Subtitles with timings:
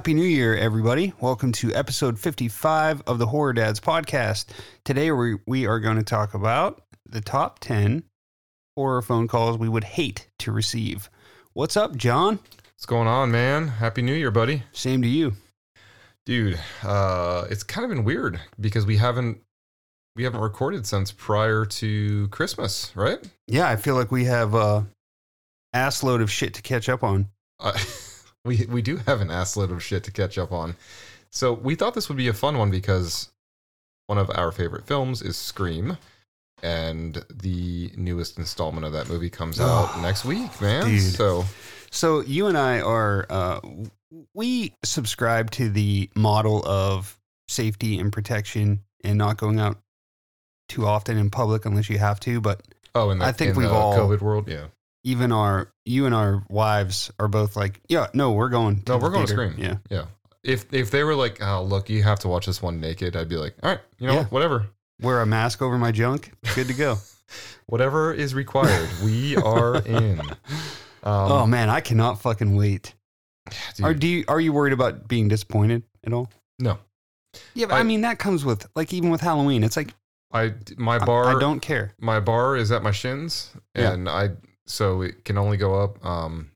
[0.00, 1.12] Happy New Year, everybody.
[1.20, 4.46] Welcome to episode 55 of the Horror Dads podcast.
[4.82, 8.04] Today, we, we are going to talk about the top 10
[8.74, 11.10] horror phone calls we would hate to receive.
[11.52, 12.38] What's up, John?
[12.72, 13.68] What's going on, man?
[13.68, 14.62] Happy New Year, buddy.
[14.72, 15.34] Same to you.
[16.24, 19.42] Dude, uh, it's kind of been weird because we haven't
[20.16, 23.18] we haven't recorded since prior to Christmas, right?
[23.46, 24.86] Yeah, I feel like we have a
[25.74, 27.28] ass load of shit to catch up on.
[27.58, 27.78] Uh,
[28.44, 30.76] we we do have an ass load of shit to catch up on.
[31.30, 33.30] So we thought this would be a fun one because
[34.06, 35.96] one of our favorite films is Scream,
[36.62, 40.86] and the newest installment of that movie comes out next week, man.
[40.86, 41.00] Dude.
[41.14, 41.44] So
[41.90, 43.60] So you and I are uh,
[44.34, 49.78] we subscribe to the model of safety and protection and not going out
[50.68, 52.40] too often in public unless you have to.
[52.40, 52.62] But
[52.94, 54.66] oh, and I think in we've the all- COVID world, yeah.
[55.04, 58.82] Even our you and our wives are both like, yeah, no, we're going.
[58.82, 59.32] To No, we're going to.
[59.32, 59.54] Scream.
[59.58, 60.04] Yeah, Yeah.
[60.42, 63.28] If if they were like, oh look, you have to watch this one naked, I'd
[63.28, 64.24] be like, all right, you know, Yeah.
[64.26, 64.66] whatever,
[65.02, 66.32] wear a mask over my junk.
[66.54, 66.96] Good to go.
[67.66, 70.20] whatever is required, we are in.
[70.20, 70.32] Um,
[71.04, 72.94] oh man, I cannot fucking wait.
[73.76, 76.30] dude, Are do you, are you worried about being disappointed at all?
[76.58, 76.78] no,
[77.54, 79.62] Yeah, but I, I- mean that comes with like even with Halloween.
[79.64, 79.94] It's like
[80.32, 81.92] I my bar, I, don't care.
[82.00, 83.92] my bar is at my shins, Yeah.
[83.92, 84.30] and I
[84.70, 86.04] so it can only go up.
[86.04, 86.50] Um,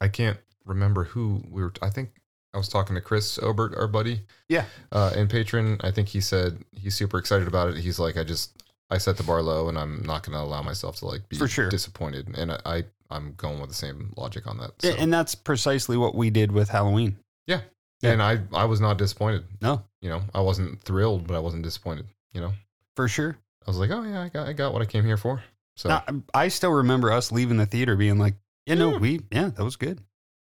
[0.00, 1.72] I can't remember who we were.
[1.82, 2.10] I think
[2.54, 4.64] I was talking to Chris Obert, our buddy, Yeah.
[4.90, 5.78] uh, and patron.
[5.80, 7.76] I think he said he's super excited about it.
[7.78, 8.52] He's like, I just
[8.90, 11.36] I set the bar low, and I'm not going to allow myself to like be
[11.36, 11.68] For sure.
[11.70, 12.36] disappointed.
[12.36, 14.72] And I, I I'm going with the same logic on that.
[14.80, 14.88] So.
[14.88, 17.16] Yeah, And that's precisely what we did with Halloween.
[17.46, 17.60] yeah.
[18.02, 19.44] and I I was not disappointed.
[19.60, 22.06] No, You know, I wasn't thrilled, but I wasn't disappointed.
[22.34, 22.52] You know,
[22.96, 23.38] for sure.
[23.66, 25.42] I was like, oh yeah, I got I got what I came here for.
[25.76, 28.34] So Now, I still remember us leaving the theater being like,
[28.66, 28.98] yeah, no, Yeah.
[28.98, 30.00] we, yeah, that was good.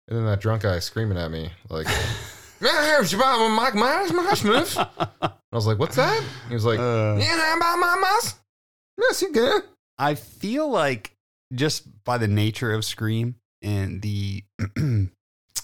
[0.09, 1.87] and then that drunk guy screaming at me like,
[2.61, 4.77] "Yeah, it's about Mike Myers, Myers."
[5.11, 8.35] I was like, "What's that?" He was like, Uh, "Yeah, about my mouse."
[8.99, 9.61] Yes, you can.
[9.99, 11.13] I feel like
[11.53, 14.45] just by the nature of Scream and the,
[14.77, 15.11] you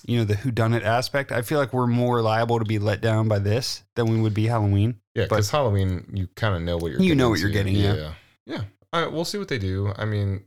[0.08, 3.38] know, the whodunit aspect, I feel like we're more liable to be let down by
[3.38, 4.96] this than we would be Halloween.
[5.14, 6.98] Yeah, because Halloween, you kind of know what you're.
[6.98, 7.08] Getting.
[7.08, 7.94] You know what you're getting, yeah.
[7.94, 8.12] yeah,
[8.46, 8.62] yeah.
[8.92, 9.92] All right, we'll see what they do.
[9.96, 10.44] I mean,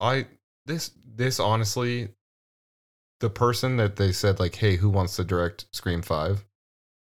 [0.00, 0.26] I
[0.66, 2.08] this this honestly,
[3.20, 6.44] the person that they said like, "Hey, who wants to direct Scream 5?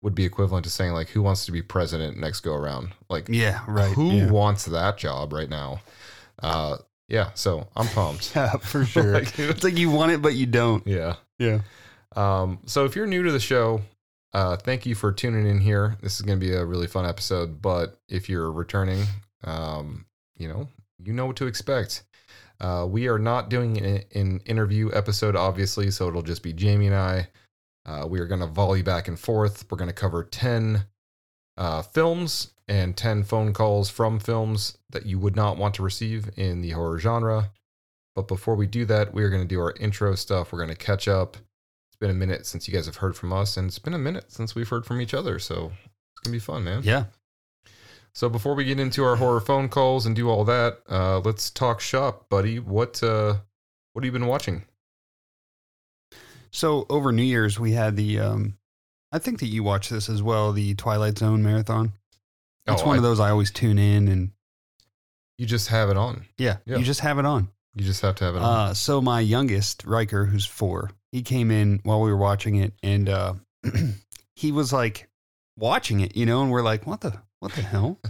[0.03, 3.27] would be equivalent to saying like, "Who wants to be president next go around?" Like,
[3.29, 3.93] Yeah, right.
[3.93, 4.31] who yeah.
[4.31, 5.81] wants that job right now?
[6.41, 6.77] Uh,
[7.07, 7.29] yeah.
[7.35, 8.31] So I'm pumped.
[8.35, 9.13] Yeah, for sure.
[9.19, 10.85] Like, it's like you want it, but you don't.
[10.87, 11.17] yeah.
[11.37, 11.59] Yeah.
[12.15, 13.81] Um, so if you're new to the show,
[14.33, 15.97] uh, thank you for tuning in here.
[16.01, 17.61] This is going to be a really fun episode.
[17.61, 19.03] But if you're returning,
[19.43, 20.05] um,
[20.41, 20.67] you know,
[21.03, 22.03] you know what to expect.
[22.59, 26.87] Uh, we are not doing an, an interview episode, obviously, so it'll just be Jamie
[26.87, 27.27] and I.
[27.85, 29.65] Uh, we are going to volley back and forth.
[29.69, 30.85] We're going to cover 10
[31.57, 36.29] uh, films and 10 phone calls from films that you would not want to receive
[36.37, 37.51] in the horror genre.
[38.15, 40.51] But before we do that, we are going to do our intro stuff.
[40.51, 41.37] We're going to catch up.
[41.37, 43.99] It's been a minute since you guys have heard from us, and it's been a
[43.99, 45.39] minute since we've heard from each other.
[45.39, 46.81] So it's going to be fun, man.
[46.83, 47.05] Yeah.
[48.13, 51.49] So before we get into our horror phone calls and do all that, uh, let's
[51.49, 52.59] talk shop, buddy.
[52.59, 53.35] What uh,
[53.93, 54.63] what have you been watching?
[56.51, 58.57] So over New Year's, we had the, um,
[59.11, 61.93] I think that you watched this as well, the Twilight Zone marathon.
[62.67, 64.31] It's Oh, one I- of those I always tune in and
[65.37, 66.25] You just have it on.
[66.37, 66.77] yeah, Yeah.
[66.77, 67.49] you just have it on.
[67.73, 68.69] You just have to have it on.
[68.69, 72.73] Uh, so my youngest, Riker, who's four, he came in while we were watching it
[72.83, 73.35] and uh,
[74.35, 75.09] he was like
[75.57, 77.99] watching it, you know, and we're like, what the, what the hell?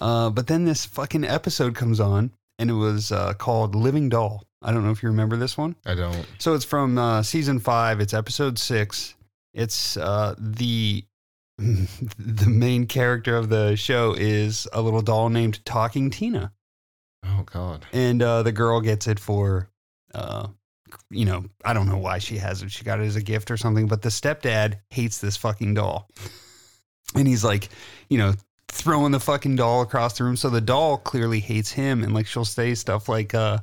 [0.00, 2.30] Uh, but then this fucking episode comes on
[2.60, 4.44] and it was uh, called Living Doll.
[4.62, 5.74] I don't know if you remember this one.
[5.86, 6.24] I don't.
[6.38, 8.00] So it's from uh, season five.
[8.00, 9.16] It's episode six.
[9.54, 11.04] It's uh, the
[11.58, 16.52] the main character of the show is a little doll named Talking Tina,
[17.24, 17.84] Oh God.
[17.92, 19.68] and uh, the girl gets it for,
[20.14, 20.46] uh,
[21.10, 22.70] you know, I don't know why she has it.
[22.70, 23.88] She got it as a gift or something.
[23.88, 26.08] But the stepdad hates this fucking doll,
[27.16, 27.68] and he's like,
[28.08, 28.34] you know.
[28.68, 30.36] Throwing the fucking doll across the room.
[30.36, 32.02] So the doll clearly hates him.
[32.04, 33.58] And like she'll say stuff like, uh,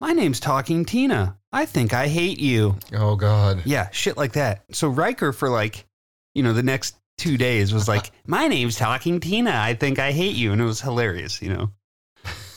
[0.00, 1.36] My name's Talking Tina.
[1.52, 2.76] I think I hate you.
[2.94, 3.62] Oh God.
[3.66, 4.62] Yeah, shit like that.
[4.72, 5.84] So Riker for like,
[6.34, 9.52] you know, the next two days was like, "My name's Talking Tina.
[9.54, 11.42] I think I hate you," and it was hilarious.
[11.42, 11.70] You know,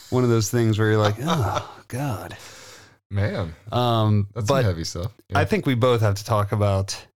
[0.08, 2.36] one of those things where you're like, "Oh God."
[3.10, 5.12] Man, Um, that's but some heavy stuff.
[5.28, 5.38] Yeah.
[5.38, 7.06] I think we both have to talk about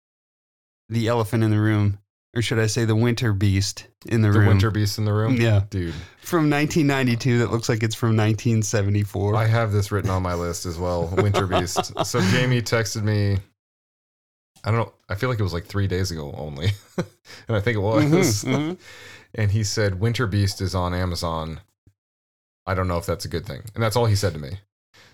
[0.91, 1.99] the elephant in the room,
[2.35, 4.35] or should I say, the winter beast in the, Room?
[4.35, 4.49] the room.
[4.49, 5.37] winter beast in the room.
[5.41, 7.39] Yeah, Dude, from 1992.
[7.39, 9.35] That looks like it's from 1974.
[9.37, 11.07] I have this written on my list as well.
[11.17, 11.93] Winter beast.
[12.07, 13.39] so Jamie texted me
[14.63, 14.93] I don't know.
[15.09, 16.69] I feel like it was like three days ago only,
[16.99, 18.05] and I think it was.
[18.05, 18.79] Mhm, mhm.
[19.35, 21.61] and he said Winter Beast is on Amazon.
[22.67, 24.59] I don't know if that's a good thing, and that's all he said to me.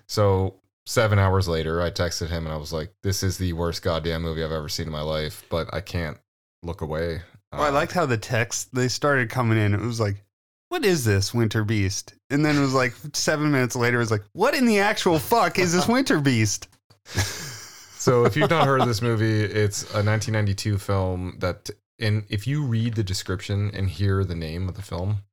[0.08, 3.82] So seven hours later, I texted him and I was like, "This is the worst
[3.82, 6.18] goddamn movie I've ever seen in my life," but I can't
[6.62, 7.22] look away.
[7.52, 9.72] Well, I Uh, liked how the text they started coming in.
[9.74, 10.24] It was like,
[10.68, 14.10] "What is this Winter Beast?" And then it was like seven minutes later, it was
[14.10, 16.68] like, "What in the actual fuck is this Winter Beast?"
[17.98, 22.46] So if you've not heard of this movie, it's a 1992 film that, and if
[22.46, 25.24] you read the description and hear the name of the film,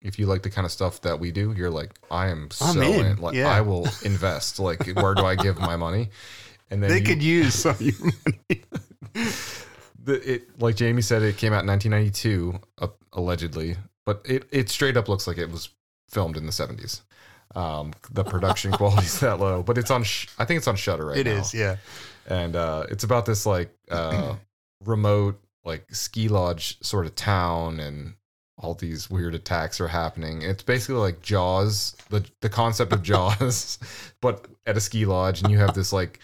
[0.00, 2.64] if you like the kind of stuff that we do, you're like, I am so
[2.64, 3.16] I'm in, in.
[3.18, 3.50] Like, yeah.
[3.50, 4.58] I will invest.
[4.58, 6.08] Like, where do I give my money?
[6.70, 8.62] And then They you- could use some of your money.
[10.06, 13.76] the, it, like Jamie said, it came out in 1992, uh, allegedly,
[14.06, 15.68] but it, it straight up looks like it was
[16.08, 17.02] filmed in the 70s.
[17.54, 20.02] Um, the production quality's that low, but it's on.
[20.04, 21.32] Sh- I think it's on Shudder right It now.
[21.40, 21.76] is, yeah.
[22.26, 24.34] and uh, it's about this like uh,
[24.84, 28.14] remote like ski lodge sort of town and
[28.58, 33.78] all these weird attacks are happening it's basically like jaws the the concept of jaws
[34.22, 36.20] but at a ski lodge and you have this like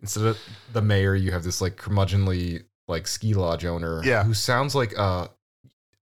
[0.00, 0.38] instead of
[0.72, 4.22] the mayor you have this like curmudgeonly like ski lodge owner Yeah.
[4.24, 5.28] who sounds like uh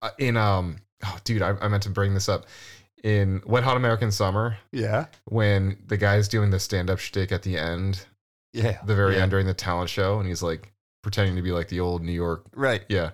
[0.03, 2.47] uh, in um oh dude I, I meant to bring this up
[3.03, 5.07] in wet hot american summer Yeah.
[5.27, 8.05] when the guy's doing the stand-up shtick at the end
[8.53, 8.79] Yeah.
[8.85, 9.23] the very Yeah.
[9.23, 10.73] end during the talent show, and he's like
[11.03, 12.45] pretending to be like the old New York.
[12.55, 12.83] Right.
[12.89, 13.11] Yeah,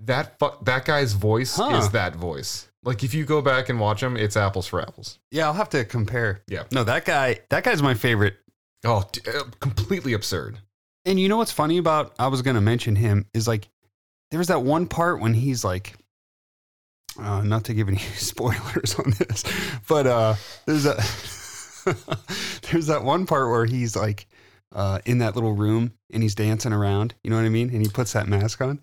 [0.00, 1.78] that fu- that guy's voice Huh.
[1.78, 2.68] is that voice.
[2.82, 5.18] Like if you go back and watch him, it's apples for apples.
[5.30, 6.42] Yeah, I'll have to compare.
[6.48, 6.64] Yeah.
[6.72, 8.36] No, that guy, that guy's my favorite.
[8.84, 10.58] Oh, d- uh, completely absurd.
[11.04, 13.68] And you know what's funny about I was going to mention him is like
[14.30, 15.94] there was that one part when he's like
[17.18, 19.44] uh, not to give any spoilers on this,
[19.88, 20.34] but uh
[20.66, 20.94] there's a
[22.70, 24.26] there's that one part where he's like
[24.72, 27.70] uh, in that little room and he's dancing around, you know what I mean?
[27.70, 28.80] And he puts that mask on.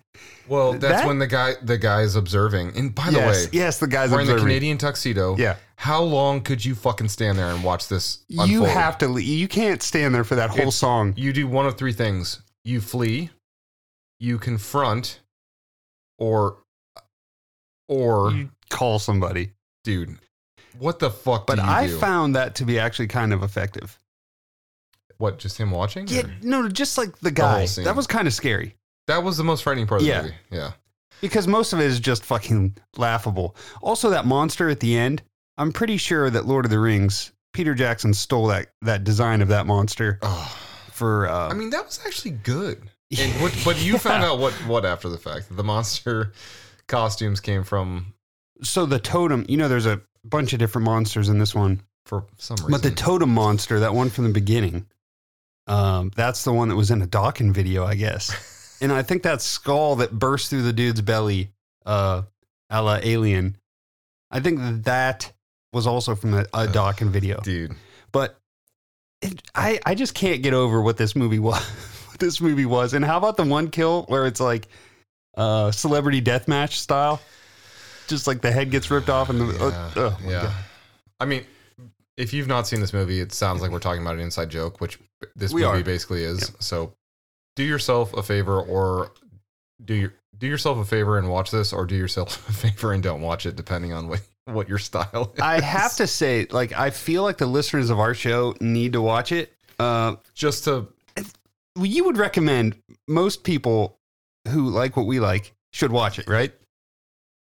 [0.48, 2.76] Well, that's That- when the guy the guy's observing.
[2.76, 4.36] And by the yes, way, yes, the guy's wearing the.
[4.36, 5.36] Canadian tuxedo.
[5.38, 8.18] Yeah, How long could you fucking stand there and watch this?
[8.28, 9.18] you have to.
[9.18, 11.14] You can't stand there for that whole It's- song.
[11.16, 13.30] You do one of three things: you flee,
[14.20, 15.20] you confront,
[16.18, 16.58] or
[17.88, 19.52] or You call somebody.
[19.84, 20.18] dude,
[20.78, 21.46] what the fuck?
[21.46, 21.98] But I do?
[21.98, 23.97] found that to be actually kind of effective.
[25.18, 26.06] What just him watching.
[26.08, 27.66] Yeah, or- no, just like the guy.
[27.66, 27.84] scene.
[27.84, 28.74] That was kind of scary
[29.08, 30.18] that was the most frightening part of Yeah.
[30.18, 30.34] the movie.
[30.50, 30.72] Yeah,
[31.20, 33.56] because most of it is just fucking laughable.
[33.82, 35.22] Also, that monster at the end.
[35.56, 39.48] I'm pretty sure that Lord of the Rings, Peter Jackson stole that that design of
[39.48, 40.56] that monster oh,
[40.92, 41.26] for.
[41.28, 42.82] Uh, I mean that was actually good.
[43.18, 45.46] And what, but you found out what what after the fact?
[45.50, 46.32] The monster
[46.86, 48.12] costumes came from
[48.62, 49.44] so the totem.
[49.48, 52.70] You know, there's a bunch of different monsters in this one, for some reason.
[52.70, 54.86] but the totem monster, that one from the beginning,
[55.68, 58.78] um, that's the one that was in a Dawkins video, I guess.
[58.80, 61.50] and I think that skull that burst through the dude's belly,
[61.86, 62.22] uh,
[62.70, 63.56] a la Alien.
[64.30, 65.32] I think that
[65.72, 67.40] was also from a, a Dawkins video.
[67.40, 67.72] dude.
[68.12, 68.38] But
[69.20, 71.62] it, I, I just can't get over what this movie was.
[72.08, 74.68] what this movie was, and how about the one kill where it's like,
[75.36, 77.20] uh, celebrity deathmatch style,
[78.08, 80.52] just like the head gets ripped off and the Yeah, oh, oh yeah.
[81.20, 81.44] I mean,
[82.18, 84.80] if you've not seen this movie, it sounds like we're talking about an inside joke,
[84.80, 84.98] which
[85.34, 85.84] this We movie are.
[85.84, 86.52] basically is.
[86.58, 86.92] So,
[87.56, 89.12] do yourself a favor, or
[89.84, 93.02] do your do yourself a favor and watch this, or do yourself a favor and
[93.02, 95.32] don't watch it, depending on what what your style.
[95.34, 95.40] Is.
[95.40, 99.00] I have to say, like, I feel like the listeners of our show need to
[99.00, 99.52] watch it.
[99.78, 100.88] Uh, just to
[101.76, 103.98] you would recommend most people
[104.48, 106.52] who like what we like should watch it, right?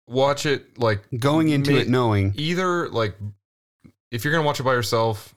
[0.07, 3.15] watch it like Going into Ma- it knowing, either like
[4.11, 5.35] if you're gonna watch it by yourself,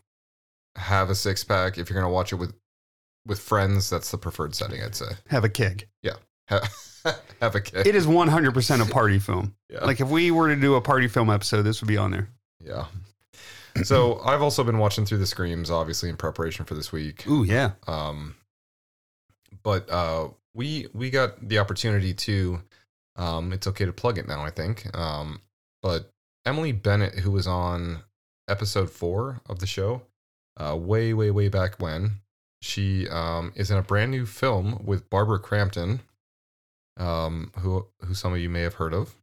[0.76, 1.78] have a six pack.
[1.78, 2.54] If you're gonna watch it with
[3.26, 5.12] with friends, that's the preferred setting, I'd say.
[5.28, 5.88] have a keg.
[6.02, 6.14] Yeah.
[6.48, 7.86] have a kid.
[7.86, 9.54] It is 100% a party film.
[9.70, 9.84] yeah.
[9.84, 12.28] Like, if we were to do a party film episode, this would be on there.
[12.60, 12.86] yeah.
[13.84, 17.26] So I've also been watching through the screams, obviously in preparation for this week.
[17.26, 17.70] Ooh, yeah.
[17.86, 18.34] Um,
[19.62, 22.60] but uh, we we got the opportunity to.
[23.16, 24.94] Um, it's okay to plug it now, I think.
[24.94, 25.40] Um,
[25.82, 26.10] but
[26.44, 28.02] Emily Bennett, who was on
[28.52, 30.02] episode four of the show,
[30.56, 32.20] uh, way way way back when,
[32.60, 36.00] she um, is in a brand new film with Barbara Crampton,
[36.96, 39.16] um, who who some of you may have heard of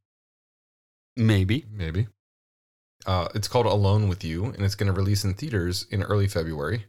[1.20, 1.66] Maybe.
[1.72, 2.08] maybe.
[3.06, 6.28] Uh, it's called Alone with You, and it's going to release in theaters in early
[6.28, 6.86] February.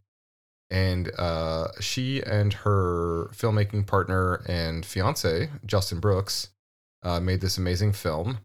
[0.70, 6.50] And uh, she and her filmmaking partner and fiance, Justin Brooks,
[7.02, 8.38] uh, made this amazing film.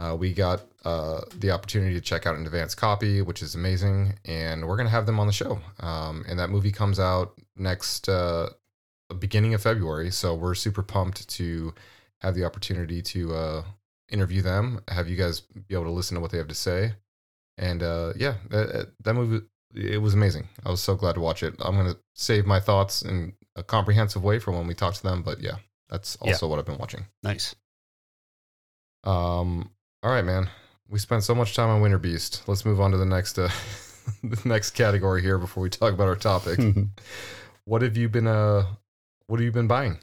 [0.00, 4.14] Uh, we got uh, the opportunity to check out an advance copy, which is amazing,
[4.24, 5.60] and we're going to have them on the show.
[5.80, 8.48] Um, and that movie comes out next uh,
[9.18, 10.10] beginning of February.
[10.10, 11.74] So we're super pumped to
[12.22, 13.64] have the opportunity to uh,
[14.10, 16.94] interview them, have you guys be able to listen to what they have to say.
[17.58, 20.48] And uh, yeah, that, that movie, it was amazing.
[20.64, 21.54] I was so glad to watch it.
[21.60, 25.02] I'm going to save my thoughts in a comprehensive way for when we talk to
[25.02, 25.22] them.
[25.22, 25.56] But yeah,
[25.90, 26.32] that's Yeah.
[26.32, 27.04] also what I've been watching.
[27.22, 27.54] Nice.
[29.04, 29.70] Um,
[30.02, 30.48] all right, man.
[30.88, 32.42] We spent so much time on Winter Beast.
[32.46, 33.50] Let's move on to the next uh,
[34.24, 36.58] the next category here before we talk about our topic.
[37.64, 38.64] what have you been uh
[39.26, 39.98] what have you been buying?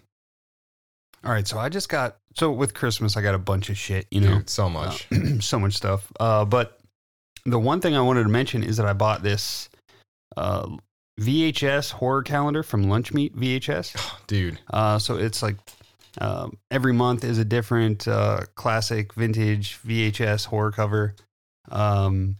[1.24, 4.08] All right, so I just got so with Christmas I got a bunch of shit,
[4.12, 5.08] you know, Dude, so much.
[5.12, 6.12] uh, so much stuff.
[6.20, 6.80] Uh, but
[7.46, 9.70] the one thing I wanted to mention is that I bought this
[10.38, 10.68] uh,
[11.20, 13.98] VHS horror calendar from Lunchmeat VHS.
[14.28, 14.60] Dude.
[14.72, 15.56] Uh, so it's like
[16.20, 21.16] um, every month is a different uh, classic vintage VHS horror cover,
[21.70, 22.38] um,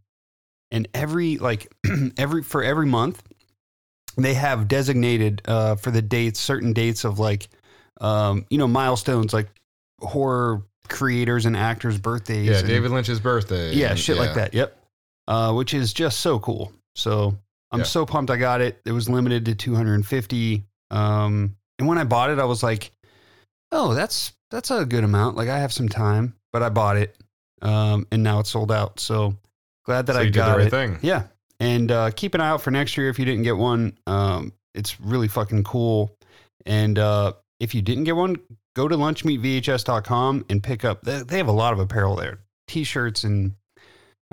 [0.72, 1.72] and every like
[2.18, 3.22] every for every month
[4.18, 7.48] they have designated uh, for the dates certain dates of like
[8.02, 9.48] um, you know milestones like
[10.00, 12.48] horror creators and actors birthdays.
[12.48, 13.74] Yeah, and- David Lynch's birthday.
[13.74, 14.54] yeah, and- shit like that.
[14.54, 14.78] Yep.
[15.28, 16.72] Uh, which is just so cool.
[16.96, 17.38] So
[17.72, 17.86] I'm Yeah.
[17.86, 18.80] so pumped I got it.
[18.86, 20.64] It was limited to 250.
[20.90, 22.92] Um, and when I bought it, I was like,
[23.72, 25.36] oh, that's that's a good amount.
[25.38, 27.16] Like I have some time, but I bought it.
[27.62, 29.00] Um, and now it's sold out.
[29.00, 29.36] So
[29.86, 30.72] glad that So I you did got the right it.
[30.72, 31.00] thing.
[31.02, 31.24] Yeah.
[31.60, 33.98] And uh, keep an eye out for next year if you didn't get one.
[34.06, 36.16] Um, it's really fucking cool.
[36.66, 38.36] And uh, if you didn't get one,
[38.76, 41.02] go to lunchmeatvhs.com and pick up.
[41.02, 43.54] They, they have a lot of apparel there, t-shirts and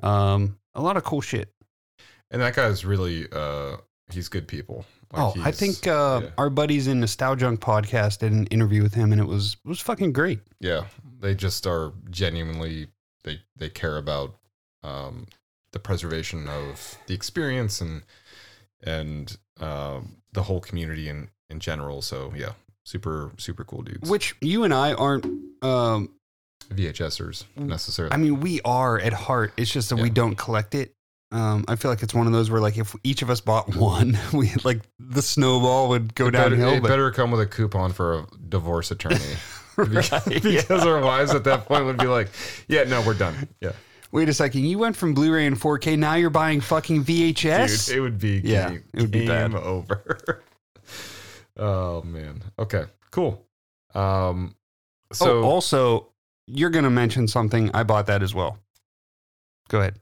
[0.03, 1.51] um, a lot of cool shit.
[2.31, 3.77] And that guy's really uh
[4.11, 4.85] he's good people.
[5.17, 6.31] Like, oh, I think uh, yeah.
[6.39, 9.81] our buddies in Nostalgunk podcast did an interview with him, and it was it was
[9.81, 10.41] fucking great.
[10.61, 10.85] yeah,
[11.21, 12.89] they just are genuinely
[13.23, 14.35] they they care about
[14.83, 15.27] um
[15.73, 18.03] the preservation of the experience and
[18.83, 22.03] and um the whole community in in general.
[22.03, 22.53] So yeah,
[22.85, 24.11] super super cool dudes.
[24.11, 25.27] Which you and I aren't.
[25.63, 26.11] Um,
[26.71, 28.13] VHSers necessarily.
[28.13, 29.53] I mean, we are at heart.
[29.57, 30.94] It's just that we don't collect it.
[31.35, 33.75] Um, I feel like it's one of those where, like, if each of us bought
[33.77, 36.75] one, we like the snowball would go it better, downhill.
[36.75, 39.19] it but better come with a coupon for a divorce attorney.
[39.77, 40.91] because, Right, because yeah.
[40.91, 42.29] our wives at that point would be like,
[42.69, 43.73] "Yeah, no, we're done." Yeah,
[44.13, 45.99] wait a second, you went from Blu-ray and 4K.
[45.99, 47.89] Now you're buying fucking VHS.
[47.89, 49.53] dude, it would be Yeah, game, it would be bad.
[49.57, 50.45] over.
[51.57, 52.43] oh man.
[52.57, 52.85] Okay.
[53.11, 53.45] Cool.
[53.97, 54.55] Um.
[55.13, 56.09] So oh, also,
[56.47, 57.73] you're gonna mention something.
[57.75, 58.59] I bought that as well.
[59.69, 59.97] Go ahead.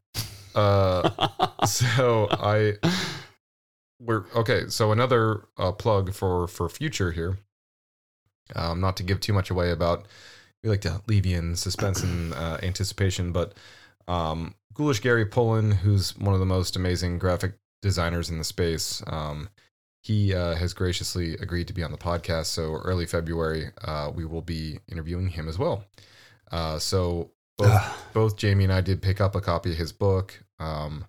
[0.55, 2.75] Uh, so I
[4.01, 4.69] we're okay.
[4.69, 7.39] So another uh, plug for for future here.
[8.55, 10.07] Um, not to give too much away about.
[10.63, 13.55] We like to leave you in suspense and uh, anticipation, but
[14.07, 19.03] um, Ghoulish Gary Pullen, who's one of the most amazing graphic designers in the space,
[19.09, 19.49] um,
[20.03, 22.47] he uh, has graciously agreed to be on the podcast.
[22.47, 25.85] So early February, uh, we will be interviewing him as well.
[26.51, 27.31] Uh, so
[27.63, 31.05] both both Jamie and I did pick up a copy of his book, um,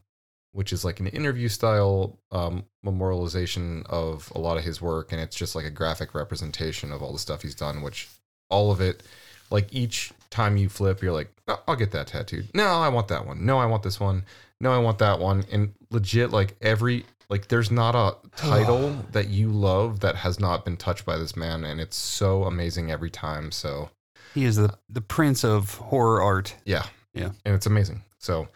[0.51, 5.21] which is like an interview style um, memorialization of a lot of his work, and
[5.21, 7.81] it's just like a graphic representation of all the stuff he's done.
[7.81, 8.09] Which
[8.49, 9.03] all of it,
[9.49, 12.49] like each time you flip, you're like, "Oh, I'll get that tattooed.
[12.53, 13.45] No, I want that one.
[13.45, 14.23] No, I want this one.
[14.59, 15.43] No, I want that one.
[15.51, 20.65] And legit, like every like, there's not a title that you love that has not
[20.65, 23.51] been touched by this man, and it's so amazing every time.
[23.51, 23.89] So
[24.33, 26.55] he is the the prince of horror art.
[26.65, 26.85] yeah.
[27.13, 27.29] Yeah.
[27.45, 28.01] And it's amazing.
[28.17, 28.47] So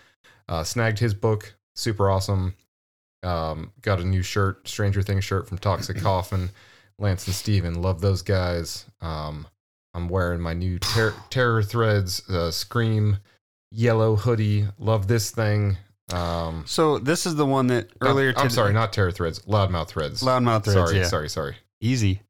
[0.49, 2.55] uh snagged his book, super awesome.
[3.23, 6.49] Um got a new shirt, Stranger Things shirt from Toxic Coffin.
[6.99, 8.85] Lance and Steven, love those guys.
[9.01, 9.47] Um
[9.93, 13.17] I'm wearing my new ter- Terror Threads uh, Scream
[13.71, 14.67] yellow hoodie.
[14.79, 15.77] Love this thing.
[16.11, 18.29] Um So this is the one that not- earlier.
[18.29, 20.21] I'm today- sorry, not Terror Threads, Loudmouth Threads.
[20.23, 20.73] Loudmouth threads.
[20.73, 21.55] sorry, yeah, sorry, sorry.
[21.81, 22.21] easy.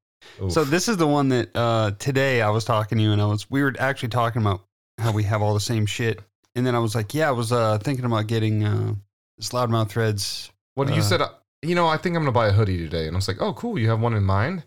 [0.41, 0.51] Oof.
[0.51, 3.25] So this is the one that uh, today I was talking to you, and I
[3.25, 4.61] was we were actually talking about
[4.97, 6.19] how we have all the same shit,
[6.55, 8.93] and then I was like, yeah, I was uh, thinking about getting uh,
[9.37, 10.51] this loudmouth threads.
[10.75, 11.29] What you Uh, said, uh,
[11.61, 13.53] you know, I think I'm gonna buy a hoodie today, and I was like, oh,
[13.53, 14.63] cool, you have one in mind,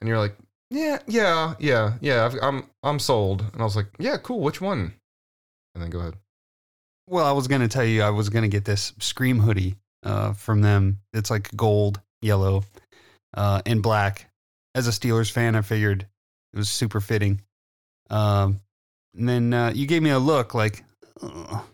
[0.00, 0.36] and you're like,
[0.70, 4.60] yeah, yeah, yeah, yeah, I've, I'm I'm sold, and I was like, yeah, cool, which
[4.60, 4.94] one?
[5.74, 6.14] And then go ahead.
[7.08, 10.60] Well, I was gonna tell you I was gonna get this Scream hoodie uh, from
[10.60, 11.00] them.
[11.12, 12.64] It's like gold, yellow,
[13.34, 14.26] uh, and black.
[14.74, 16.06] As a Steelers fan, I figured
[16.52, 17.40] it was super fitting.
[18.10, 18.60] Um,
[19.16, 20.84] and then uh, you gave me a look like.
[21.22, 21.64] ugh.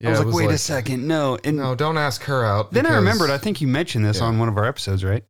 [0.00, 1.38] Yeah, I was like, wait a second, no.
[1.42, 2.70] And No, don't ask her out.
[2.72, 3.30] then I remembered.
[3.30, 4.26] I think you mentioned this Yeah.
[4.26, 5.24] on one of our episodes, right?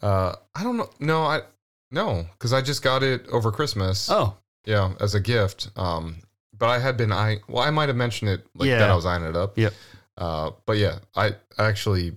[0.00, 0.88] Uh, I don't know.
[1.00, 1.42] No, I
[1.90, 4.08] no, because I just got it over Christmas.
[4.10, 5.68] Oh, Yeah, as a gift.
[5.76, 6.16] Um,
[6.56, 8.92] but I had been I well, I might have mentioned it like that Yeah.
[8.92, 9.58] I was eyeing it up.
[9.58, 9.74] Yep.
[10.16, 12.12] Uh, but yeah, I actually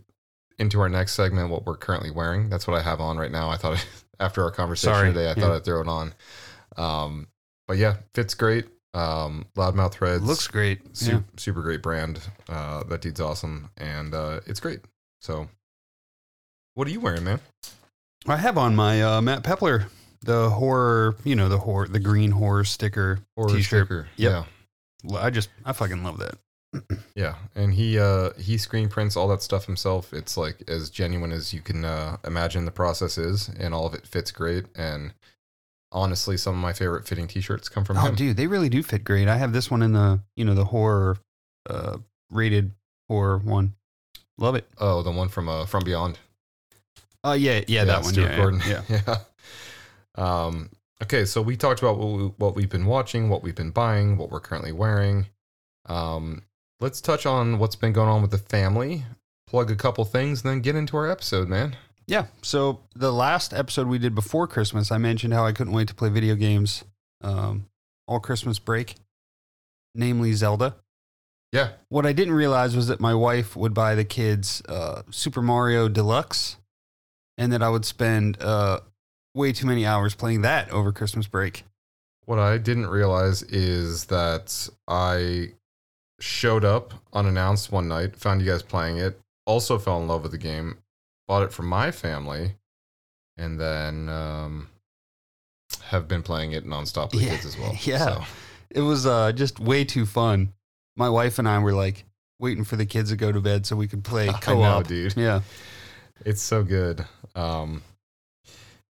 [0.59, 2.49] into our next segment, what we're currently wearing.
[2.49, 3.49] That's what I have on right now.
[3.49, 3.85] I thought
[4.19, 5.07] after our conversation Sorry.
[5.13, 5.25] today.
[5.25, 5.33] I Yeah.
[5.35, 6.13] thought I'd throw it on.
[6.77, 7.27] Um,
[7.67, 8.65] but yeah, fits great.
[8.93, 10.95] Um, Loudmouth Threads Looks great.
[10.97, 12.19] super, super great brand.
[12.49, 14.79] Uh, that dude's awesome, and uh, it's great.
[15.21, 15.49] So,
[16.73, 17.39] what are you wearing, man?
[18.27, 19.85] I have on my uh, Matt Pepler,
[20.21, 23.85] the horror, you know, the horror, the green horror sticker Horror T-shirt.
[23.87, 24.07] sticker.
[24.15, 24.45] Yep.
[25.15, 26.35] I just, I fucking love that.
[26.73, 26.81] Yeah,
[27.15, 30.13] yeah, and he uh, he screen prints all that stuff himself.
[30.13, 33.93] It's like as genuine as you can uh, imagine the process is, and all of
[33.93, 34.65] it fits great.
[34.75, 35.13] And
[35.91, 38.15] honestly, some of my favorite fitting T-shirts come from Oh, him.
[38.15, 39.27] dude, they really do fit great.
[39.27, 41.17] I have this one in the, you know, the horror,
[41.69, 41.97] uh,
[42.29, 42.71] rated
[43.07, 43.73] horror one.
[44.37, 44.67] Love it.
[44.77, 46.19] Oh, the one from uh, from Beyond.
[47.23, 48.11] Oh yeah, yeah, that one.
[48.13, 48.61] Stuart Yeah, Gordon.
[48.67, 49.01] yeah, yeah.
[49.07, 50.43] yeah.
[50.45, 50.69] Um,
[51.01, 54.17] okay, so we talked about what, we, what we've been watching, what we've been buying,
[54.17, 55.27] what we're currently wearing.
[55.85, 56.43] Um,
[56.79, 59.05] let's touch on what's been going on with the family.
[59.47, 61.75] Plug a couple things, and then get into our episode, man.
[62.05, 62.27] Yeah.
[62.41, 65.95] So the last episode we did before Christmas, I mentioned how I couldn't wait to
[65.95, 66.83] play video games
[67.21, 67.65] um,
[68.07, 68.95] all Christmas break,
[69.95, 70.75] namely Zelda.
[71.53, 75.41] Yeah, What I didn't realize was that my wife would buy the kids uh, Super
[75.41, 76.57] Mario Deluxe,
[77.37, 78.81] and that I would spend uh,
[79.33, 81.63] way too many hours playing that over Christmas break.
[82.25, 85.53] What I didn't realize is that I
[86.19, 90.31] showed up unannounced one night, found you guys playing it, also fell in love with
[90.31, 90.77] the game,
[91.27, 92.55] bought it for my family,
[93.37, 94.69] and then um,
[95.85, 97.75] have been playing it nonstop with Yeah, kids as well.
[97.81, 98.05] yeah.
[98.05, 98.23] So,
[98.69, 100.53] It was uh, just way too fun.
[100.95, 102.05] My wife and I were like
[102.39, 104.87] waiting for the kids to go to bed so we could play co op.
[104.87, 105.15] dude.
[105.15, 105.41] Yeah.
[106.25, 107.05] It's so good.
[107.35, 107.83] Um,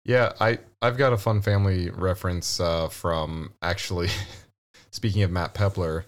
[0.06, 4.08] yeah, I I've got a fun family reference uh, from actually.
[4.90, 6.04] speaking of Matt Pepler,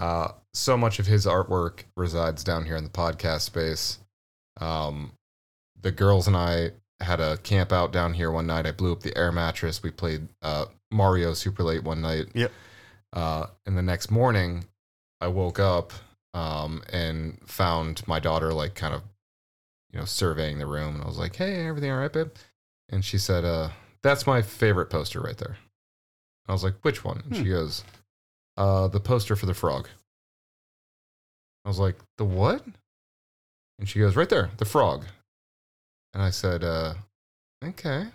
[0.00, 3.98] uh, so much of his artwork resides down here in the podcast space.
[4.58, 5.12] Um,
[5.80, 8.66] the girls and I had a camp out down here one night.
[8.66, 9.82] I blew up the air mattress.
[9.82, 12.28] We played uh, Mario super late one night.
[12.32, 12.50] Yep.
[13.12, 14.64] Uh, and the next morning,
[15.20, 15.92] I woke up
[16.32, 19.02] um, and found my daughter like kind of
[19.92, 20.94] you know, surveying the room.
[20.94, 22.30] And I was like, hey, everything all right, babe?
[22.88, 23.68] And she said, uh,
[24.02, 25.58] that's my favorite poster right there.
[26.48, 27.22] I was like, which one?
[27.26, 27.84] And she goes,
[28.56, 29.88] uh, the poster for the frog.
[31.64, 32.64] I was like, the what?
[33.78, 35.04] And she goes, right there, the frog.
[36.14, 36.94] And I said, uh,
[37.64, 38.06] okay.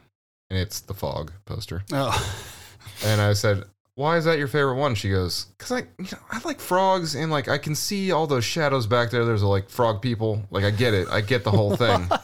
[0.49, 1.83] And it's the fog poster.
[1.91, 2.51] Oh.
[3.03, 3.63] And I said,
[3.95, 7.15] "Why is that your favorite one?" She goes, "Cause I, you know, I like frogs,
[7.15, 9.25] and like I can see all those shadows back there.
[9.25, 10.43] There's like frog people.
[10.51, 11.07] Like I get it.
[11.09, 12.09] I get the whole thing."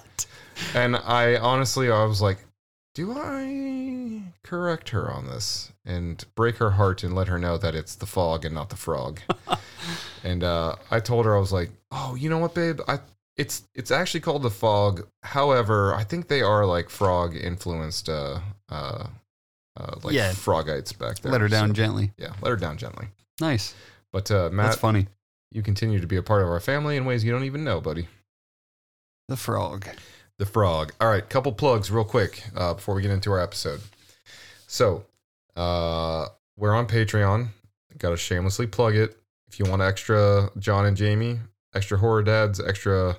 [0.76, 2.38] And I honestly, I was like,
[2.94, 7.76] "Do I correct her on this and break her heart and let her know that
[7.76, 9.20] it's the fog and not the frog?"
[10.24, 12.80] and uh, I told her I was like, "Oh, you know what, babe?
[12.88, 13.00] I."
[13.38, 15.08] It's it's actually called the fog.
[15.24, 19.08] However, I think they are like frog influenced uh uh
[19.78, 20.32] uh, like Yeah.
[20.32, 21.32] frogites back there.
[21.32, 22.12] Let her down So, gently.
[22.18, 23.08] yeah, let her down gently.
[23.40, 23.74] Nice.
[24.12, 25.08] But uh, That's funny.
[25.50, 27.80] you continue to be a part of our family in ways you don't even know,
[27.80, 28.10] buddy.
[29.30, 29.88] The frog.
[30.42, 30.92] The frog.
[31.00, 33.80] All right, couple plugs real quick uh, before we get into our episode.
[34.66, 35.06] So,
[35.56, 37.50] uh, we're on Patreon.
[38.00, 39.20] Got to shamelessly plug it.
[39.48, 41.38] If you want extra John and Jamie,
[41.76, 43.18] extra horror dads, extra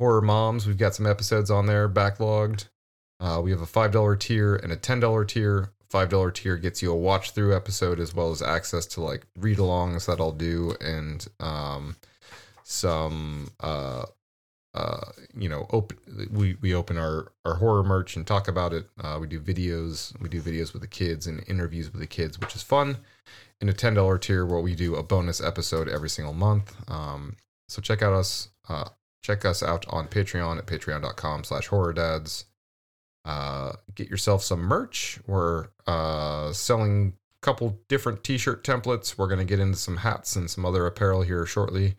[0.00, 2.64] horror moms, we've got some episodes on there backlogged.
[3.20, 5.70] Uh, we have a $5 tier and a $10 tier.
[5.88, 9.58] $5 tier gets you a watch through episode as well as access to like read
[9.58, 11.94] alongs that I'll do and um,
[12.64, 14.06] some uh,
[14.76, 15.96] uh, you know, open
[16.30, 18.86] we we open our our horror merch and talk about it.
[19.02, 22.38] Uh, we do videos, we do videos with the kids and interviews with the kids,
[22.38, 22.98] which is fun.
[23.60, 26.76] In a ten dollar tier, where we do a bonus episode every single month.
[26.88, 27.36] Um,
[27.68, 28.90] so check out us, uh,
[29.22, 32.44] check us out on Patreon at patreon.com/slash horror dads.
[33.24, 35.18] Uh, get yourself some merch.
[35.26, 39.16] We're uh, selling a couple different T-shirt templates.
[39.16, 41.96] We're gonna get into some hats and some other apparel here shortly.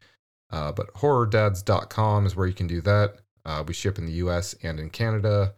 [0.50, 3.16] Uh, but horrordads.com is where you can do that.
[3.46, 5.56] Uh, we ship in the US and in Canada.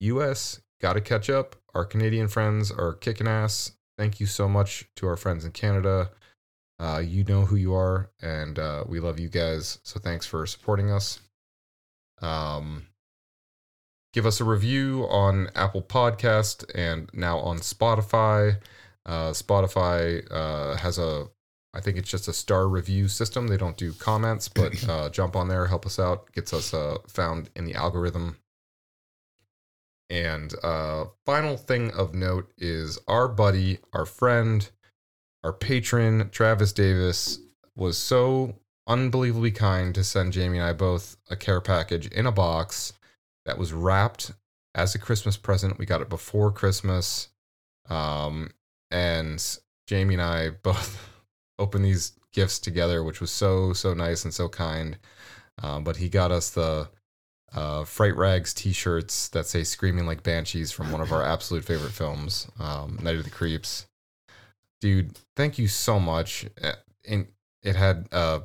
[0.00, 1.56] US, got to catch up.
[1.74, 3.72] Our Canadian friends are kicking ass.
[3.96, 6.10] Thank you so much to our friends in Canada.
[6.80, 9.80] Uh, you know who you are, and uh, we love you guys.
[9.82, 11.18] So thanks for supporting us.
[12.22, 12.86] Um,
[14.12, 18.60] give us a review on Apple Podcast and now on Spotify.
[19.04, 21.26] Uh, Spotify uh, has a
[21.74, 23.46] I think it's just a star review system.
[23.46, 26.98] They don't do comments, but uh, jump on there, help us out, gets us uh,
[27.08, 28.38] found in the algorithm.
[30.10, 34.68] And uh, final thing of note is our buddy, our friend,
[35.44, 37.38] our patron, Travis Davis,
[37.76, 38.54] was so
[38.86, 42.94] unbelievably kind to send Jamie and I both a care package in a box
[43.44, 44.32] that was wrapped
[44.74, 45.78] as a Christmas present.
[45.78, 47.28] We got it before Christmas.
[47.88, 48.50] Um,
[48.90, 49.44] and
[49.86, 50.98] Jamie and I both
[51.58, 54.98] opened these gifts together, which was so, so nice and so kind.
[55.62, 56.88] Um, but he got us the
[57.54, 61.64] uh, Fright Rags t shirts that say Screaming Like Banshees from one of our absolute
[61.64, 63.86] favorite films, um, Night of the Creeps.
[64.80, 66.46] Dude, thank you so much.
[66.62, 66.72] Uh,
[67.08, 67.26] And
[67.62, 68.40] it had, uh,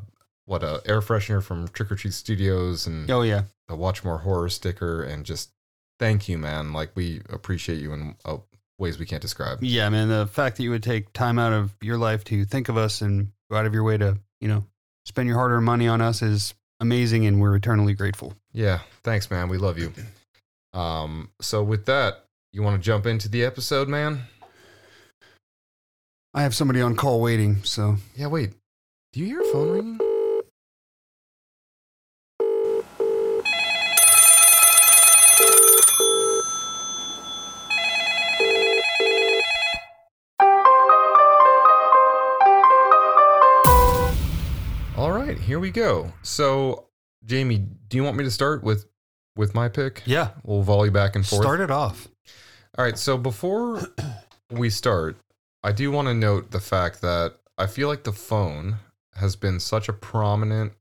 [0.45, 3.43] what, a air freshener from Trick or Treat Studios and Oh yeah.
[3.69, 5.04] a Watch More Horror sticker.
[5.04, 5.52] And just
[5.99, 6.73] thank you, man.
[6.73, 8.38] Like, we appreciate you in uh,
[8.84, 9.63] ways we can't describe.
[9.63, 10.10] Yeah, man.
[10.10, 13.02] The fact that you would take time out of your life to think of us
[13.02, 14.65] and go out of your way to, you know,
[15.06, 18.34] spend your hard earned money on us is amazing and we're eternally grateful.
[18.52, 19.50] Yeah, thanks, man.
[19.50, 19.93] We love you.
[20.74, 24.24] Um, so with that, you want to jump into the episode, man?
[26.34, 28.52] I have somebody on call waiting, so Yeah, wait.
[29.13, 30.12] Do you hear a phone ringing?
[45.63, 46.12] We go.
[46.23, 46.88] So,
[47.23, 48.86] Jamie, do you want me to start with
[49.38, 50.04] with my pick?
[50.06, 51.41] yeah, We'll volley back and forth.
[51.41, 52.10] start it off.
[52.78, 53.82] All right, so before
[54.52, 55.15] we start,
[55.63, 58.76] I do want to note the fact that I feel like the phone
[59.15, 60.73] has been such a prominent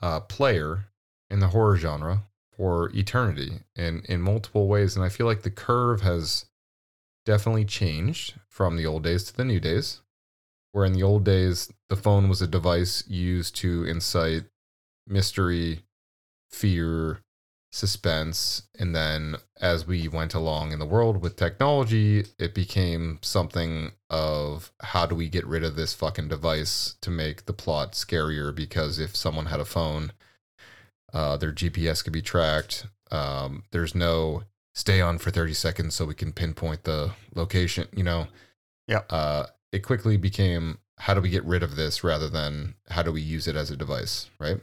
[0.00, 0.84] uh, player
[1.28, 2.22] in the horror genre
[2.56, 6.44] for eternity in in multiple ways, and I feel like the curve has
[7.26, 10.00] definitely changed from the old days to the new days.
[10.78, 14.44] Where in the old days, the phone was a device used to incite
[15.08, 15.80] mystery,
[16.52, 17.18] fear,
[17.72, 18.62] suspense.
[18.78, 24.70] And then as we went along in the world with technology, it became something of
[24.80, 28.54] how do we get rid of this fucking device to make the plot scarier?
[28.54, 30.12] Because if someone had a phone,
[31.12, 32.86] uh, their GPS could be tracked.
[33.10, 34.44] Um, there's no
[34.76, 38.28] stay on for 30 seconds so we can pinpoint the location, you know?
[38.86, 39.02] Yeah.
[39.10, 43.12] Uh, it quickly became how do we get rid of this rather than how do
[43.12, 44.60] we use it as a device, right?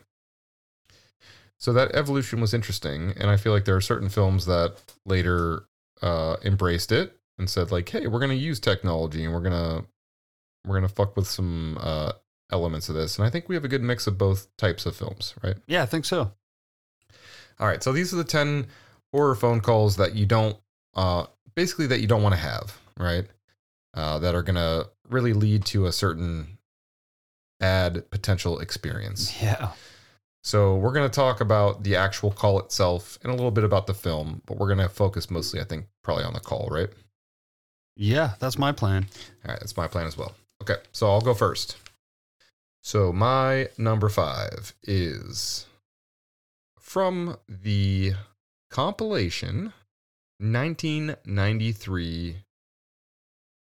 [1.57, 5.63] So that evolution was interesting, and I feel like there are certain films that later
[6.01, 9.85] uh, embraced it and said like, "Hey, we're going to use technology and we're gonna
[10.65, 12.11] we're gonna fuck with some uh,
[12.51, 14.95] elements of this." And I think we have a good mix of both types of
[14.95, 15.55] films, right?
[15.67, 16.31] Yeah, I think so.
[17.59, 18.67] All right, so these are the ten
[19.13, 20.57] horror phone calls that you don't,
[20.93, 23.25] uh, basically that you don't want to have, right?
[23.93, 26.57] Uh, that are gonna really lead to a certain
[27.59, 29.41] bad potential experience.
[29.41, 29.71] Yeah.
[30.43, 33.87] So we're going to talk about the actual call itself and a little bit about
[33.87, 36.89] the film, but we're going to focus mostly, I think, probably on the call, right?
[37.95, 39.07] Yeah, that's my plan.
[39.43, 40.35] All right, that's my plan as well.
[40.61, 41.77] Okay, so I'll go first.
[42.83, 45.65] So my number five is
[46.79, 48.13] from the
[48.69, 49.73] compilation
[50.37, 52.35] 1993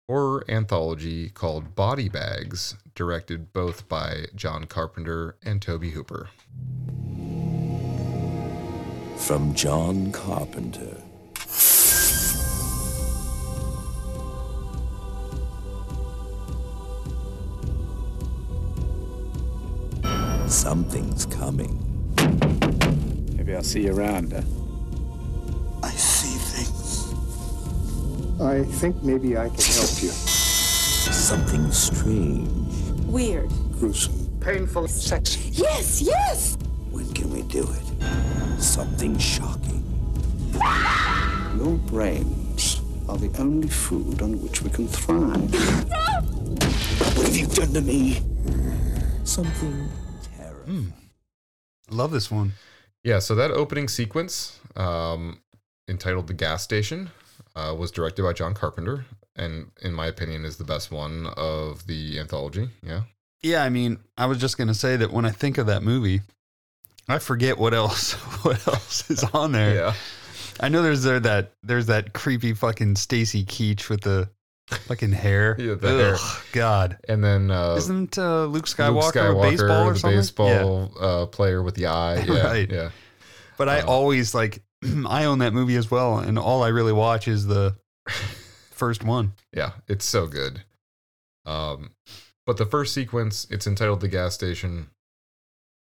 [0.08, 6.28] horror anthology called Body Bags, directed both by John Carpenter and Tobe Hooper.
[9.16, 11.02] From John Carpenter.
[20.48, 21.78] Something's coming.
[23.36, 24.34] Maybe I'll see you around.
[24.34, 24.42] Uh,
[28.42, 30.10] I think maybe I can help you.
[30.10, 32.74] Something strange.
[33.06, 33.48] Weird.
[33.78, 34.36] Gruesome.
[34.40, 34.88] Painful.
[34.88, 35.50] Sexy.
[35.52, 36.58] Yes, yes!
[36.90, 38.60] When can we do it?
[38.60, 39.84] Something shocking.
[41.56, 45.52] Your brains are the only food on which we can thrive.
[47.16, 48.22] What have you done to me?
[49.22, 49.88] Something
[50.36, 50.86] terrible.
[51.90, 52.54] Love this one.
[53.04, 55.42] Yeah, so that opening sequence, um,
[55.86, 57.10] entitled "The Gas Station,"
[57.56, 59.04] uh, was directed by John Carpenter,
[59.36, 62.68] and in my opinion, is the best one of the anthology.
[62.82, 63.02] Yeah,
[63.42, 66.20] Yeah, I mean, I was just gonna say that when I think of that movie,
[67.08, 68.12] I forget what else
[68.44, 69.74] what else is on there.
[69.74, 69.94] yeah,
[70.60, 74.28] I know there's there that there's that creepy fucking Stacy Keach with the
[74.86, 75.56] fucking hair.
[75.58, 76.16] Yeah, the hair.
[76.52, 76.96] God.
[77.08, 80.18] and then uh, Isn't uh, Luke Skywalker, Luke Skywalker, a baseball or the something?
[80.18, 81.06] baseball Yeah.
[81.06, 82.24] uh, player with the eye.
[82.26, 82.70] Yeah, Right.
[82.70, 82.90] yeah,
[83.58, 84.62] But I Um, always like
[85.06, 87.76] I own that movie as well, and all I really watch is the
[88.70, 89.32] first one.
[89.52, 89.72] yeah.
[89.88, 90.62] It's so good.
[91.46, 91.90] Um,
[92.46, 94.88] but the first sequence, it's entitled "The Gas Station."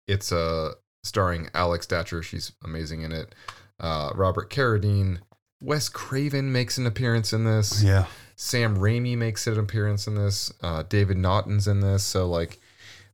[0.07, 0.73] It's uh
[1.03, 2.23] starring Alex Datcher.
[2.23, 3.33] She's amazing in it.
[3.79, 5.19] Uh, Robert Carradine,
[5.61, 7.81] Wes Craven makes an appearance in this.
[7.83, 8.05] Yeah.
[8.35, 10.51] Sam Raimi makes an appearance in this.
[10.61, 12.03] Uh, David Naughton's in this.
[12.03, 12.59] So like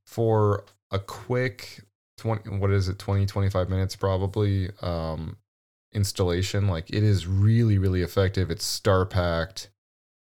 [0.06, 1.82] for a quick
[2.18, 5.36] 20 what is it 20 25 minutes probably um
[5.94, 6.68] installation.
[6.68, 8.52] Like it is really, really effective.
[8.52, 9.70] It's star packed,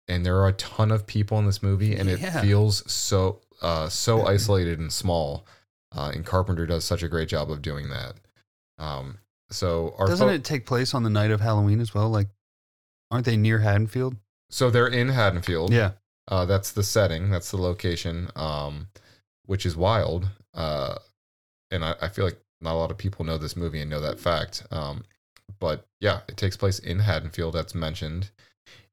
[0.08, 3.90] and there are a ton of people in this movie, and it feels so uh,
[3.90, 5.46] so isolated and small.
[5.92, 8.14] Uh, and Carpenter does such a great job of doing that.
[8.78, 9.18] Um,
[9.50, 12.10] so our Doesn't fo- it take place on the night of Halloween as well?
[12.10, 12.28] Like,
[13.10, 14.16] aren't they near Haddonfield?
[14.52, 15.72] so they're in Haddonfield.
[15.72, 15.92] Yeah.
[16.28, 17.30] Uh, that's the setting.
[17.32, 18.88] That's the location, um,
[19.46, 20.28] which is wild.
[20.54, 20.96] Uh,
[21.72, 24.00] and I, I feel like not a lot of people know this movie and know
[24.00, 24.66] that fact.
[24.72, 25.04] Um,
[25.60, 27.54] but yeah, it takes place in Haddonfield.
[27.54, 28.32] That's mentioned,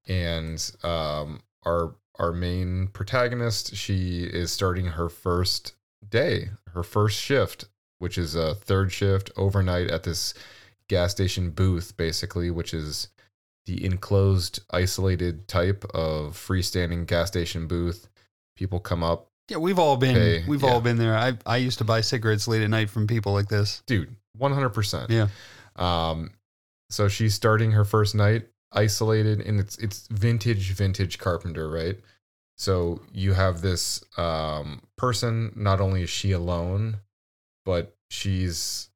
[0.09, 5.75] and um, our our main protagonist, she is starting her first
[6.09, 7.67] day, her first shift,
[7.99, 10.33] which is a third shift overnight at this
[10.89, 13.09] gas station booth, basically, which is
[13.67, 18.09] the enclosed, isolated type of freestanding gas station booth.
[18.57, 20.71] People come up, Yeah, we've all been Okay, we've yeah.
[20.71, 21.17] all been there.
[21.17, 23.83] I I used to buy cigarettes late at night from people like this.
[23.87, 25.11] dude, one hundred percent.
[25.11, 25.29] Yeah.
[25.77, 26.31] Um,
[26.91, 31.99] so she's starting her first night isolated, and it's it's vintage, vintage Carpenter, right?
[32.57, 35.53] So you have this um person.
[35.57, 36.99] Not only is she alone,
[37.65, 38.91] but she's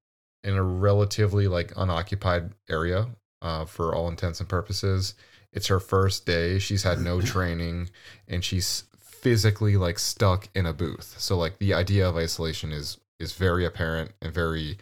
[0.44, 3.08] in a relatively like unoccupied area
[3.42, 5.14] uh, for all intents and purposes.
[5.52, 6.58] It's her first day.
[6.58, 7.90] She's had no training,
[8.28, 11.16] and she's physically like stuck in a booth.
[11.18, 14.78] So like the idea of isolation is is very apparent and very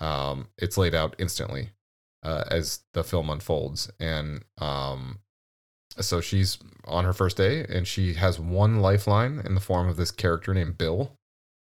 [0.00, 1.70] um, it's laid out instantly
[2.22, 3.90] uh, as the film unfolds.
[4.00, 5.18] And um,
[5.98, 9.96] so she's on her first day, and she has one lifeline in the form of
[9.96, 11.12] this character named Bill,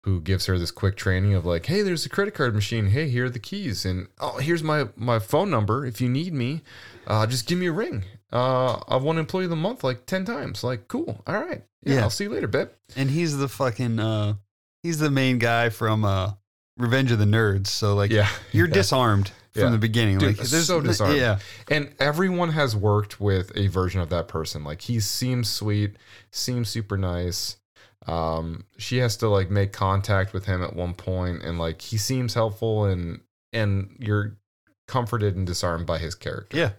[0.05, 2.89] who gives her this quick training of like, "Hey, there's a credit card machine.
[2.89, 5.85] Hey, here are the keys, and oh, here's my my phone number.
[5.85, 6.63] If you need me,
[7.07, 8.05] uh, just give me a ring.
[8.33, 10.63] Uh, I've won employee of the month like ten times.
[10.63, 11.23] Like, cool.
[11.27, 12.01] All right, yeah, Yeah.
[12.03, 12.69] I'll see you later, babe.
[12.97, 14.35] And he's the fucking uh
[14.83, 16.33] he's the main guy from uh
[16.77, 17.67] Revenge of the Nerds.
[17.69, 18.75] So like Yeah, you're yeah.
[18.75, 19.73] disarmed from Yeah.
[19.73, 20.19] the beginning.
[20.19, 21.17] Dude, like so disarmed.
[21.17, 21.39] Yeah.
[21.71, 24.65] And everyone has worked with a version of that person.
[24.65, 25.97] Like he seems sweet,
[26.31, 27.57] seems super nice.
[28.07, 31.99] Um, she has to like make contact with him at one point, and like he
[31.99, 33.21] seems helpful, and
[33.53, 34.37] and you're
[34.87, 36.57] comforted and disarmed by his character.
[36.57, 36.71] Yeah.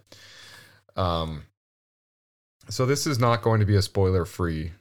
[0.96, 1.44] Um,
[2.68, 4.72] so this is not going to be a spoiler free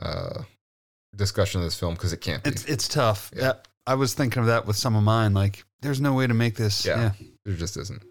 [0.00, 0.42] uh
[1.14, 2.50] discussion of this film because it can't be.
[2.50, 3.30] It's it's tough.
[3.34, 3.54] Yeah.
[3.86, 5.32] I was thinking of that with some of mine.
[5.34, 6.84] Like, there's no way to make this.
[6.84, 7.00] Yeah.
[7.20, 7.26] Yeah.
[7.44, 8.02] There just isn't.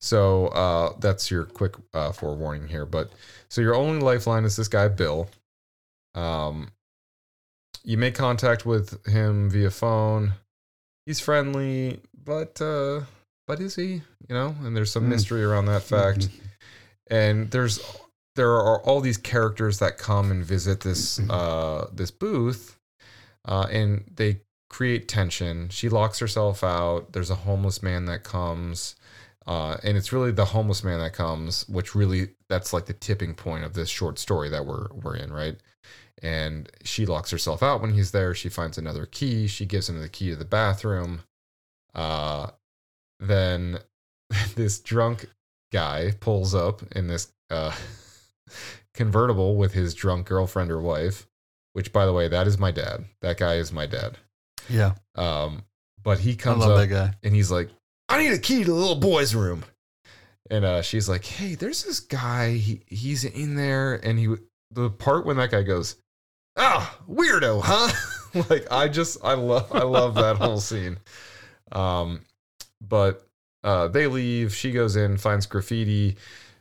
[0.00, 2.86] So uh, that's your quick uh, forewarning here.
[2.86, 3.10] But
[3.48, 5.28] so your only lifeline is this guy Bill.
[6.14, 6.70] Um,
[7.84, 10.34] you make contact with him via phone.
[11.06, 13.00] He's friendly, but uh,
[13.46, 14.02] but is he?
[14.28, 15.08] You know, and there's some Mm.
[15.08, 16.28] mystery around that fact.
[17.10, 17.80] and there's
[18.36, 22.76] there are all these characters that come and visit this uh, this booth,
[23.46, 25.68] uh, and they create tension.
[25.70, 27.12] She locks herself out.
[27.12, 28.96] There's a homeless man that comes.
[29.46, 33.34] Uh, and it's really the homeless man that comes, which really that's like the tipping
[33.34, 35.56] point of this short story that we're we're in, right?
[36.22, 38.34] And she locks herself out when he's there.
[38.34, 39.46] She finds another key.
[39.46, 41.20] She gives him the key to the bathroom.
[41.94, 42.50] Uh,
[43.20, 43.78] then
[44.54, 45.26] this drunk
[45.72, 47.74] guy pulls up in this uh,
[48.94, 51.26] convertible with his drunk girlfriend or wife.
[51.72, 53.04] Which, by the way, that is my dad.
[53.22, 54.18] That guy is my dad.
[54.68, 54.92] Yeah.
[55.14, 55.62] Um,
[56.02, 57.14] but he comes I love up that guy.
[57.22, 57.68] and he's like,
[58.08, 59.64] I need a key to the little boy's room.
[60.50, 62.52] And uh, she's like, Hey, there's this guy.
[62.52, 64.34] He he's in there, and he
[64.70, 65.96] the part when that guy goes,
[66.56, 67.92] Ah, weirdo, huh?
[68.50, 70.98] like I just I love I love that whole scene.
[71.72, 72.22] Um,
[72.80, 73.26] but
[73.62, 74.54] uh, they leave.
[74.54, 76.16] She goes in, finds graffiti,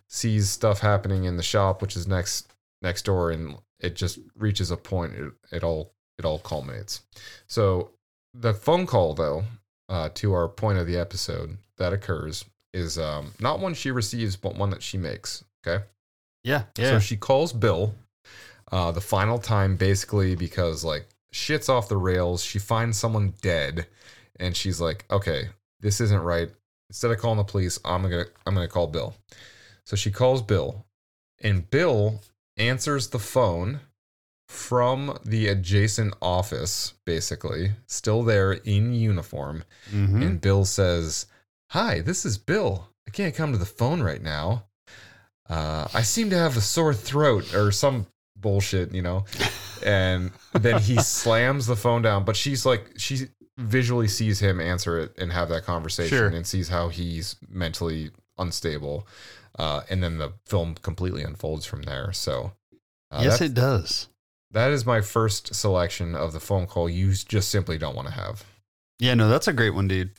[0.09, 4.71] sees stuff happening in the shop, which is next next door, and it just reaches
[4.71, 5.13] a point.
[5.13, 7.01] It, it all it all culminates.
[7.47, 7.91] So
[8.39, 9.43] the phone call though
[9.89, 14.35] uh, to our point of the episode that occurs is um, not one she receives,
[14.35, 15.43] but one that she makes.
[15.65, 15.83] Okay.
[16.43, 16.63] Yeah.
[16.77, 17.95] yeah So she calls Bill
[18.71, 22.43] uh, the final time, basically because like shit's off the rails.
[22.43, 23.87] She finds someone dead,
[24.39, 26.49] and she's like, "Okay, this isn't right."
[26.89, 29.15] Instead of calling the police, I'm gonna I'm gonna call Bill.
[29.85, 30.85] So she calls Bill,
[31.41, 32.21] and Bill
[32.57, 33.79] answers the phone
[34.47, 39.63] from the adjacent office, basically, still there in uniform.
[39.91, 40.25] Mhm.
[40.25, 41.25] And Bill says,
[41.71, 42.87] Hi, this is Bill.
[43.07, 44.63] I can't come to the phone right now.
[45.49, 48.07] Uh, I seem to have a sore throat or some
[48.37, 49.25] bullshit, you know.
[49.83, 54.99] And then he slams the phone down, but she's like, she visually sees him answer
[54.99, 56.27] it and have that conversation Sure.
[56.27, 59.07] and sees how he's mentally unstable.
[59.57, 62.13] Uh, and then the film completely unfolds from there.
[62.13, 62.53] So,
[63.11, 64.07] uh, yes, it does.
[64.51, 68.13] That is my first selection of the phone call you just simply don't want to
[68.13, 68.45] have.
[68.99, 70.11] Yeah, no, that's a great one, dude.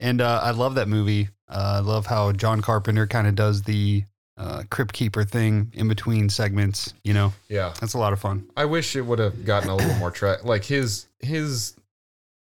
[0.00, 1.28] And uh, I love that movie.
[1.48, 4.04] Uh, I love how John Carpenter kind of does the
[4.36, 6.92] uh, Crypt Keeper thing in between segments.
[7.04, 7.72] You know, Yeah.
[7.80, 8.48] that's a lot of fun.
[8.56, 10.44] I wish it would have gotten a little more track.
[10.44, 11.74] Like his his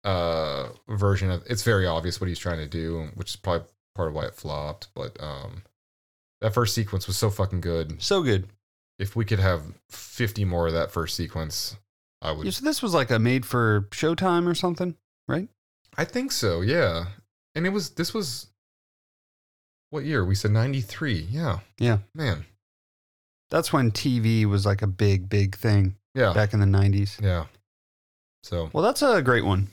[0.04, 4.10] uh version of it's very obvious what he's trying to do, which is probably part
[4.10, 4.88] of why it flopped.
[4.94, 5.64] But um,
[6.42, 8.02] that first sequence was so fucking good.
[8.02, 8.48] So good.
[9.04, 11.76] If we could have fifty more of that first sequence,
[12.22, 12.46] I would.
[12.46, 14.96] Yeah, so this was like a made for Showtime or something,
[15.28, 15.50] right?
[15.98, 16.62] I think so.
[16.62, 17.06] Yeah,
[17.54, 18.48] and it was this was
[19.90, 20.24] what year?
[20.26, 21.28] We said ninety three.
[21.30, 21.60] Yeah.
[21.80, 21.98] Yeah.
[22.16, 22.46] Man.
[23.50, 26.34] That's when TV was like a big, big thing Yeah.
[26.34, 27.22] back in the 90s.
[27.22, 27.46] Yeah.
[28.42, 29.68] So Well, that's a great one.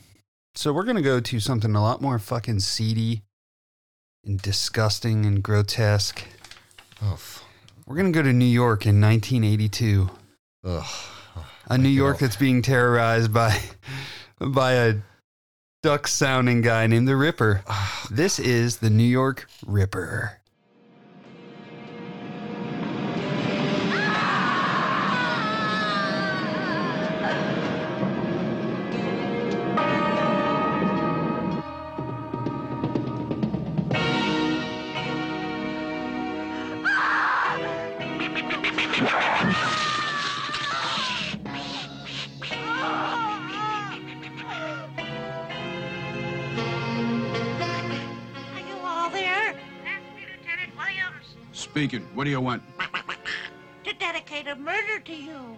[0.53, 3.23] So we're going to go to something a lot more fucking seedy
[4.23, 6.21] and disgusting and grotesque.
[7.01, 7.40] oh, f-
[7.91, 10.09] We're going to go to New York in 1982.
[10.63, 10.85] ugh.
[11.67, 13.61] A New York that's being terrorized by
[14.39, 14.95] by a
[15.83, 17.65] duck sounding guy named the Ripper.
[18.09, 20.40] This is the New York Ripper.
[51.81, 52.07] Speaking.
[52.13, 52.61] What do you want?
[53.83, 55.57] To dedicate a murder to you.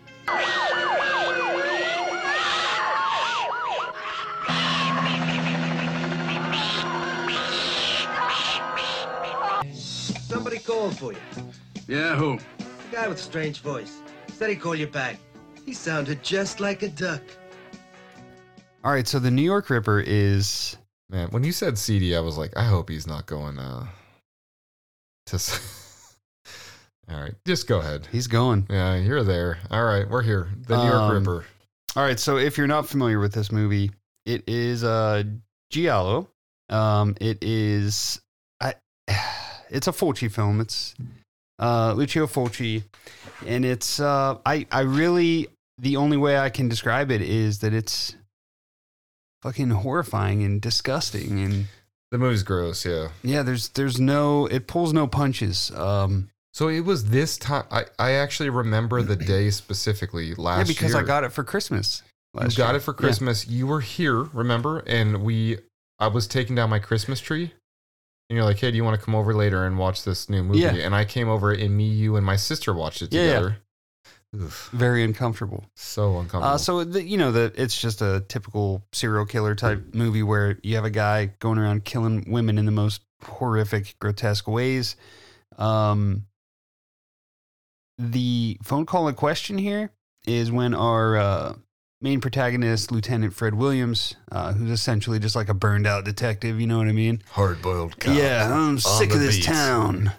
[9.74, 11.20] Somebody called for you.
[11.90, 12.38] Yeah, who?
[12.58, 13.98] The guy with the strange voice.
[14.28, 15.18] Said he'd call you back.
[15.66, 17.24] He sounded just like a duck.
[18.86, 20.78] All right, so the New York Ripper is
[21.10, 23.88] Man, when you said seedy, I was like, I hope he's not going uh
[25.26, 25.60] to.
[27.10, 28.08] All right, just go ahead.
[28.12, 28.66] he's going.
[28.70, 29.60] Yeah, you're there.
[29.70, 30.48] All right, we're here.
[30.68, 31.46] The New York Um, Ripper.
[31.96, 33.92] All right, so if you're not familiar with this movie,
[34.26, 35.24] it is uh
[35.72, 36.30] Giallo.
[36.70, 38.22] Um it is
[38.62, 38.76] I
[39.70, 40.62] it's a Fulci film.
[40.62, 40.96] It's
[41.60, 42.84] uh Lucio Fulci
[43.46, 47.74] and it's uh I I really the only way I can describe it is that
[47.74, 48.16] it's
[49.42, 51.66] fucking horrifying and disgusting and
[52.12, 52.86] The movie's gross.
[52.86, 53.10] Yeah.
[53.24, 55.70] yeah, there's there's no it pulls no punches.
[55.76, 57.66] Um So it was this time.
[57.72, 61.02] I I actually remember the day specifically last yeah, because year.
[61.02, 62.04] I got it for Christmas.
[62.36, 62.76] You got year.
[62.78, 62.98] it for Yeah.
[63.00, 63.48] Christmas.
[63.48, 64.80] You were here, remember?
[64.88, 65.58] And we,
[66.00, 67.52] I was taking down my Christmas tree.
[68.30, 70.44] And you're like, hey, do you want to come over later and watch this new
[70.44, 70.60] movie?
[70.60, 70.74] Yeah.
[70.74, 73.28] And I came over, and me, you, and my sister watched it Yeah, yeah.
[73.34, 73.58] together.
[74.36, 75.66] Oof, Very uncomfortable.
[75.76, 76.46] so uncomfortable.
[76.56, 80.58] Uh, so the, you know that it's just a typical serial killer type movie where
[80.64, 84.96] you have a guy going around killing women in the most horrific, grotesque ways.
[85.60, 86.26] Um,
[87.98, 89.92] the phone call in question here
[90.26, 91.54] is when our uh,
[92.02, 96.60] main protagonist, Lieutenant Fred Williams, uh, who's essentially just like a burned out detective.
[96.60, 97.22] You know what I mean?
[97.32, 99.46] Hard boiled yeah, I'm sick of this beat.
[99.46, 100.12] town.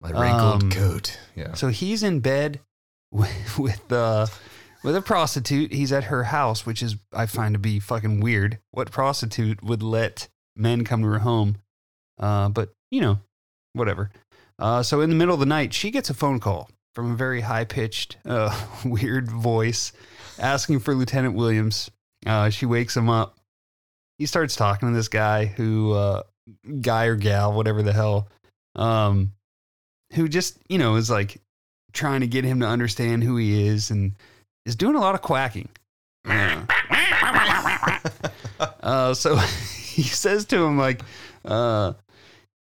[0.00, 1.18] My wrinkled Um, coat.
[1.34, 1.54] Yeah.
[1.54, 2.60] So he's in bed
[3.10, 4.26] with with, uh,
[4.84, 5.72] with a prostitute.
[5.72, 8.58] He's at her house, which is I find to be fucking weird.
[8.72, 11.56] What prostitute would let men come to her home?
[12.18, 13.18] Uh, but you know,
[13.72, 14.10] whatever.
[14.58, 17.14] Uh, so in the middle of the night, she gets a phone call from a
[17.14, 19.92] very high pitched, uh, weird voice
[20.38, 21.90] asking for Lieutenant Williams.
[22.24, 23.36] Uh, she wakes him up.
[24.16, 26.22] He starts talking to this guy who, uh,
[26.80, 28.28] guy or gal, whatever the hell,
[28.76, 29.32] um,
[30.14, 31.38] who just you know is like
[31.92, 34.14] trying to get him to understand who he is and
[34.64, 35.68] is doing a lot of quacking.
[36.28, 37.98] Uh,
[38.82, 41.02] uh, so he says to him like,
[41.44, 41.92] uh,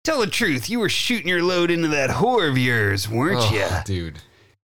[0.08, 3.54] "Tell the truth, you were shooting your load into that whore of yours, weren't Oh,
[3.54, 4.20] you?" dude.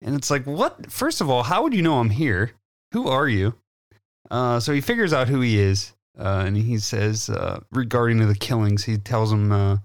[0.03, 0.93] And it's like, what?
[0.93, 2.51] First of all, how would you know I'm here?
[2.93, 3.55] Who are you?
[4.31, 8.27] Uh, so he figures out who he is, uh, and he says, uh, regarding to
[8.27, 9.79] the killings, he tells him, uh,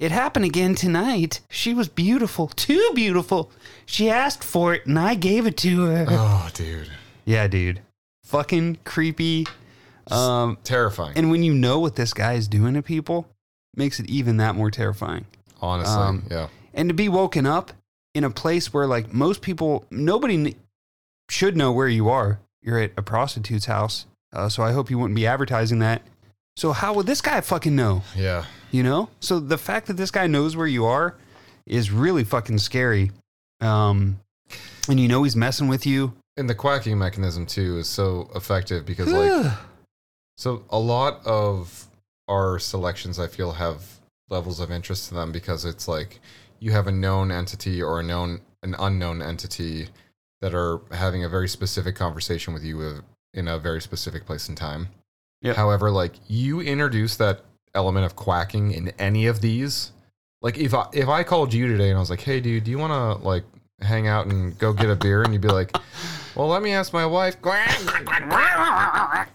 [0.00, 1.40] "It happened again tonight.
[1.50, 3.52] She was beautiful, too beautiful.
[3.86, 6.90] She asked for it, and I gave it to her." Oh, dude.
[7.24, 7.80] Yeah, dude,
[8.24, 9.46] fucking creepy.
[10.10, 11.16] Um, Terrifying.
[11.16, 13.28] and when you know what this guy is doing to people,
[13.76, 15.26] makes it even that more terrifying.
[15.60, 15.94] Honestly.
[15.94, 16.48] um, yeah.
[16.74, 17.72] and to be woken up
[18.14, 20.54] in a place where like most people nobody
[21.30, 22.40] should know where you are.
[22.62, 26.02] You're at a prostitute's house uh, so i hope you wouldn't be advertising that.
[26.56, 28.02] So how would this guy fucking know?
[28.16, 28.44] Yeah.
[28.70, 29.10] you know?
[29.20, 31.14] So the fact that this guy knows where you are
[31.66, 33.12] is really fucking scary.
[33.60, 34.20] Um
[34.88, 36.14] and you know he's messing with you.
[36.36, 39.52] And the quacking mechanism, too, is so effective because, like,
[40.36, 41.86] So a lot of
[42.28, 46.20] our selections, I feel, have levels of interest to them because it's like
[46.58, 49.88] you have a known entity or a known an unknown entity
[50.40, 53.02] that are having a very specific conversation with you with,
[53.32, 54.88] in a very specific place and time.
[55.42, 55.56] Yep.
[55.56, 57.42] However, like you introduce that
[57.74, 59.92] element of quacking in any of these,
[60.42, 62.70] like if I if I called you today and I was like, "Hey, dude, do
[62.70, 63.44] you want to like
[63.80, 65.76] hang out and go get a beer?" and you'd be like,
[66.34, 67.36] "Well, let me ask my wife."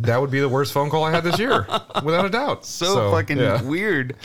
[0.00, 1.66] That would be the worst phone call I had this year,
[2.04, 2.64] without a doubt.
[2.64, 3.62] so, fucking yeah.
[3.62, 4.16] weird.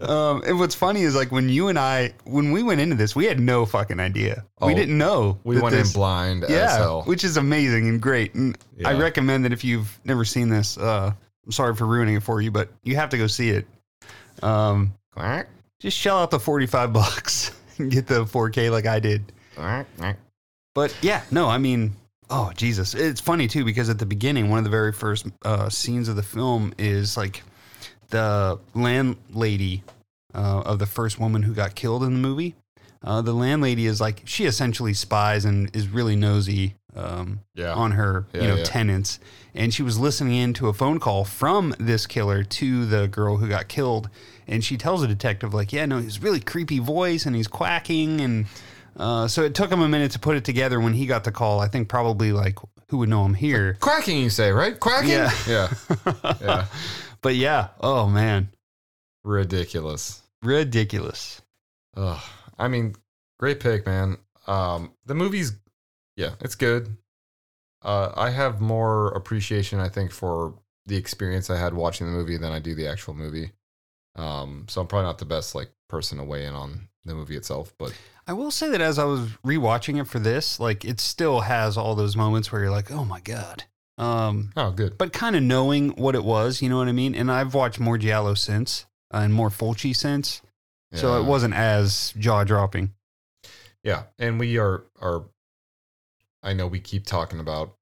[0.00, 3.14] Um, and what's funny is like when you and I, when we went into this,
[3.14, 4.44] we had no fucking idea.
[4.62, 5.38] we Oh, didn't know.
[5.44, 7.02] We went this- in blind as Yeah, hell.
[7.02, 8.34] which is amazing and great.
[8.34, 11.12] And I recommend that if you've never seen this, uh,
[11.44, 13.66] I'm sorry for ruining it for you, but you have to go see it.
[14.42, 14.94] Um,
[15.80, 19.30] just shell out the 45 bucks and get the 4K like I did.
[20.74, 21.92] But yeah, no, I mean,
[22.30, 25.68] oh Jesus, it's funny too because at the beginning, one of the very first uh,
[25.68, 27.42] scenes of the film is like
[28.10, 29.82] the landlady
[30.34, 32.54] uh, of the first woman who got killed in the movie.
[33.02, 37.72] Uh, the landlady is like she essentially spies and is really nosy um, Yeah.
[37.72, 38.64] on her Yeah, you know yeah.
[38.64, 39.20] tenants,
[39.54, 43.38] and she was listening in to a phone call from this killer to the girl
[43.38, 44.10] who got killed,
[44.46, 48.20] and she tells the detective like, yeah, no, he's really creepy voice and he's quacking
[48.20, 48.46] and.
[48.96, 51.32] Uh, so it took him a minute to put it together when he got the
[51.32, 51.60] call.
[51.60, 53.76] I think probably like who would know him here.
[53.80, 54.78] Quacking, you say, right?
[54.78, 55.10] Quacking?
[55.10, 55.30] Yeah.
[55.48, 55.72] Yeah.
[56.40, 56.66] Yeah.
[57.22, 58.48] But yeah, oh man,
[59.24, 60.22] Ridiculous.
[60.42, 61.42] ridiculous.
[61.96, 62.20] Ugh.
[62.58, 62.94] I mean,
[63.38, 64.16] great pick, man.
[64.46, 65.52] Um, the movie's,
[66.16, 66.96] yeah, it's good.
[67.82, 70.54] Uh, I have more appreciation, I think, for
[70.86, 73.52] the experience I had watching the movie than I do the actual movie.
[74.16, 77.36] Um, so I'm probably not the best like person to weigh in on the movie
[77.36, 77.92] itself, but
[78.26, 81.76] I will say that as I was rewatching it for this, like it still has
[81.76, 83.64] all those moments where you're like, oh my god.
[83.98, 84.96] Um, oh, good.
[84.96, 87.14] but kind of knowing what it was, you know what I mean.
[87.14, 90.40] And I've watched more Giallo since uh, and more Fulci since,
[90.92, 92.94] so it wasn't as jaw dropping.
[93.82, 95.24] Yeah, and we are are
[96.42, 97.76] I know we keep talking about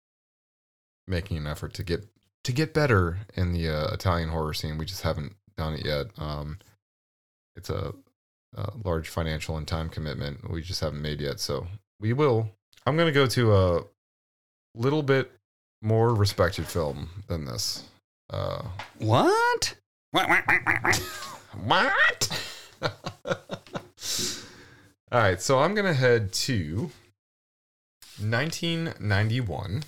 [1.07, 2.07] making an effort to get
[2.45, 4.79] to get better in the uh, Italian horror scene.
[4.79, 6.06] We just haven't done it yet.
[6.16, 6.59] Um
[7.56, 7.92] it's a,
[8.56, 11.66] a large financial and time commitment we just haven't made yet, so
[12.00, 12.48] we will.
[12.86, 13.84] I'm going to go to a
[14.74, 15.30] little bit
[15.82, 17.84] more respected film than this.
[18.30, 18.62] Uh
[20.12, 20.34] What?
[21.64, 22.28] what?
[25.11, 26.90] All right, so I'm gonna head to
[28.20, 29.82] 1991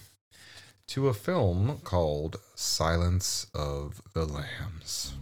[0.89, 5.15] to a film called Silence of the Lambs.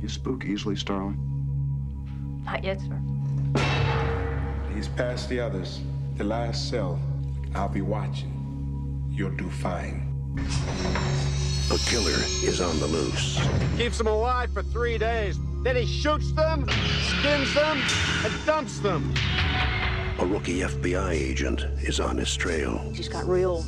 [0.00, 1.18] You spook easily, Starling?
[2.44, 2.98] Not yet, sir.
[4.74, 5.80] He's past the others.
[6.16, 6.98] The last cell.
[7.54, 9.06] I'll be watching.
[9.10, 10.04] You'll do fine.
[11.70, 13.38] A killer is on the loose.
[13.76, 15.38] Keeps them alive for three days.
[15.62, 16.66] Then he shoots them,
[17.02, 17.82] skins them,
[18.24, 19.12] and dumps them.
[20.18, 22.78] A rookie FBI agent is on his trail.
[22.94, 23.62] He's got real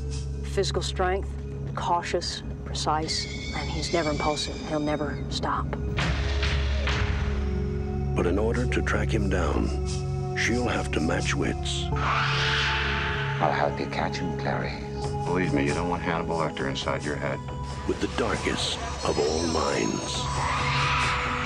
[0.45, 1.29] physical strength,
[1.75, 4.57] cautious, precise, and he's never impulsive.
[4.69, 5.67] He'll never stop.
[8.15, 11.87] But in order to track him down, she'll have to match wits.
[11.93, 14.85] I'll help you catch him, Clarice.
[15.25, 17.41] Believe me, you don't want Hannibal Lecter inside your head.
[17.89, 20.23] with the darkest of all minds.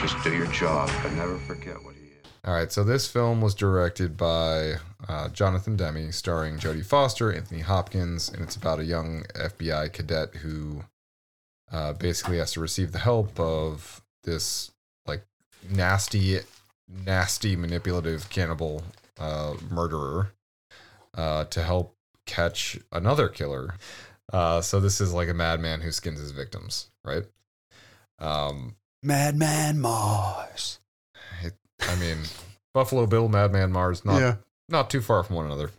[0.03, 2.17] Just do your job, but never forget what he is.
[2.45, 4.75] All right, so this film was directed by
[5.09, 10.35] uh, Jonathan Demme, starring Jodie Foster, Anthony Hopkins, and it's about a young FBI cadet
[10.35, 10.85] who
[11.73, 14.73] uh, basically has to receive the help of this
[15.07, 15.25] like
[15.71, 16.41] nasty,
[16.89, 18.83] nasty, manipulative cannibal
[19.19, 20.33] uh, murderer
[21.17, 21.95] uh, to help
[22.27, 23.75] catch another killer.
[24.33, 27.25] Uh, so this is like a madman who skins his victims, right?
[28.19, 30.79] Um, Madman Marz.
[31.43, 32.19] it, I mean,
[32.73, 34.37] Buffalo Bill, Madman Marz, not yeah.
[34.69, 35.71] not too far from one another.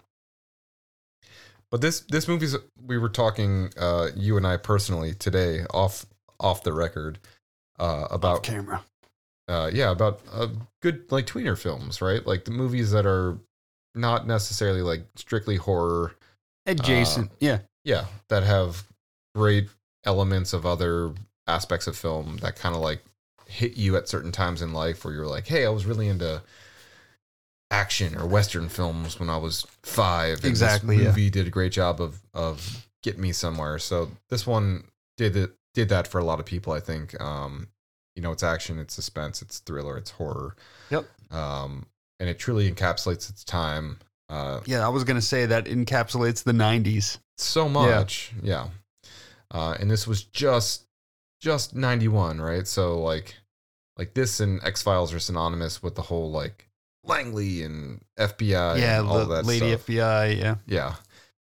[1.71, 2.55] But this this movie's
[2.85, 6.05] we were talking uh, you and I personally today off
[6.39, 7.19] off the record
[7.79, 8.83] uh, about camera.
[9.47, 10.47] uh, yeah about uh,
[10.81, 13.37] good like tweener films right like the movies that are
[13.93, 16.13] not necessarily like strictly horror
[16.65, 17.31] Adjacent.
[17.39, 17.59] yeah.
[17.83, 18.83] yeah that have
[19.33, 19.69] great
[20.03, 21.11] elements of other
[21.47, 23.03] aspects of film that kind of like
[23.47, 26.41] hit you at certain times in life where you're like hey i was really into
[27.81, 31.09] action or western films when i was five and Exactly, this yeah.
[31.09, 34.85] movie did a great job of of getting me somewhere so this one
[35.17, 37.67] did it did that for a lot of people i think um
[38.15, 40.55] you know it's action it's suspense it's thriller it's horror
[40.89, 41.05] Yep.
[41.31, 41.85] um
[42.19, 43.97] and it truly encapsulates its time
[44.29, 47.17] uh Yeah, I was going to say that encapsulates the 90s.
[47.37, 48.67] so much yeah,
[49.51, 50.83] Uh, and this was just
[51.41, 52.65] just 91, right?
[52.67, 53.35] So like
[53.99, 56.64] like this and X Files are synonymous with the whole like
[57.05, 59.85] Langley and FBI yeah, and all the that lady stuff.
[59.87, 60.37] FBI.
[60.39, 60.95] Yeah, Yeah.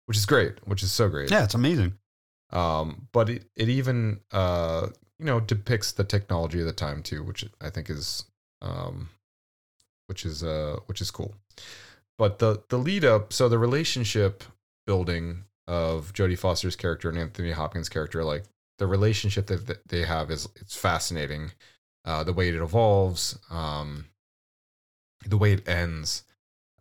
[0.07, 1.31] Which is great, which is so great.
[1.31, 1.93] yeah, it's amazing.
[2.51, 4.89] Um, but it, it even uh,
[5.19, 8.25] you know, depicts the technology of the time too, which I think is
[8.63, 9.11] um
[10.07, 11.35] which is uh which is cool.
[12.17, 14.45] But the the lead up, so the relationship
[14.87, 18.45] building of Jodie Foster's character and Anthony Hopkins' character, like
[18.79, 21.53] the relationship that th- they have is it's fascinating.
[22.05, 24.07] Uh, the way it evolves, um,
[25.27, 26.25] the way it ends,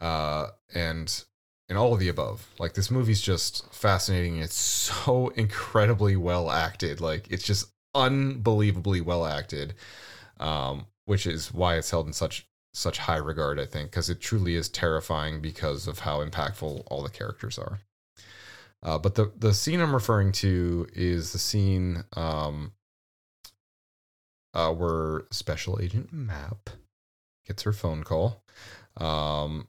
[0.01, 1.23] uh, and
[1.69, 2.47] and all of the above.
[2.59, 4.37] Like this movie's just fascinating.
[4.37, 7.01] It's so incredibly well acted.
[7.01, 9.73] Like it's just unbelievably well acted,
[10.39, 13.59] um, which is why it's held in such such high regard.
[13.59, 17.79] I think because it truly is terrifying because of how impactful all the characters are.
[18.83, 22.73] Uh, but the the scene I'm referring to is the scene um,
[24.53, 26.69] uh, where Special Agent Map
[27.47, 28.43] gets her phone call.
[28.97, 29.67] Um,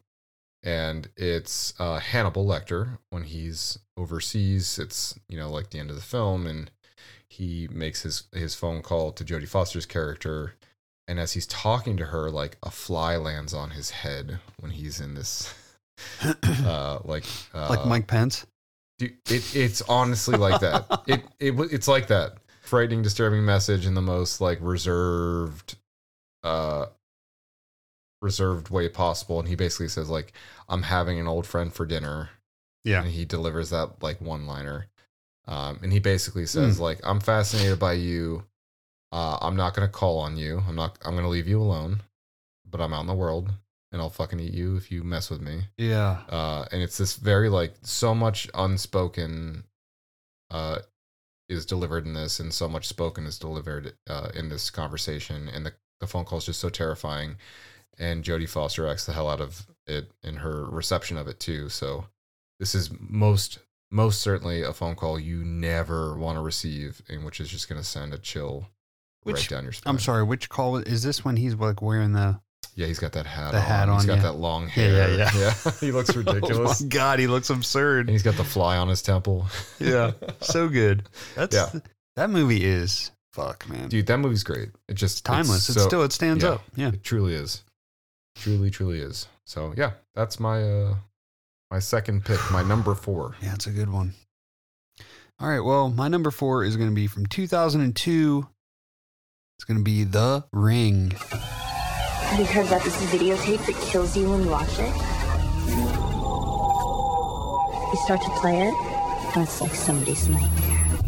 [0.62, 4.78] and it's uh, Hannibal Lecter when he's overseas.
[4.78, 6.70] It's you know like the end of the film, and
[7.28, 10.54] he makes his his phone call to Jodie Foster's character,
[11.06, 15.00] and as he's talking to her, like a fly lands on his head when he's
[15.00, 15.54] in this,
[16.42, 17.24] uh, like
[17.54, 18.46] uh, like Mike Pence.
[18.98, 21.02] Dude, it it's honestly like that.
[21.06, 22.38] it it it's like that.
[22.62, 25.76] Frightening, disturbing message in the most like reserved,
[26.42, 26.86] uh,
[28.22, 29.38] reserved way possible.
[29.38, 30.32] And he basically says like,
[30.68, 32.30] "I'm having an old friend for dinner."
[32.84, 33.02] Yeah.
[33.02, 34.86] and he delivers that like one liner.
[35.46, 38.44] Um, and he basically says like, "I'm fascinated by you.
[39.12, 40.62] Uh, I'm not gonna call on you.
[40.66, 40.98] I'm not.
[41.04, 42.02] I'm gonna leave you alone,
[42.70, 43.50] but I'm out in the world."
[43.90, 46.18] And I'll fucking eat you if you mess with me Yeah.
[46.28, 49.64] uh, and it's this very like so much unspoken
[50.50, 50.80] uh,
[51.48, 55.64] is delivered in this, and so much spoken is delivered uh, in this conversation, and
[55.64, 57.36] the the phone call is just so terrifying,
[57.98, 61.68] and Jodie Foster acts the hell out of it in her reception of it too.
[61.68, 62.06] So
[62.58, 63.58] this is most
[63.90, 67.80] most certainly a phone call you never want to receive, and which is just going
[67.80, 68.68] to send a chill
[69.24, 69.94] right down your spine.
[69.94, 70.22] I'm sorry.
[70.24, 71.24] Which call is this?
[71.24, 72.38] When he's like wearing the
[72.74, 73.52] Yeah, he's got that hat.
[73.52, 73.62] The on.
[73.64, 74.22] hat He's on, got yeah.
[74.22, 75.14] that long Yeah, hair.
[75.16, 75.70] yeah, yeah.
[75.80, 76.80] he looks ridiculous.
[76.82, 78.08] Oh my god, he looks and absurd.
[78.10, 79.46] he's got the fly on his temple.
[79.80, 81.04] Yeah, so good.
[81.34, 81.70] That's Yeah.
[82.16, 83.88] that movie is fuck, man.
[83.88, 84.68] Dude, that movie's great.
[84.88, 85.68] It just it's timeless.
[85.70, 86.50] It's, so- still it stands yeah.
[86.50, 86.62] up.
[86.76, 86.88] Yeah.
[86.88, 87.62] It truly is.
[88.38, 89.26] Truly, truly is.
[89.44, 90.94] So yeah, that's my uh
[91.70, 93.34] my second pick, my number four.
[93.42, 94.14] Yeah, it's a good one.
[95.40, 98.46] All right, well, my number four is going to be from 2002.
[99.56, 101.10] It's going to be The Ring.
[101.10, 104.92] Have you heard about this videotape that kills you when you watch it?
[107.90, 108.74] You start to play it,
[109.34, 110.98] and it's like somebody's nightmare.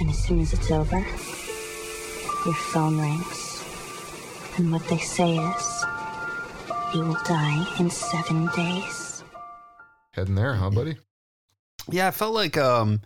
[0.00, 3.47] And as soon as it's over, your phone rings.
[4.58, 5.84] And what they say is,
[6.92, 9.22] you will die in seven days.
[10.14, 10.96] Heading there, huh, buddy?
[11.88, 13.00] Yeah, I felt like um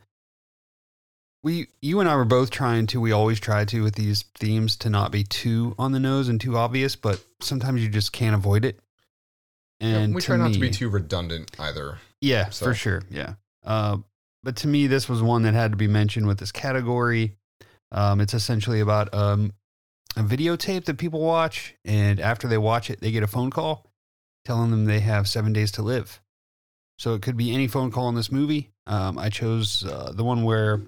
[1.43, 4.77] we you and I were both trying to we always try to with these themes
[4.79, 8.35] to not be too on the nose and too obvious, but sometimes you just can't
[8.35, 8.81] avoid it.
[9.81, 11.99] And Yeah, we to try not to be too redundant either.
[12.21, 13.03] Yeah, So- for sure.
[13.11, 13.35] Yeah.
[13.65, 13.99] Uh,
[14.43, 17.37] but to me, this was one that had to be mentioned with this category.
[17.93, 19.53] Um, it's essentially about um,
[20.17, 23.93] a videotape that people watch, and after they watch it, they get a phone call
[24.45, 26.21] telling them they have seven days to live.
[26.99, 28.71] So it could be any phone call in this movie.
[28.87, 30.81] Um, I chose uh, the one where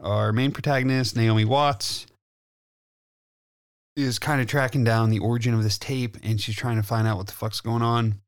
[0.00, 2.06] our main protagonist, Naomi Watts,
[3.96, 7.06] is kind of tracking down the origin of this tape, and she's trying to find
[7.06, 8.20] out what the fuck's going on.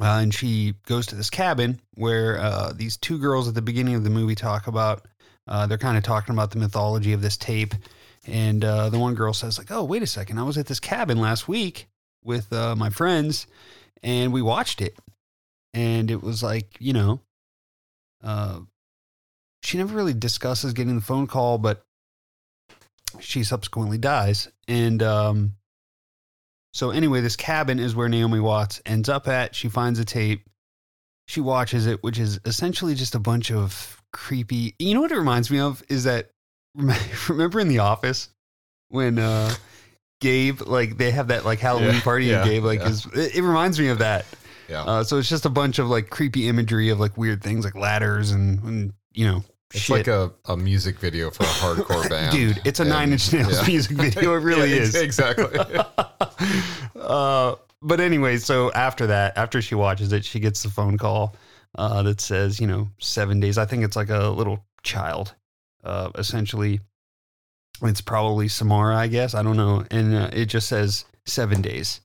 [0.00, 3.94] Uh, and she goes to this cabin where uh, these two girls at the beginning
[3.94, 5.06] of the movie talk about.
[5.46, 7.74] Uh, they're kind of talking about the mythology of this tape,
[8.26, 10.38] and uh, the one girl says like, "Oh, wait a second!
[10.38, 11.88] I was at this cabin last week
[12.24, 13.46] with uh, my friends,
[14.02, 14.96] and we watched it,
[15.74, 17.20] and it was like, you know,
[18.22, 18.60] uh,
[19.62, 21.84] she never really discusses getting the phone call, but
[23.20, 25.54] she subsequently dies, and um,
[26.72, 29.54] so anyway, this cabin is where Naomi Watts ends up at.
[29.54, 30.48] She finds a tape.
[31.26, 34.74] She watches it, which is essentially just a bunch of creepy.
[34.78, 36.30] You know what it reminds me of is that
[37.28, 38.28] remember in the office
[38.88, 39.52] when uh
[40.20, 42.88] Gabe like they have that like Halloween Yeah, party yeah, and Gabe like yeah.
[42.88, 44.24] is it, it reminds me of that.
[44.68, 44.82] Yeah.
[44.84, 47.74] Uh, so it's just a bunch of like creepy imagery of like weird things like
[47.74, 49.42] ladders and, and you know
[49.72, 49.96] It's shit.
[49.96, 52.32] like a, a music video for a hardcore band.
[52.34, 53.66] Dude, it's a And- Nine Inch Nails yeah.
[53.66, 54.34] music video.
[54.36, 54.94] It really Yeah, is.
[54.94, 55.58] Exactly.
[56.96, 61.34] uh, but anyway, so after that, after she watches it, she gets the phone call
[61.76, 63.58] uh, that says, you know, seven days.
[63.58, 65.34] I think it's like a little child,
[65.84, 66.80] uh, essentially
[67.82, 69.34] It's probably Samara, I guess.
[69.34, 69.84] I don't know.
[69.90, 72.00] And uh, it just says seven days.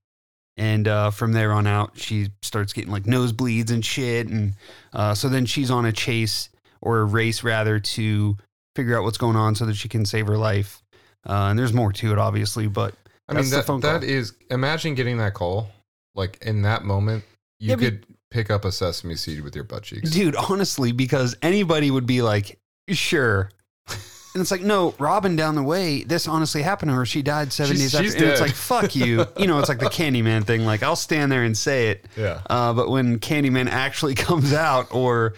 [0.60, 4.28] And uh, from there on out, she starts getting like nosebleeds and shit.
[4.28, 4.54] And
[4.94, 6.50] uh, so then she's on a chase
[6.82, 8.36] or a race rather to
[8.76, 10.82] figure out what's going on so that she can save her life.
[11.28, 12.96] Uh, and there's more to it, obviously, but
[13.30, 15.70] I mean that that is imagine getting that call.
[16.16, 17.24] Like in that moment,
[17.60, 20.10] you Yeah, but- could pick up a sesame seed with your butt cheeks.
[20.10, 22.58] Dude, honestly, because anybody would be like,
[22.90, 23.52] sure.
[23.90, 27.06] And it's like, no, Robin down the way, this honestly happened to her.
[27.08, 28.04] She died seven She's- days after.
[28.06, 28.46] she's And it's dead.
[28.48, 29.26] like, fuck you.
[29.38, 30.64] You know, it's like the Candyman thing.
[30.64, 32.06] Like, I'll stand there and say it.
[32.16, 32.42] Yeah.
[32.48, 35.34] Uh, but when Candyman actually comes out or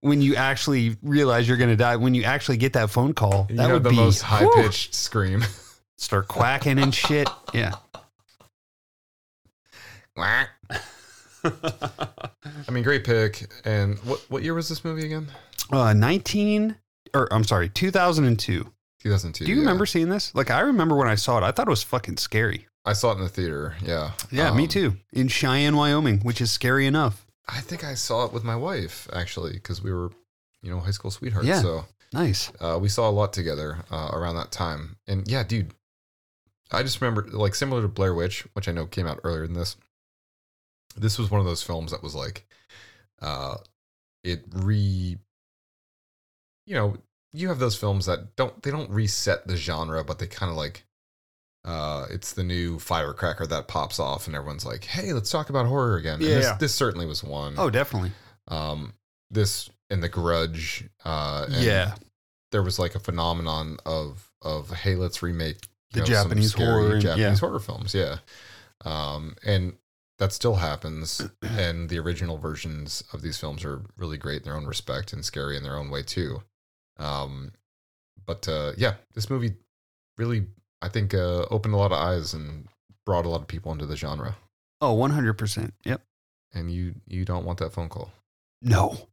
[0.00, 3.46] when you actually realize you're going to die, when you actually get that phone call,
[3.50, 5.44] You that would the be most high whew, pitched scream.
[5.98, 7.28] Start quacking and shit.
[7.52, 7.74] Yeah.
[10.16, 10.48] Quack.
[11.44, 13.50] I mean, great pick.
[13.64, 15.28] And what what year was this movie again?
[15.70, 16.76] Uh, 19,
[17.14, 18.66] or I'm sorry, 2002.
[19.02, 19.44] 2002.
[19.44, 19.60] Do you yeah.
[19.62, 20.34] remember seeing this?
[20.34, 22.66] Like, I remember when I saw it, I thought it was fucking scary.
[22.84, 23.74] I saw it in the theater.
[23.82, 24.12] Yeah.
[24.30, 24.96] Yeah, me Um, too.
[25.12, 27.26] In Cheyenne, Wyoming, which is scary enough.
[27.48, 30.10] I think I saw it with my wife actually because we were,
[30.62, 31.46] you know, high school sweethearts.
[31.46, 31.60] Yeah.
[31.62, 32.52] So Nice.
[32.60, 34.96] uh, we saw a lot together uh, around that time.
[35.08, 35.72] And yeah, dude,
[36.70, 39.54] I just remember like similar to Blair Witch, which I know came out earlier than
[39.56, 39.76] this.
[40.96, 42.46] This was one of those films that was like,
[43.20, 43.56] uh,
[44.22, 45.18] it re,
[46.66, 46.96] you know,
[47.32, 50.56] you have those films that don't they don't reset the genre, but they kind of
[50.56, 50.84] like,
[51.64, 55.66] uh, it's the new firecracker that pops off, and everyone's like, hey, let's talk about
[55.66, 56.14] horror again.
[56.14, 56.56] And this, Yeah.
[56.58, 57.54] this certainly was one.
[57.56, 58.12] Oh, definitely.
[58.48, 58.94] Um,
[59.30, 60.84] this and The Grudge.
[61.04, 61.94] Uh, and Yeah.
[62.50, 66.98] There was like a phenomenon of of hey, let's remake The some Japanese scary horror
[66.98, 67.36] Japanese yeah.
[67.36, 67.94] horror films.
[67.94, 68.18] Yeah.
[68.84, 69.74] Um, and
[70.18, 71.22] that still happens.
[71.42, 75.24] and the original versions of these films are really great in their own respect and
[75.24, 76.42] scary in their own way too.
[77.02, 77.52] Um,
[78.26, 79.54] but uh, yeah, this movie
[80.16, 80.46] really,
[80.80, 82.68] I think, uh, opened a lot of eyes and
[83.04, 84.36] brought a lot of people into the genre.
[84.80, 85.72] Oh, 100%.
[85.84, 86.00] Yep.
[86.54, 88.10] And you you don't want that phone call.
[88.60, 89.08] No.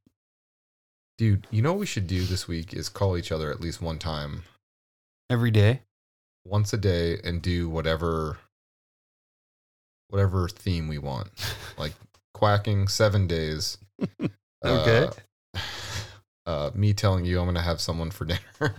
[1.17, 3.81] Dude, you know what we should do this week is call each other at least
[3.81, 4.43] one time,
[5.29, 5.81] Every day.
[6.45, 8.37] once a day, and do whatever
[10.09, 11.29] whatever theme we want.
[11.77, 11.93] Like
[12.33, 13.77] quacking seven days.
[14.65, 15.05] Okay.
[15.05, 15.11] Uh,
[16.49, 18.75] uh, me telling you I'm gonna have someone for dinner.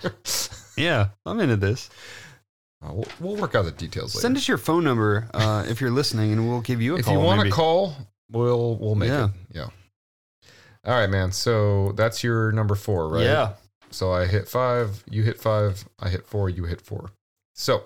[0.77, 1.89] Yeah, I'm into this.
[2.83, 4.23] Uh, we'll, we'll work out the details later.
[4.23, 7.05] Send us your phone number uh, if you're listening, and we'll give you a if
[7.05, 7.15] call.
[7.15, 7.95] If you want to call,
[8.31, 9.27] we'll we'll make Yeah.
[9.27, 9.31] it.
[9.53, 9.67] Yeah.
[10.87, 11.31] All right, man.
[11.33, 13.25] So that's your number four, right?
[13.25, 13.53] Yeah.
[13.91, 17.11] So I hit five, you hit five, I hit four, you hit four.
[17.55, 17.83] So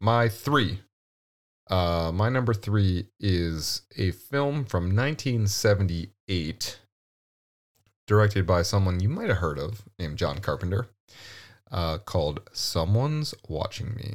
[0.00, 0.78] my three,
[1.68, 6.78] uh, my number three is a film from 1978,
[8.08, 10.88] directed by someone you might have heard of named John Carpenter,
[11.70, 14.14] uh, called "Someone's Watching Me."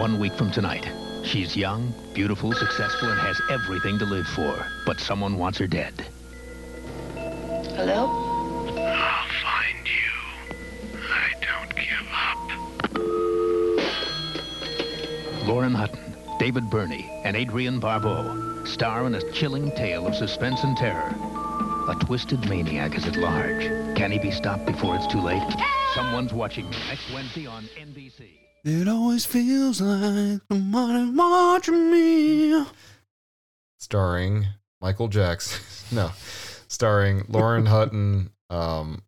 [0.00, 0.88] One week from tonight,
[1.22, 4.66] she's young, beautiful, successful, and has everything to live for.
[4.86, 6.06] But someone wants her dead.
[7.76, 8.08] Hello?
[8.70, 10.10] I'll find you.
[11.12, 12.42] I don't give up.
[15.46, 20.74] Lauren Hutton, David Birney, and Adrienne Barbeau star in a chilling tale of suspense and
[20.76, 21.14] terror.
[21.86, 23.64] A twisted maniac is at large.
[23.94, 25.42] Can he be stopped before it's too late?
[25.94, 28.22] Someone's watching me next Wednesday on NBC.
[28.64, 32.64] It always feels like somebody's watching me.
[33.78, 34.46] starring
[34.80, 35.62] Michael Jackson.
[35.94, 36.10] no,
[36.68, 38.30] starring Lauren Hutton.
[38.48, 39.02] Um,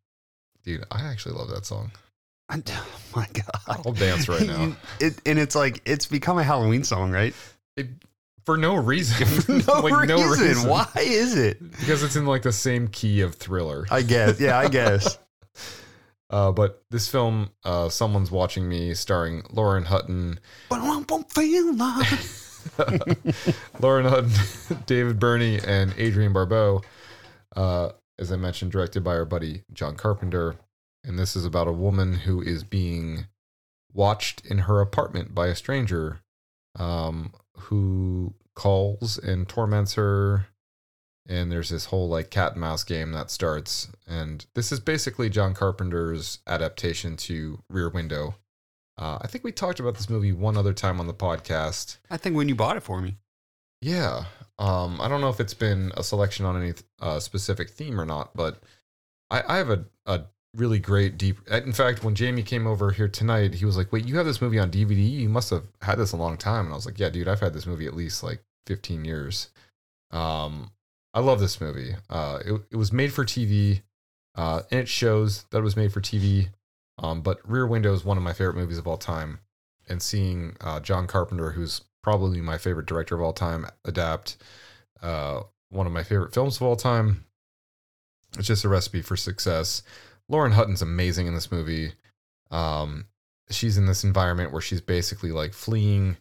[0.62, 1.92] dude, I actually love that song.
[2.50, 3.80] I, oh my god!
[3.86, 4.76] I'll dance right now.
[5.00, 7.34] It, and it's like it's become a Halloween song, right?
[7.78, 7.88] It,
[8.46, 9.26] for no reason.
[9.66, 10.68] no, Like, reason.
[10.68, 11.60] Why is it?
[11.72, 13.86] Because it's in like the same key of Thriller.
[13.90, 14.40] I guess.
[14.40, 15.18] Yeah, I guess.
[16.28, 21.72] Uh, but this film, uh, someone's watching me, starring Lauren Hutton, but I won't feel.
[23.80, 24.32] Lauren Hutton,
[24.86, 26.82] David Birney, and Adrienne Barbeau.
[27.54, 30.56] Uh, as I mentioned, directed by our buddy John Carpenter.
[31.04, 33.26] And this is about a woman who is being
[33.92, 36.22] watched in her apartment by a stranger
[36.76, 40.46] um, who calls and torments her.
[41.28, 43.88] And there's this whole like cat and mouse game that starts.
[44.06, 48.36] And this is basically John Carpenter's adaptation to Rear Window.
[48.98, 51.98] Uh, I think we talked about this movie one other time on the podcast.
[52.10, 53.16] I think when you bought it for me.
[53.82, 54.24] Yeah.
[54.58, 58.06] Um, I don't know if it's been a selection on any uh, specific theme or
[58.06, 58.62] not, but
[59.30, 60.24] I, I have a, a
[60.56, 61.38] really great deep.
[61.48, 64.40] In fact, when Jamie came over here tonight, he was like, Wait, you have this
[64.40, 65.10] movie on DVD?
[65.10, 66.66] You must have had this a long time.
[66.66, 69.50] And I was like, Yeah, dude, I've had this movie at least like 15 years.
[70.10, 70.70] Um,
[71.14, 71.94] I love this movie.
[72.10, 73.82] Uh, it, it was made for TV,
[74.34, 76.48] uh, and it shows that it was made for TV.
[76.98, 79.40] Um, but Rear Window is one of my favorite movies of all time,
[79.88, 84.36] and seeing uh, John Carpenter, who's probably my favorite director of all time, adapt
[85.02, 85.40] uh,
[85.70, 87.24] one of my favorite films of all time,
[88.38, 89.82] it's just a recipe for success.
[90.28, 91.92] Lauren Hutton's amazing in this movie.
[92.50, 93.06] Um,
[93.50, 96.16] she's in this environment where she's basically like fleeing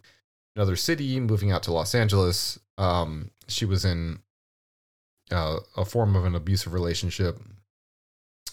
[0.56, 2.60] another city, moving out to Los Angeles.
[2.78, 4.20] Um, she was in
[5.32, 7.40] uh, a form of an abusive relationship,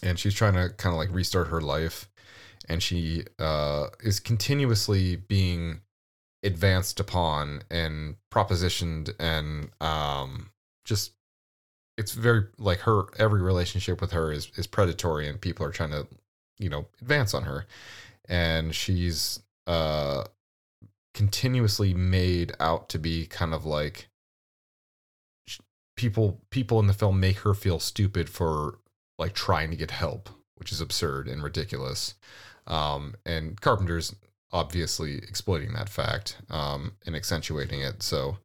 [0.01, 2.09] and she's trying to kind of like restart her life.
[2.69, 5.81] And she uh, is continuously being
[6.43, 10.51] advanced upon and propositioned, and um,
[10.85, 11.11] just
[11.97, 15.91] it's very like her every relationship with her is is predatory, and people are trying
[15.91, 16.07] to
[16.57, 17.65] you know advance on her,
[18.27, 20.23] and she's uh
[21.13, 24.07] continuously made out to be kind of like
[25.95, 28.79] people people in the film make her feel stupid for
[29.19, 32.15] like trying to get help which is absurd and ridiculous.
[32.67, 34.15] Um and carpenter's
[34.51, 38.01] obviously exploiting that fact um and accentuating it.
[38.01, 38.37] So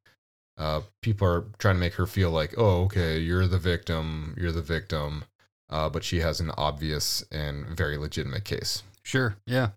[0.59, 4.53] uh people are trying to make her feel like oh okay you're the victim you're
[4.53, 5.25] the victim
[5.71, 9.37] uh but she has an obvious and very legitimate case Sure.
[9.47, 9.71] Yeah.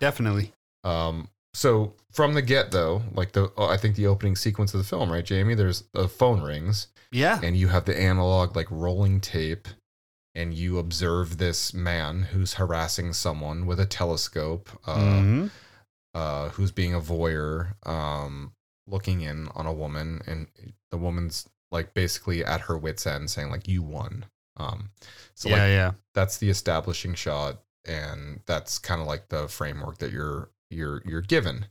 [0.00, 0.52] Definitely.
[0.84, 4.78] um, so from the get though, like the oh, I think the opening sequence of
[4.78, 5.54] the film, right, Jamie?
[5.54, 7.40] There's a phone rings, Yeah.
[7.42, 9.68] and you have the analog like rolling tape,
[10.34, 15.50] and you observe this man who's harassing someone with a telescope, uh, Mhm.
[16.14, 18.52] uh, who's being a voyeur, um,
[18.86, 20.48] looking in on a woman, and
[20.90, 24.26] the woman's like basically at her wits end, saying like, "You won."
[24.56, 24.90] Um,
[25.34, 25.54] so yeah.
[25.54, 25.92] like yeah.
[26.14, 31.20] that's the establishing shot and that's kind of like the framework that you're you're you're
[31.20, 31.66] given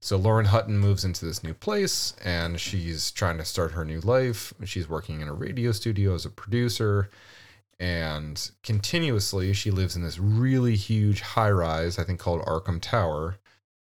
[0.00, 4.00] so lauren hutton moves into this new place and she's trying to start her new
[4.00, 7.10] life she's working in a radio studio as a producer
[7.80, 13.36] and continuously she lives in this really huge high rise i think called arkham tower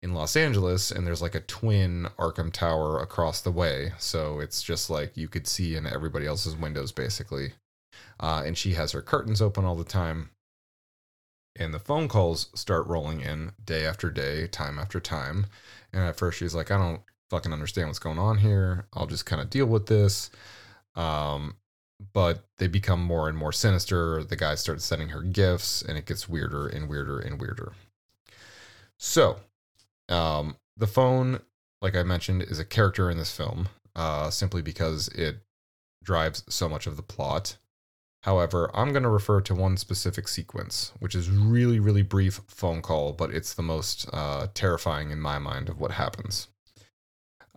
[0.07, 3.91] in los angeles and there's like a twin arkham tower across the way.
[3.97, 7.53] So it's just like you could see in everybody else's windows basically.
[8.19, 10.31] Uh, and she has her curtains open all the time.
[11.55, 15.47] And the phone calls start rolling in day after day time after time.
[15.91, 18.87] And at first she's like i don't fucking understand what's going on here.
[18.93, 20.29] I'll just kind of deal with this.
[20.95, 21.57] Um,
[22.13, 24.23] but they become more and more sinister.
[24.23, 27.73] The guy starts sending her gifts and it gets weirder and weirder and weirder.
[28.97, 29.39] So
[30.09, 31.39] um, the phone
[31.81, 35.37] like i mentioned is a character in this film uh, simply because it
[36.03, 37.57] drives so much of the plot
[38.27, 42.81] However, I'm going to refer to one specific sequence, which is really, really brief phone
[42.81, 46.49] call, but it's the most uh, terrifying in my mind of what happens.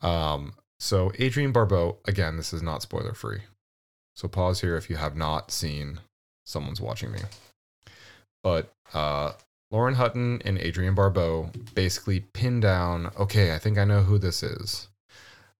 [0.01, 3.41] Um, so Adrienne Barbeau, again, this is not spoiler free.
[4.15, 6.01] So pause here if you have not seen
[6.47, 7.21] Someone's Watching Me.
[8.45, 9.33] But uh,
[9.71, 14.43] Lauren Hutton and Adrienne Barbeau basically pin down, okay, I think I know who this
[14.43, 14.89] is.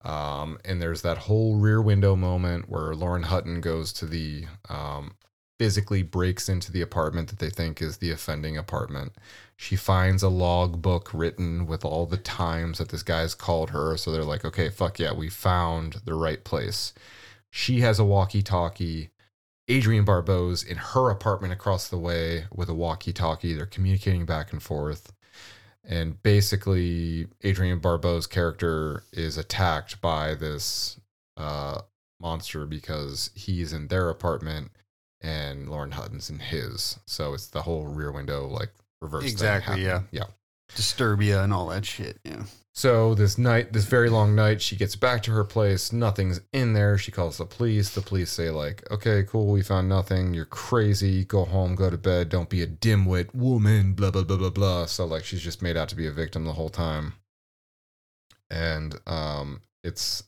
[0.03, 5.13] Um, and there's that whole rear window moment where Lauren Hutton goes to the um,
[5.59, 9.13] physically breaks into the apartment that they think is the offending apartment.
[9.57, 13.99] She finds a log book written with all the times that this guy's called her.
[13.99, 16.95] So they're like, okay, fuck yeah, we found the right place.
[17.51, 19.11] She has a walkie talkie.
[19.71, 23.55] Adrienne Barbeau's in her apartment across the way with a walkie talkie.
[23.55, 25.13] They're communicating back and forth
[25.85, 30.99] and basically Adrienne Barbeau's character is attacked by this
[31.37, 31.81] uh,
[32.21, 34.71] monster because he's in their apartment
[35.21, 36.99] and Lauren Hutton's in his.
[37.07, 39.25] So it's the whole rear window like reverse.
[39.25, 40.09] Exactly, happening.
[40.13, 40.25] yeah.
[40.75, 42.19] Disturbia and all that shit.
[42.25, 42.45] Yeah.
[42.73, 45.93] So this night, this very long night, she gets back to her place.
[45.93, 46.97] Nothing's in there.
[46.97, 47.91] She calls the police.
[47.91, 50.35] The police say like, "Okay, cool, we found nothing.
[50.35, 51.25] You're crazy.
[51.25, 52.29] Go home, go to bed.
[52.29, 54.87] Don't be a dimwit woman." Blah blah blah blah blah.
[54.87, 57.15] So like, she's just made out to be a victim the whole time.
[58.49, 60.25] And um, it's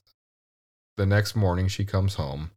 [0.97, 1.69] the next morning.
[1.69, 2.51] She comes home.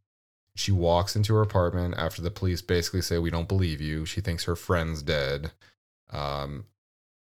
[0.55, 4.19] She walks into her apartment after the police basically say, "We don't believe you." She
[4.21, 5.53] thinks her friend's dead.
[6.09, 6.65] Um,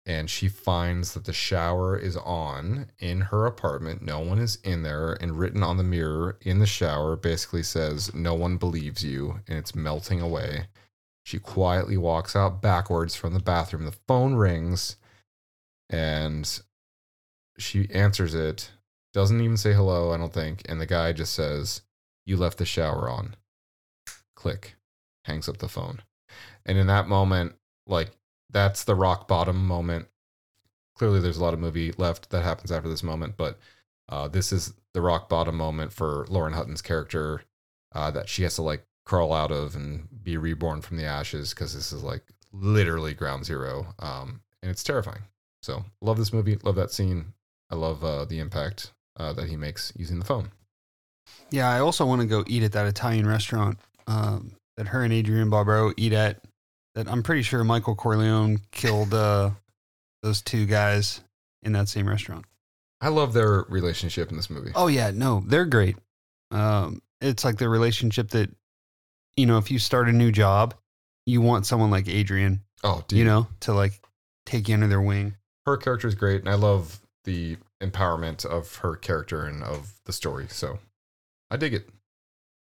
[0.06, 4.02] and she finds that the shower is on in her apartment.
[4.02, 8.12] No one is in there, and written on the mirror in the shower basically says,
[8.14, 10.66] No one believes you, and it's melting away.
[11.24, 13.86] She quietly walks out backwards from the bathroom.
[13.86, 14.96] The phone rings,
[15.88, 16.60] and
[17.58, 18.70] she answers it.
[19.14, 20.62] Doesn't even say hello, I don't think.
[20.68, 21.80] And the guy just says,
[22.26, 23.36] You left the shower on.
[24.36, 24.74] Click.
[25.24, 26.02] Hangs up the phone.
[26.66, 27.54] And in that moment,
[27.86, 28.10] like,
[28.54, 30.06] that's the rock bottom moment.
[30.96, 33.58] Clearly, there's a lot of movie left that happens after this moment, but
[34.08, 37.42] uh, this is the rock bottom moment for Lauren Hutton's character
[37.94, 41.50] uh, that she has to like crawl out of and be reborn from the ashes
[41.50, 43.94] because this is like literally ground zero.
[43.98, 45.22] Um, and it's terrifying.
[45.62, 46.56] So love this movie.
[46.62, 47.34] Love that scene.
[47.70, 50.50] I love uh, the impact uh, that he makes using the phone.
[51.50, 55.12] Yeah, I also want to go eat at that Italian restaurant um, that her and
[55.12, 56.40] Adrienne Barbeau eat at.
[56.94, 59.50] That I'm pretty sure Michael Corleone killed uh,
[60.22, 61.20] those two guys
[61.62, 62.44] in that same restaurant.
[63.00, 64.70] I love their relationship in this movie.
[64.74, 65.96] Oh yeah, no, they're great.
[66.50, 68.50] Um, it's like the relationship that
[69.36, 70.74] you know, if you start a new job,
[71.26, 73.18] you want someone like Adrienne, Oh, dude.
[73.18, 74.00] you know, to like
[74.46, 75.34] take you under their wing.
[75.66, 80.12] her character is great, and I love the empowerment of her character and of the
[80.12, 80.46] story.
[80.48, 80.78] So
[81.50, 81.88] I dig it.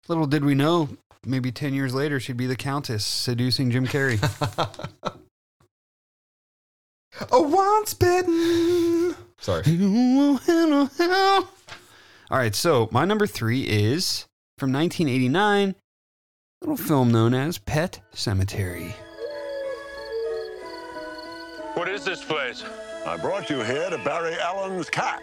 [0.08, 0.88] Little did we know,
[1.26, 4.18] maybe ten years later, she'd be the Countess seducing Jim Carrey.
[7.30, 9.14] A once bitten.
[9.38, 9.62] Sorry.
[12.30, 15.74] All right, so my number three is from 1989, a
[16.60, 18.94] little film known as Pet Sematary.
[21.74, 22.64] What is this place?
[23.06, 25.20] I brought you here to bury Alan's cat.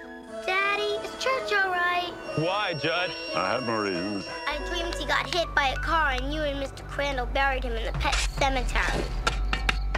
[1.02, 2.12] Daddy, is church all right?
[2.36, 3.12] Why, Judd?
[3.36, 4.28] I have my reasons.
[4.48, 6.88] I dreamed he got hit by a car and you and Mr.
[6.88, 9.04] Crandall buried him in the pet cemetery.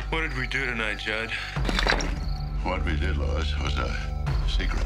[0.09, 1.31] What did we do tonight, Judd?
[2.63, 3.95] What we did, Louis, was a
[4.47, 4.85] secret.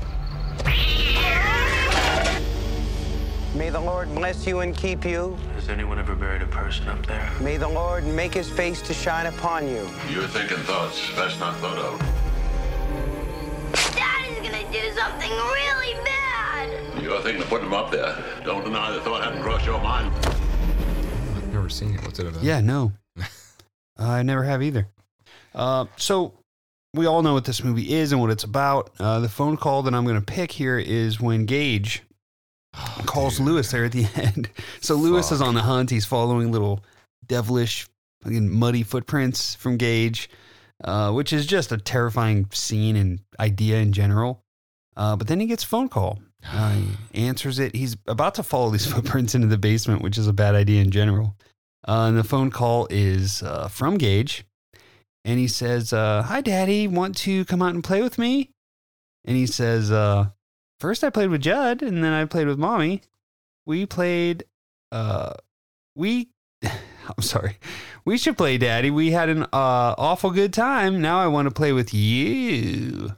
[3.55, 5.37] May the Lord bless you and keep you.
[5.55, 7.31] Has anyone ever buried a person up there?
[7.39, 9.89] May the Lord make his face to shine upon you.
[10.09, 12.24] You're thinking thoughts best not thought of.
[14.75, 17.01] Daddy's do something really bad.
[17.01, 18.15] You're thinking of putting him up there.
[18.43, 20.13] Don't deny the thought hadn't crossed your mind.
[21.35, 22.03] I've never seen it.
[22.03, 22.43] What's it about?
[22.43, 22.91] Yeah, no,
[23.97, 24.87] I never have either.
[25.53, 26.33] Uh, so
[26.93, 28.91] we all know what this movie is and what it's about.
[28.99, 32.03] Uh, the phone call that I'm going to pick here is when Gage
[33.05, 34.49] calls Louis there at the end.
[34.81, 35.89] So Louis is on the hunt.
[35.89, 36.83] He's following little
[37.25, 37.87] devilish,
[38.23, 40.29] fucking muddy footprints from Gage,
[40.83, 44.44] uh, which is just a terrifying scene and idea in general.
[44.97, 46.19] Uh, but then he gets a phone call.
[46.47, 46.75] Uh,
[47.11, 47.75] he answers it.
[47.75, 50.91] He's about to follow these footprints into the basement, which is a bad idea in
[50.91, 51.35] general.
[51.87, 54.45] Uh, and the phone call is uh, from Gage.
[55.23, 56.87] And he says, uh, Hi, Daddy.
[56.87, 58.51] Want to come out and play with me?
[59.25, 60.27] And he says, uh,
[60.79, 63.01] First, I played with Judd, and then I played with Mommy.
[63.65, 64.43] We played,
[64.91, 65.33] uh,
[65.95, 66.29] we,
[66.63, 67.57] I'm sorry.
[68.05, 68.91] We should play, Daddy.
[68.91, 69.47] We had an uh,
[69.97, 71.01] awful good time.
[71.01, 73.15] Now I want to play with you.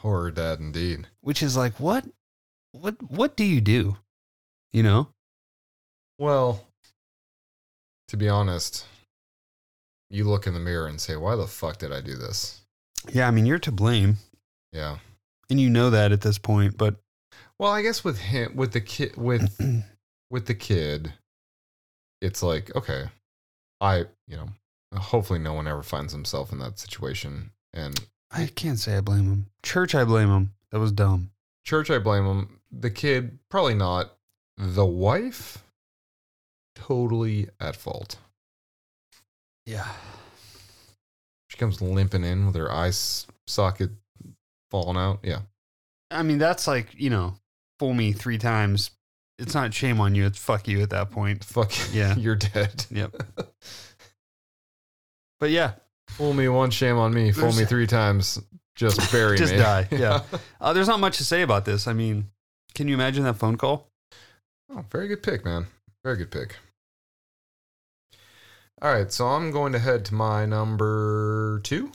[0.00, 1.06] Horror dad indeed.
[1.20, 2.04] Which is like, what,
[2.72, 3.96] what, what do you do?
[4.72, 5.08] You know?
[6.18, 6.64] Well,
[8.08, 8.86] to be honest,
[10.10, 12.62] you look in the mirror and say, "Why the fuck did I do this?"
[13.12, 14.18] Yeah, I mean, you're to blame.
[14.72, 14.98] Yeah.
[15.50, 16.96] And you know that at this point, but
[17.58, 19.56] Well, I guess with him, with the kid, with
[20.30, 21.12] with the kid,
[22.20, 23.06] it's like okay,
[23.80, 24.48] I you know,
[24.94, 27.50] hopefully no one ever finds himself in that situation.
[27.72, 27.98] And
[28.30, 29.46] I can't say I blame him.
[29.62, 30.52] Church, I blame him.
[30.70, 31.30] That was dumb.
[31.64, 32.60] church, I blame him.
[32.70, 34.12] The kid, probably not.
[34.58, 35.64] The wife,
[36.74, 38.16] totally at fault.
[39.64, 39.86] Yeah.
[41.48, 42.92] She comes limping in with her eye
[43.46, 43.90] socket
[44.70, 45.20] falling out.
[45.22, 45.40] Yeah.
[46.10, 47.34] I mean, that's like, you know,
[47.78, 48.90] fool me three times.
[49.38, 50.24] It's not shame on you.
[50.26, 51.44] It's fuck you at that point.
[51.44, 51.72] Fuck.
[51.92, 52.14] Yeah.
[52.18, 52.86] You're dead.
[52.90, 53.22] Yep.
[55.38, 55.72] But yeah,
[56.08, 57.32] Fool me once, shame on me.
[57.32, 58.40] Fool me three times,
[58.74, 59.58] just bury just me.
[59.58, 59.88] die.
[59.92, 60.22] Yeah.
[60.60, 61.86] uh, there's not much to say about this.
[61.86, 62.30] I mean,
[62.74, 63.88] can you imagine that phone call?
[64.70, 65.66] Oh, very good pick, man.
[66.04, 66.56] Very good pick.
[68.82, 71.90] All right, so I'm going to head to my number two.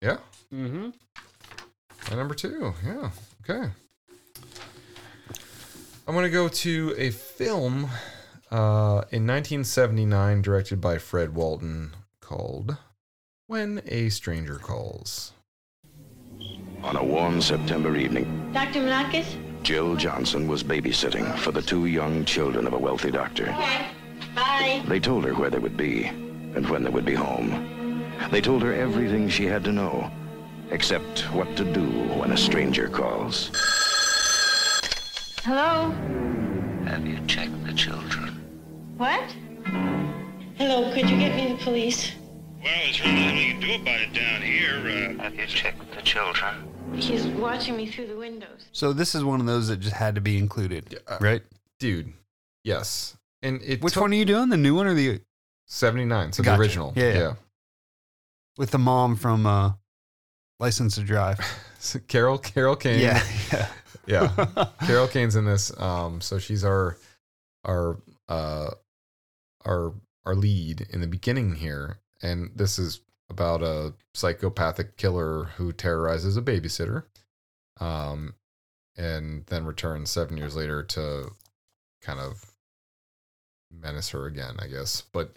[0.00, 0.16] Yeah,
[0.52, 0.90] Mm-hmm.
[2.10, 2.74] my number two.
[2.84, 3.10] Yeah,
[3.48, 3.70] okay.
[6.06, 7.84] I'm going to go to a film
[8.50, 12.76] uh, in 1979 directed by Fred Walton called
[13.52, 15.32] When a Stranger Calls.
[16.82, 18.80] On a warm September evening, Dr.
[18.80, 19.36] Malakis?
[19.62, 23.50] Jill Johnson was babysitting for the two young children of a wealthy doctor.
[23.50, 23.88] Okay.
[24.34, 24.82] Bye.
[24.88, 28.10] They told her where they would be and when they would be home.
[28.30, 30.10] They told her everything she had to know,
[30.70, 31.84] except what to do
[32.18, 33.50] when a stranger calls.
[35.44, 35.90] Hello?
[36.86, 38.28] Have you checked the children?
[38.96, 39.36] What?
[40.54, 42.12] Hello, could you get me the police?
[42.62, 44.76] Well, there's really nothing you can do about it down here.
[45.18, 46.68] Uh, Have you checked the children?
[46.94, 48.66] He's watching me through the windows.
[48.72, 51.42] So this is one of those that just had to be included, uh, right?
[51.80, 52.12] Dude,
[52.64, 53.16] yes.
[53.42, 54.48] And it Which took- one are you doing?
[54.50, 55.20] The new one or the
[55.66, 56.56] 79, so Gotcha.
[56.56, 56.92] the original.
[56.94, 57.34] Yeah, yeah.
[58.58, 59.72] with the mom from uh,
[60.60, 61.38] License to Drive?
[61.84, 63.00] So Carol Carol Kane.
[63.00, 63.20] Yeah,
[63.52, 63.68] yeah.
[64.06, 64.66] yeah.
[64.86, 65.76] Carol Kane's in this.
[65.80, 66.96] Um, so she's our
[67.64, 67.98] our
[68.28, 68.68] uh
[69.64, 69.92] our
[70.24, 76.36] our lead in the beginning here, and this is about a psychopathic killer who terrorizes
[76.36, 77.04] a babysitter,
[77.80, 78.34] um,
[78.96, 81.30] and then returns seven years later to
[82.02, 82.44] kind of
[83.70, 85.02] menace her again, I guess.
[85.12, 85.36] But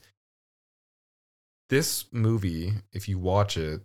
[1.70, 3.82] this movie, if you watch it,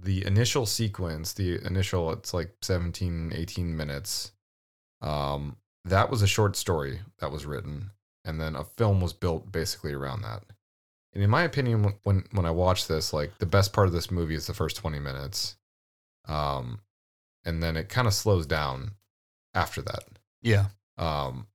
[0.00, 4.32] the initial sequence, the initial, it's like 17, 18 minutes.
[5.02, 7.90] Um, that was a short story that was written,
[8.24, 10.44] and then a film was built basically around that.
[11.14, 14.10] And in my opinion, when when I watch this, like the best part of this
[14.10, 15.56] movie is the first 20 minutes.
[16.26, 16.80] Um,
[17.44, 18.92] and then it kind of slows down
[19.54, 20.04] after that.
[20.42, 20.66] Yeah.
[20.98, 21.46] Um,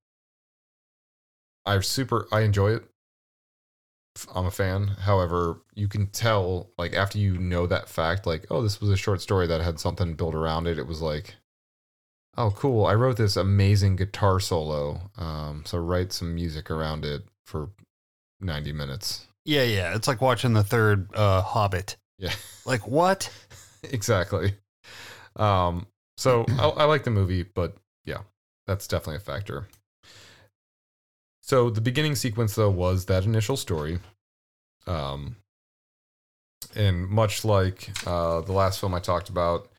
[1.66, 2.84] I super I enjoy it.
[4.36, 4.89] I'm a fan.
[4.99, 8.97] However, you can tell like after you know that fact, like oh, this was a
[8.97, 10.80] short story that had something built around it.
[10.80, 11.36] It was like,
[12.38, 12.86] oh, cool.
[12.86, 15.12] I wrote this amazing guitar solo.
[15.18, 17.70] Um, so write some music around it for
[18.41, 19.28] 90 minutes.
[19.46, 19.96] Yeah, yeah.
[19.96, 21.98] It's like watching the third uh, Hobbit.
[22.18, 22.34] Yeah.
[22.66, 23.30] Like what?
[23.84, 24.54] exactly.
[25.36, 25.88] Um,
[26.18, 27.76] so I, I like the movie, but
[28.06, 28.20] yeah,
[28.68, 29.68] that's definitely a factor.
[31.41, 34.00] So the beginning sequence though was that initial story.
[34.88, 35.38] Um
[36.76, 39.70] and much like uh the last film I talked about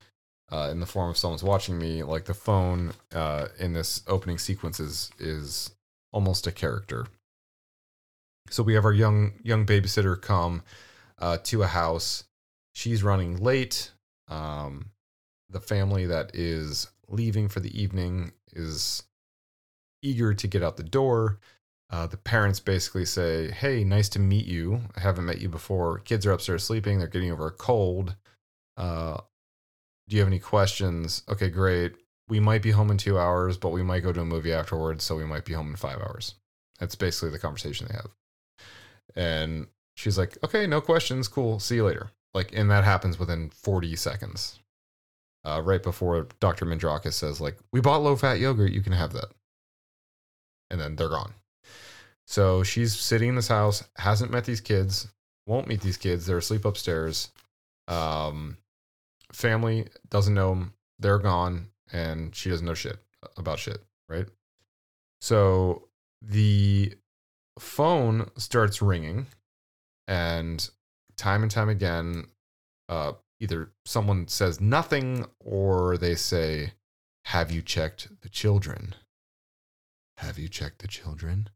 [0.53, 4.39] uh in the form of someone's watching me, like the phone uh in this opening
[4.39, 5.71] sequence is is
[6.12, 7.07] almost a character.
[8.51, 10.63] So we have our young young babysitter come
[11.19, 12.25] uh to a house.
[12.73, 13.93] She's running late.
[14.29, 14.91] Um
[15.51, 19.05] the family that is leaving for the evening is
[20.03, 21.39] eager to get out the door.
[21.91, 24.81] Uh, the parents basically say, Hey, nice to meet you.
[24.97, 25.99] I haven't met you before.
[26.01, 26.99] Kids are upstairs sleeping.
[26.99, 28.17] They're getting over a cold.
[28.77, 29.19] Uh,
[30.09, 31.23] do you have any questions?
[31.29, 31.93] Okay, great.
[32.29, 35.05] We might be home in two hours, but we might go to a movie afterwards.
[35.05, 36.35] So we might be home in five hours.
[36.81, 38.11] That's basically the conversation they have.
[39.15, 41.29] And she's like, Okay, no questions.
[41.29, 41.59] Cool.
[41.61, 42.11] See you later.
[42.33, 44.59] Like, and that happens within 40 seconds.
[45.45, 46.65] Uh, right before Dr.
[46.65, 48.73] Mandrakis says, like, we bought low fat yogurt.
[48.73, 49.27] You can have that.
[50.71, 51.35] And then they're gone.
[52.27, 55.09] So she's sitting in this house, hasn't met these kids,
[55.47, 56.25] won't meet these kids.
[56.25, 57.31] They're asleep upstairs.
[57.87, 58.57] Um,
[59.33, 60.73] family doesn't know them.
[60.99, 62.99] They're gone, and she doesn't know shit
[63.37, 64.27] about shit, right?
[65.21, 65.89] So
[66.23, 66.95] the
[67.59, 69.27] phone starts ringing,
[70.07, 70.69] and
[71.17, 72.27] time and time again,
[72.89, 76.73] uh, either someone says nothing or they say,
[77.27, 78.95] Have you checked the children?
[80.19, 81.49] Have you checked the children?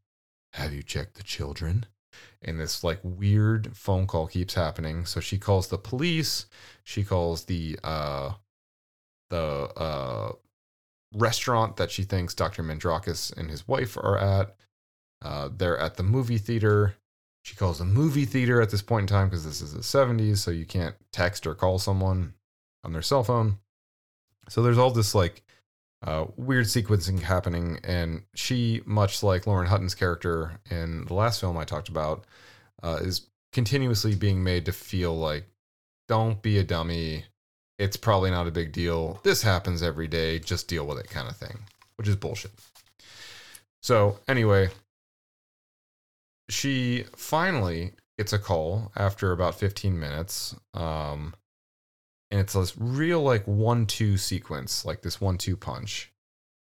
[0.53, 1.85] Have you checked the children?
[2.41, 5.05] And this like weird phone call keeps happening.
[5.05, 6.47] So she calls the police.
[6.83, 8.33] She calls the uh
[9.29, 10.31] the uh
[11.13, 12.63] restaurant that she thinks Dr.
[12.63, 14.55] Mandrakis and his wife are at.
[15.21, 16.95] Uh, they're at the movie theater.
[17.43, 20.37] She calls the movie theater at this point in time because this is the 70s,
[20.37, 22.33] so you can't text or call someone
[22.83, 23.57] on their cell phone.
[24.49, 25.43] So there's all this like
[26.01, 31.57] uh, weird sequencing happening, and she, much like Lauren Hutton's character in the last film
[31.57, 32.25] I talked about,
[32.81, 35.45] uh, is continuously being made to feel like,
[36.07, 37.25] don't be a dummy.
[37.77, 39.19] It's probably not a big deal.
[39.23, 40.39] This happens every day.
[40.39, 41.59] Just deal with it, kind of thing,
[41.97, 42.51] which is bullshit.
[43.81, 44.69] So, anyway,
[46.49, 50.55] she finally gets a call after about 15 minutes.
[50.73, 51.33] Um,
[52.31, 56.11] and it's this real like one two sequence, like this one two punch,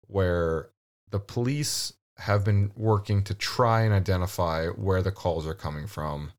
[0.07, 0.69] where
[1.09, 6.31] the police have been working to try and identify where the calls are coming from,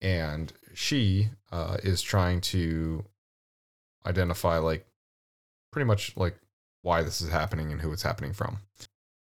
[0.00, 3.04] and she uh, is trying to
[4.06, 4.86] identify like
[5.72, 6.36] pretty much like
[6.82, 8.58] why this is happening and who it's happening from.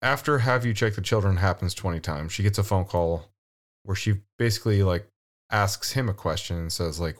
[0.01, 3.25] After have you check the children happens 20 times, she gets a phone call
[3.87, 5.07] where she basically like
[5.49, 7.15] asks him a question and says like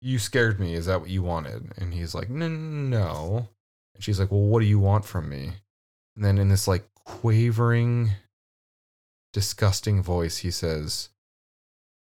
[0.00, 0.74] you scared me.
[0.74, 1.72] Is that what you wanted?
[1.76, 3.48] And he's like, no, no.
[3.94, 5.52] And she's like, well, what do you want from me?
[6.16, 8.10] And then in this like quavering,
[9.32, 11.10] disgusting voice, he says,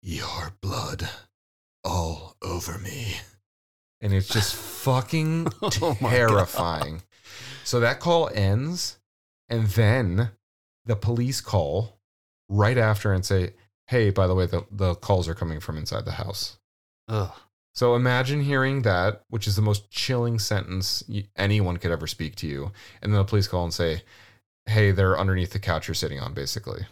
[0.00, 1.08] your blood
[1.82, 3.16] all over me.
[4.00, 7.02] And it's just fucking Oh terrifying.
[7.64, 8.98] so that call ends,
[9.48, 10.30] and then
[10.86, 11.97] the police call
[12.48, 13.52] right after and say,
[13.86, 16.58] hey, by the way, the, the calls are coming from inside the house.
[17.08, 17.32] Ugh.
[17.74, 21.04] So imagine hearing that, which is the most chilling sentence
[21.36, 24.02] anyone could ever speak to you, and then the police call and say,
[24.66, 26.86] "Hey, they're underneath the couch you're sitting on," basically.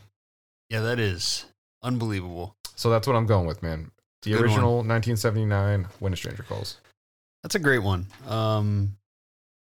[0.70, 1.44] Yeah, that is
[1.82, 2.54] unbelievable.
[2.76, 3.90] So that's what I'm going with, man.
[4.22, 6.78] The Good original 1979 When a Stranger Calls.
[7.42, 8.06] That's a great one.
[8.28, 8.96] Um,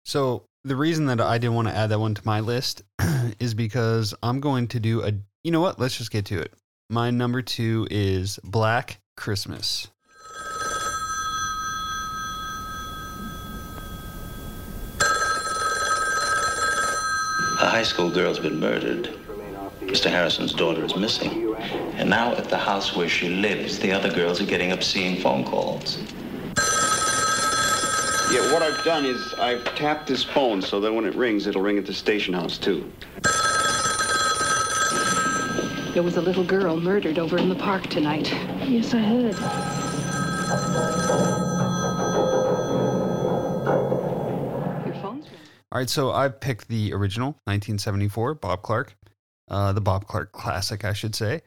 [0.03, 2.81] so the reason that I didn't want to add that one to my list
[3.39, 5.13] is because I'm going to do a.
[5.43, 5.79] You know what?
[5.79, 6.53] Let's just get to it.
[6.89, 9.87] My number two is Black Christmas.
[17.59, 19.13] A high school girl's been murdered.
[19.81, 20.09] Mr.
[20.09, 21.55] Harrison's daughter is missing.
[21.95, 25.43] And now at the house where she lives, the other girls are getting obscene phone
[25.43, 25.97] calls.
[28.29, 31.61] Yeah, what I've done is I've tapped this phone so that when it rings, it'll
[31.61, 32.91] ring at the station house, too.
[35.97, 38.31] There was a little girl murdered over in the park tonight.
[38.69, 39.33] Yes, I heard.
[44.85, 45.25] Your phone's
[45.71, 48.95] All right, so I picked the original 1974 Bob Clark,
[49.47, 51.41] uh, the Bob Clark classic, I should say.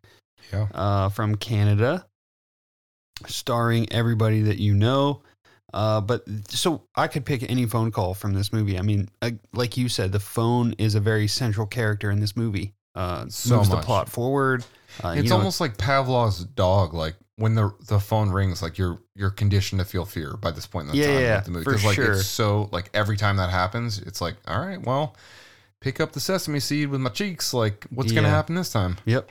[0.53, 0.67] Yeah.
[0.75, 2.09] Uh, from Canada,
[3.29, 5.23] starring everybody that you know.
[5.73, 8.81] Uh, but so I could pick any phone call from this movie.
[8.81, 12.37] I mean, uh, like you said, the phone is a very central character in this
[12.37, 12.75] movie.
[13.01, 13.81] Uh, So moves much.
[13.81, 14.65] the plot forward.
[15.03, 16.93] Uh, it's you know, almost like Pavlov's dog.
[16.95, 20.67] Like when the the phone rings, like you're you're conditioned to feel fear by this
[20.67, 21.65] point in the Yeah, time yeah, the movie.
[21.65, 22.13] Because like sure.
[22.13, 25.15] it's so like every time that happens, it's like, all right, well,
[25.81, 27.55] pick up the sesame seed with my cheeks.
[27.55, 28.97] Like, what's gonna happen this time?
[29.07, 29.31] Yep.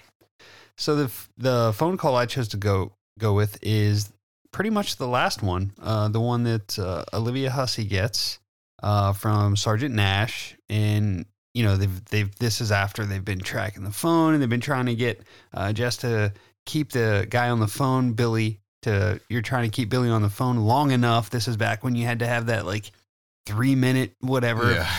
[0.78, 4.12] So the f- the phone call I chose to go go with is
[4.52, 8.40] pretty much the last one, uh, the one that uh, Olivia Hussey gets
[8.82, 11.26] uh, from Sergeant Nash, and
[11.60, 14.62] you know they've they've this is after they've been tracking the phone and they've been
[14.62, 15.22] trying to get
[15.54, 16.32] uh, Jess to
[16.66, 18.60] keep the guy on the phone, Billy.
[18.84, 21.30] To you're trying to keep Billy on the phone long enough.
[21.30, 22.92] This is back when you had to have that like
[23.46, 24.90] three minute whatever Yeah.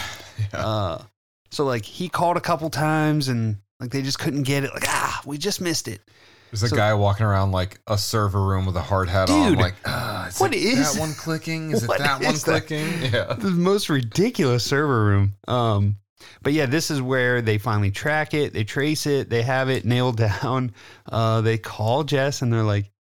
[0.53, 1.03] uh,
[1.51, 4.75] so like he called a couple times and like they just couldn't get it.
[4.75, 6.03] Like ah, we just missed it.
[6.51, 9.55] There's a So- guy walking around like a server room with a hard hat on.
[9.55, 11.71] Like, uh, is what is- that one clicking?
[11.71, 12.43] Is it that one that?
[12.45, 12.87] clicking?
[13.13, 13.33] Yeah.
[13.35, 15.35] The most ridiculous server room.
[15.49, 15.97] Um,
[16.43, 18.53] but yeah, this is where they finally track it.
[18.53, 19.31] They trace it.
[19.31, 20.73] They have it nailed down.
[21.11, 22.91] Uh, they call Jess and they're like,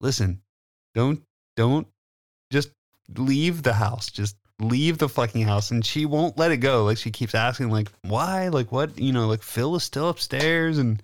[0.00, 0.40] "Listen,
[0.94, 1.22] don't
[1.56, 1.86] don't
[2.50, 2.70] just
[3.16, 4.10] leave the house.
[4.10, 6.84] Just leave the fucking house." And she won't let it go.
[6.84, 8.48] Like she keeps asking, like, "Why?
[8.48, 8.98] Like what?
[8.98, 11.02] You know, like Phil is still upstairs." And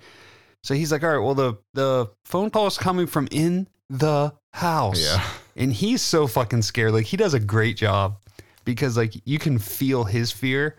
[0.65, 4.33] so he's like, "All right, well the the phone call is coming from in the
[4.53, 5.23] house." Yeah.
[5.57, 6.93] and he's so fucking scared.
[6.93, 8.17] Like he does a great job
[8.65, 10.77] because like you can feel his fear,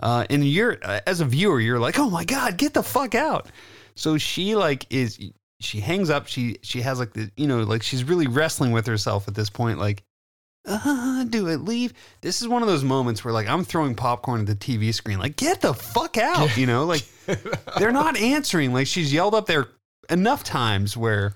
[0.00, 3.14] uh, and you're uh, as a viewer, you're like, oh my god, get the fuck
[3.14, 3.48] out.
[3.94, 5.18] So she like is
[5.60, 6.26] she hangs up.
[6.26, 9.50] She she has like the you know like she's really wrestling with herself at this
[9.50, 9.78] point.
[9.78, 10.02] Like,
[10.66, 11.92] uh, do it, leave.
[12.22, 15.18] This is one of those moments where like I'm throwing popcorn at the TV screen.
[15.18, 16.56] Like, get the fuck out.
[16.56, 17.04] You know, like
[17.78, 18.72] they're not answering.
[18.72, 19.68] Like she's yelled up there
[20.08, 21.34] enough times where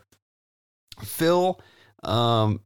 [1.02, 1.60] Phil,
[2.02, 2.60] um,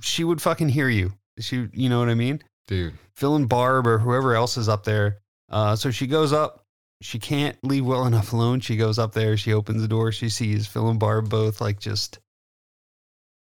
[0.00, 1.12] she would fucking hear you.
[1.38, 2.42] She, you know what I mean?
[2.66, 2.94] Dude.
[3.14, 5.18] Phil and Barb or whoever else is up there.
[5.50, 6.64] Uh, so she goes up.
[7.02, 8.60] She can't leave well enough alone.
[8.60, 9.36] She goes up there.
[9.36, 10.12] She opens the door.
[10.12, 12.18] She sees Phil and Barb both like just,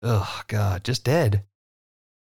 [0.01, 1.43] oh god, just dead.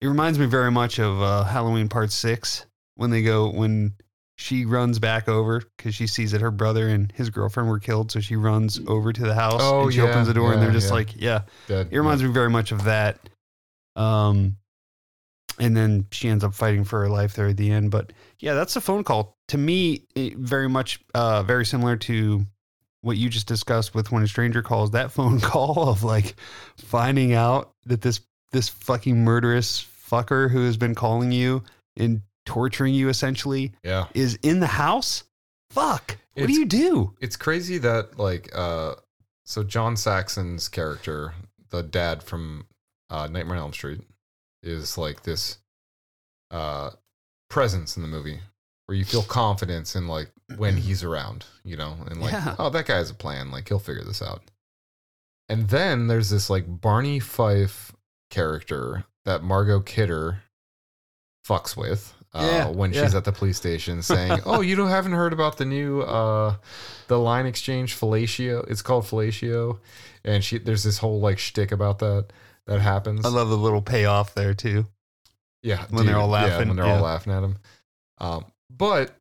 [0.01, 2.67] It reminds me very much of uh, Halloween Part Six
[2.97, 3.95] when they go when
[4.37, 8.11] she runs back over because she sees that her brother and his girlfriend were killed.
[8.11, 10.61] So she runs over to the house Oh, and she yeah, opens the door and
[10.61, 10.95] they're just yeah.
[10.95, 11.43] like, yeah.
[11.69, 13.19] Dead, It reminds me very much of that.
[13.95, 14.57] Um,
[15.59, 17.91] and then she ends up fighting for her life there at the end.
[17.91, 20.05] But yeah, that's a phone call to me.
[20.17, 22.45] Very much, uh, very similar to
[23.03, 24.93] what you just discussed with when a stranger calls.
[24.93, 26.35] That phone call of like
[26.77, 28.21] finding out that this
[28.53, 31.63] this fucking murderous fucker who has been calling you
[31.97, 34.07] and torturing you essentially Yeah.
[34.15, 35.25] is in the house.
[35.71, 36.19] Fuck.
[36.35, 37.15] What do you do?
[37.21, 38.95] It's crazy that like uh
[39.45, 41.35] so John Saxon's character,
[41.71, 42.67] the dad from
[43.11, 44.01] uh Nightmare on Elm Street,
[44.63, 45.59] is like this
[46.51, 46.91] uh
[47.51, 48.41] presence in the movie
[48.87, 52.57] where you feel confidence in like when he's around, you know, and like, Yeah.
[52.59, 54.43] oh that guy has a plan, like he'll figure this out.
[55.49, 57.93] And then there's this like Barney Fife
[58.31, 60.43] character that Margot Kidder
[61.47, 65.13] fucks with uh, Yeah, when she's at the police station saying, "Oh, you don't haven't
[65.13, 66.57] heard about the new uh,
[67.09, 68.69] the line exchange fellatio?
[68.71, 69.79] It's called fellatio,"
[70.25, 72.27] and she there's this whole like shtick about that
[72.67, 73.25] that happens.
[73.25, 74.87] I love the little payoff there too.
[75.63, 76.41] Yeah, when they're all dude.
[76.41, 76.69] Yeah, laughing.
[76.69, 76.97] when they're yeah.
[76.97, 77.57] all laughing at him.
[78.19, 79.17] Um, but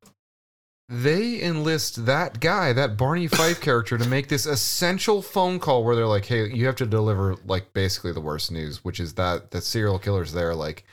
[0.89, 5.95] they enlist that guy, that Barney Fife character, to make this essential phone call where
[5.95, 9.51] they're like, "Hey, you have to deliver like basically the worst news, which is that
[9.51, 10.55] the serial killer's there.
[10.55, 10.83] Like,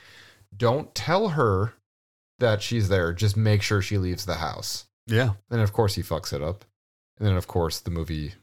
[0.55, 1.73] don't tell her
[2.39, 3.11] that she's there.
[3.13, 5.33] Just make sure she leaves the house." Yeah.
[5.49, 6.65] And of course, he fucks it up.
[7.17, 8.35] And then, of course, the movie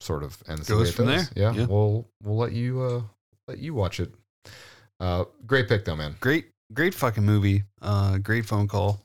[0.00, 1.28] sort of ends the Goes it from does.
[1.30, 1.52] there.
[1.52, 1.66] Yeah, Yeah.
[1.66, 3.02] we'll we'll let you uh
[3.48, 4.12] let you watch it.
[4.98, 6.14] Uh, great pick though, man.
[6.20, 7.64] Great, great fucking movie.
[7.80, 9.00] Uh, great phone call.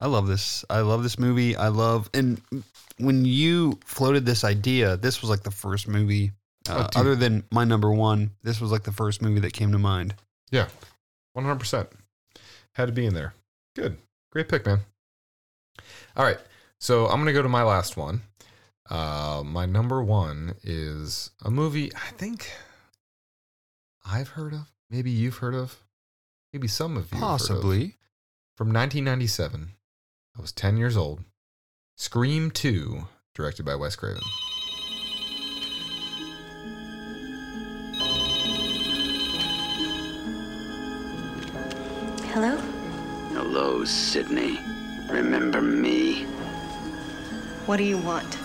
[0.00, 0.64] I love this.
[0.70, 1.56] I love this movie.
[1.56, 2.40] I love and
[2.98, 6.32] when you floated this idea, this was like the first movie
[6.68, 9.72] Uh, Oh, other than my number one, this was like the first movie that came
[9.72, 10.14] to mind.
[10.52, 10.68] Yeah,
[11.32, 11.88] one hundred percent.
[12.74, 13.34] Had to be in there.
[13.74, 13.96] Good,
[14.30, 14.80] great pick, man.
[16.16, 16.38] All right,
[16.78, 18.22] so I'm gonna go to my last one.
[18.92, 22.50] Uh, my number one is a movie I think
[24.04, 24.70] I've heard of.
[24.90, 25.82] Maybe you've heard of.
[26.52, 27.38] Maybe some of you have heard of.
[27.38, 27.96] Possibly.
[28.54, 29.70] from 1997.
[30.36, 31.20] I was 10 years old.
[31.96, 34.20] Scream 2, directed by Wes Craven.
[42.32, 42.56] Hello?
[43.32, 44.58] Hello, Sydney.
[45.10, 46.24] Remember me?
[47.66, 48.38] What do you want?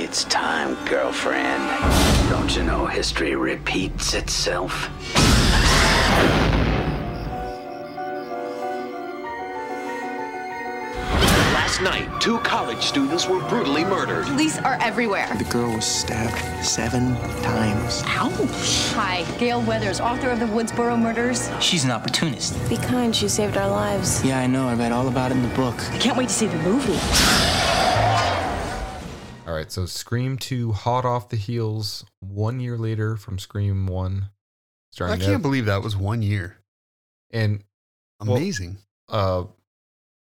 [0.00, 1.60] It's time, girlfriend.
[2.30, 4.88] Don't you know history repeats itself?
[11.52, 14.26] Last night, two college students were brutally murdered.
[14.26, 15.34] Police are everywhere.
[15.36, 18.04] The girl was stabbed seven times.
[18.06, 18.92] Ouch.
[18.94, 21.50] Hi, Gail Weathers, author of the Woodsboro murders.
[21.60, 22.54] She's an opportunist.
[22.68, 24.24] Be kind, she saved our lives.
[24.24, 24.68] Yeah, I know.
[24.68, 25.74] I read all about it in the book.
[25.90, 26.98] I can't wait to see the movie.
[29.58, 34.30] Right, so Scream 2, hot off the heels, one year later from Scream 1.
[34.92, 36.58] Starring I can't believe that was one year.
[37.32, 37.64] And
[38.24, 38.78] well, Amazing.
[39.08, 39.46] uh,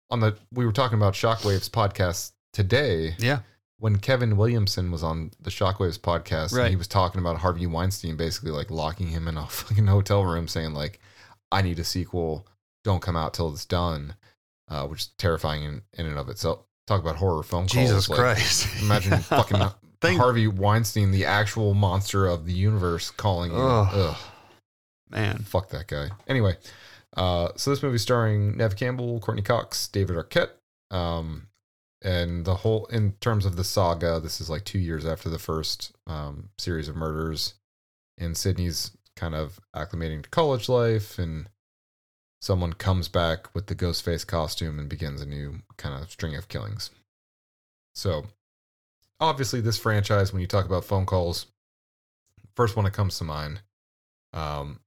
[0.09, 3.15] on the we were talking about Shockwaves podcast today.
[3.19, 3.39] Yeah.
[3.77, 8.15] When Kevin Williamson was on the Shockwaves podcast, and he was talking about Harvey Weinstein
[8.15, 11.01] basically like locking him in a fucking hotel room, saying like,
[11.51, 12.47] "I need a sequel.
[12.85, 14.15] Don't come out till it's done,"
[14.69, 16.65] uh, which is terrifying in, in and of itself.
[16.89, 17.71] Talk about horror phone calls.
[17.71, 18.67] Jesus like, Christ.
[18.81, 19.61] Imagine fucking
[20.01, 23.59] Thank- Harvey Weinstein, the actual monster of the universe, calling you.
[23.59, 23.89] Ugh.
[23.93, 24.17] Ugh.
[25.11, 25.37] Man.
[25.37, 26.09] Fuck that guy.
[26.27, 26.57] Anyway,
[27.15, 30.49] uh, so this movie starring Neve Campbell, Courteney Cox, David Arquette,
[30.89, 31.49] um,
[32.01, 35.37] and the whole in terms of the saga, this is like two years after the
[35.37, 37.53] first um, series of murders,
[38.17, 41.49] and Sydney's kind of acclimating to college life, and
[42.41, 46.35] someone comes back with the ghost face costume and begins a new kind of string
[46.35, 46.91] of killings.
[47.93, 48.25] So,
[49.19, 51.47] obviously, this franchise, when you talk about phone calls,
[52.55, 53.61] first one that comes to mind.
[54.33, 54.79] Um,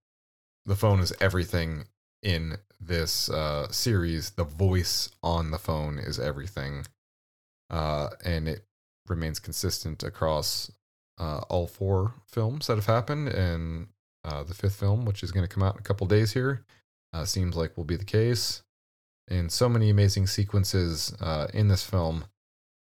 [0.64, 1.84] the phone is everything
[2.22, 4.30] in this uh, series.
[4.30, 6.86] The voice on the phone is everything,
[7.70, 8.64] uh, and it
[9.08, 10.70] remains consistent across
[11.18, 13.28] uh, all four films that have happened.
[13.28, 13.88] And
[14.24, 16.64] uh, the fifth film, which is going to come out in a couple days here,
[17.12, 18.62] uh, seems like will be the case.
[19.28, 22.24] And so many amazing sequences uh, in this film,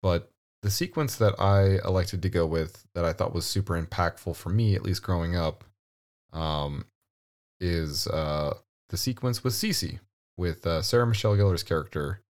[0.02, 0.30] but
[0.62, 4.48] the sequence that I elected to go with that I thought was super impactful for
[4.48, 5.64] me, at least growing up,
[6.32, 6.84] um,
[7.60, 8.54] is uh,
[8.88, 10.00] the sequence with Cici,
[10.36, 12.20] with uh, Sarah Michelle Gellar's character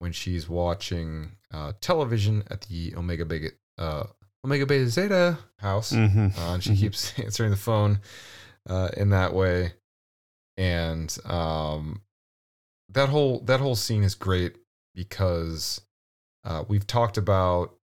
[0.00, 4.04] when she's watching uh, television at the Omega Beta, uh,
[4.44, 6.36] Omega Beta Zeta house, Mhm.
[6.38, 6.78] uh, and she Mhm.
[6.78, 8.00] keeps answering the phone
[8.68, 9.72] uh, in that way,
[10.58, 12.02] and um,
[12.90, 14.56] that whole that whole scene is great
[14.94, 15.80] because
[16.44, 17.74] uh, we've talked about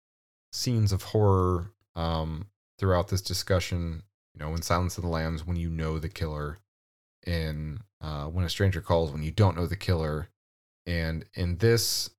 [0.52, 2.48] scenes of horror um,
[2.78, 4.04] throughout this discussion.
[4.34, 6.60] You know, in Silence of the Lambs, when you know the killer,
[7.26, 10.28] in uh, When a Stranger Calls, when you don't know the killer,
[10.86, 12.10] and in this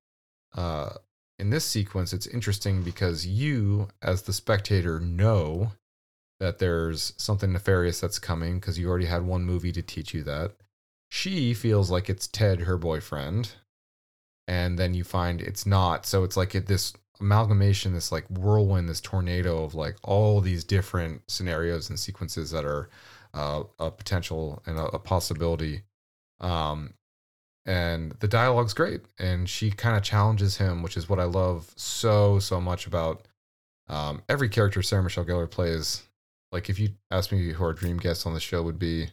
[0.54, 0.94] uh,
[1.38, 5.72] in this sequence, it's interesting because you, as the spectator, know
[6.40, 10.22] that there's something nefarious that's coming because you already had one movie to teach you
[10.24, 10.52] that.
[11.10, 13.52] She feels like it's Ted, her boyfriend,
[14.48, 16.04] and then you find it's not.
[16.04, 20.64] So it's like it, this amalgamation, this like whirlwind, this tornado of like all these
[20.64, 22.90] different scenarios and sequences that are
[23.34, 25.82] uh, a potential and a, a possibility.
[26.40, 26.94] Um,
[27.64, 31.72] and the dialogue's great, and she kind of challenges him, which is what I love
[31.76, 33.26] so so much about
[33.88, 36.02] um, every character Sarah Michelle Gellar plays.
[36.56, 39.10] Like if you ask me who our dream guest on the show would be,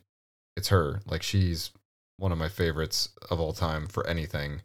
[0.55, 1.01] it's her.
[1.05, 1.71] Like she's
[2.15, 4.61] one of my favorites of all time for anything.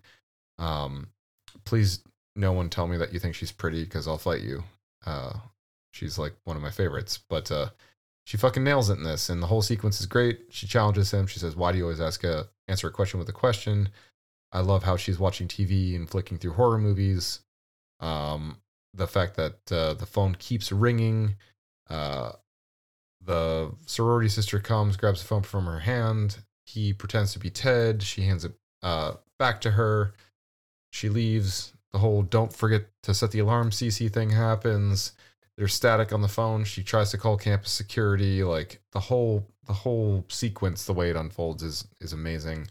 [0.60, 1.08] Um,
[1.64, 2.04] please,
[2.36, 4.62] no one tell me that you think she's pretty because I'll fight you.
[5.04, 5.32] Uh,
[5.92, 7.70] she's like one of my favorites, but uh,
[8.26, 10.42] she fucking nails it in this, and the whole sequence is great.
[10.50, 11.26] She challenges him.
[11.26, 13.88] She says, "Why do you always ask a answer a question with a question?"
[14.52, 17.40] I love how she's watching TV and flicking through horror movies.
[17.98, 18.58] Um,
[18.94, 21.34] the fact that uh, the phone keeps ringing.
[21.90, 22.34] Uh,
[23.28, 26.38] the sorority sister comes, grabs the phone from her hand.
[26.64, 28.02] He pretends to be Ted.
[28.02, 28.52] She hands it
[28.82, 30.14] uh, back to her.
[30.90, 31.74] She leaves.
[31.92, 35.12] The whole "don't forget to set the alarm" Cici thing happens.
[35.58, 36.64] There's static on the phone.
[36.64, 38.42] She tries to call campus security.
[38.42, 42.68] Like the whole the whole sequence, the way it unfolds is is amazing.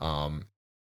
[0.00, 0.46] Um,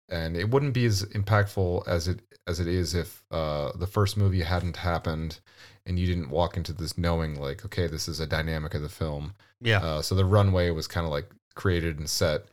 [0.08, 4.16] and it wouldn't be as impactful as it as it is if uh, the first
[4.16, 5.42] movie hadn't happened
[5.86, 8.90] and you didn't walk into this knowing like okay this is a dynamic of the
[8.90, 9.80] film Yeah.
[9.80, 12.46] uh, so the runway was kind of like created and set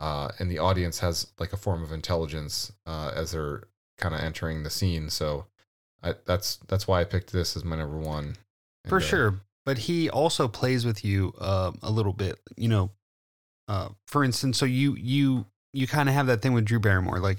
[0.00, 3.64] uh, and the audience has like a form of intelligence uh, as they're
[3.98, 5.46] kind of entering the scene so
[6.02, 8.36] I, that's that's why i picked this as my number one
[8.86, 9.34] for And, uh, sure.
[9.64, 12.38] But he also plays with you uh, a little bit.
[12.56, 12.90] You know,
[13.66, 17.18] uh, for instance, so you you you kind of have that thing with Drew Barrymore.
[17.18, 17.38] Like,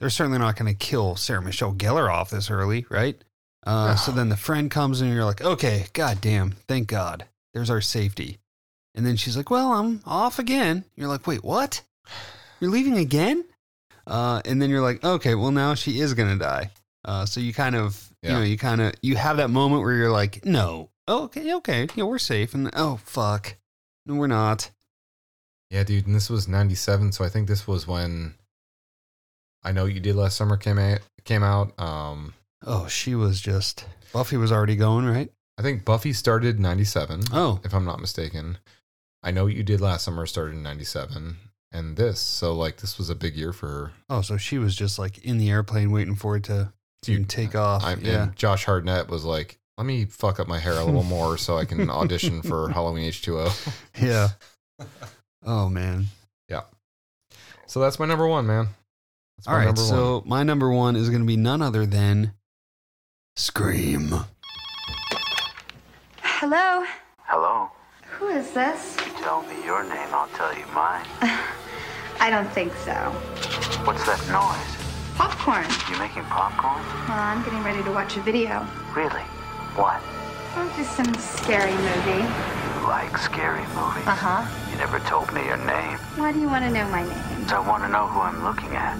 [0.00, 3.22] they're certainly not going to kill Sarah Michelle Gellar off this early, right?
[3.64, 7.24] Uh, so then the friend comes in and you're like, okay, goddamn, thank God,
[7.54, 8.38] there's our safety.
[8.94, 10.84] And then she's like, well, I'm off again.
[10.96, 11.82] You're like, wait, what?
[12.60, 13.44] You're leaving again?
[14.06, 16.70] Uh, and then you're like, okay, well now she is gonna die.
[17.04, 19.94] Uh, so you kind of, you know, you kind of, you have that moment where
[19.94, 23.56] you're like, no, oh, okay, okay, yeah, we're safe, and oh fuck,
[24.06, 24.70] no, we're not.
[25.70, 28.34] Yeah, dude, and this was '97, so I think this was when
[29.62, 31.00] I know you did last summer came out.
[31.24, 31.78] Came out.
[31.80, 32.34] Um,
[32.66, 35.30] Oh, she was just Buffy was already going right.
[35.58, 37.24] I think Buffy started '97.
[37.32, 37.60] Oh.
[37.64, 38.58] if I'm not mistaken.
[39.22, 41.36] I know what you did last summer started in '97,
[41.72, 43.92] and this, so like this was a big year for her.
[44.10, 46.72] Oh, so she was just like in the airplane waiting for it to
[47.02, 47.84] Dude, take off.
[47.84, 51.02] I, yeah, And Josh Hartnett was like, "Let me fuck up my hair a little
[51.04, 54.28] more so I can audition for Halloween H2O." yeah.
[55.46, 56.06] Oh man.
[56.48, 56.62] Yeah.
[57.66, 58.68] So that's my number one, man.
[59.36, 62.32] That's All right, so my number one is going to be none other than
[63.36, 64.14] Scream.
[66.22, 66.84] Hello?
[67.24, 67.68] Hello.
[68.12, 68.96] Who is this?
[69.18, 71.04] Tell me your name, I'll tell you mine.
[72.20, 72.94] I don't think so.
[73.82, 75.16] What's that noise?
[75.18, 75.66] Popcorn.
[75.90, 76.78] You making popcorn?
[77.10, 78.64] Well, I'm getting ready to watch a video.
[78.94, 79.26] Really?
[79.74, 80.00] What?
[80.54, 82.22] Oh, just some scary movie.
[82.22, 84.06] You like scary movies?
[84.06, 84.70] Uh huh.
[84.70, 85.98] You never told me your name.
[86.14, 87.50] Why do you want to know my name?
[87.50, 88.96] I want to know who I'm looking at.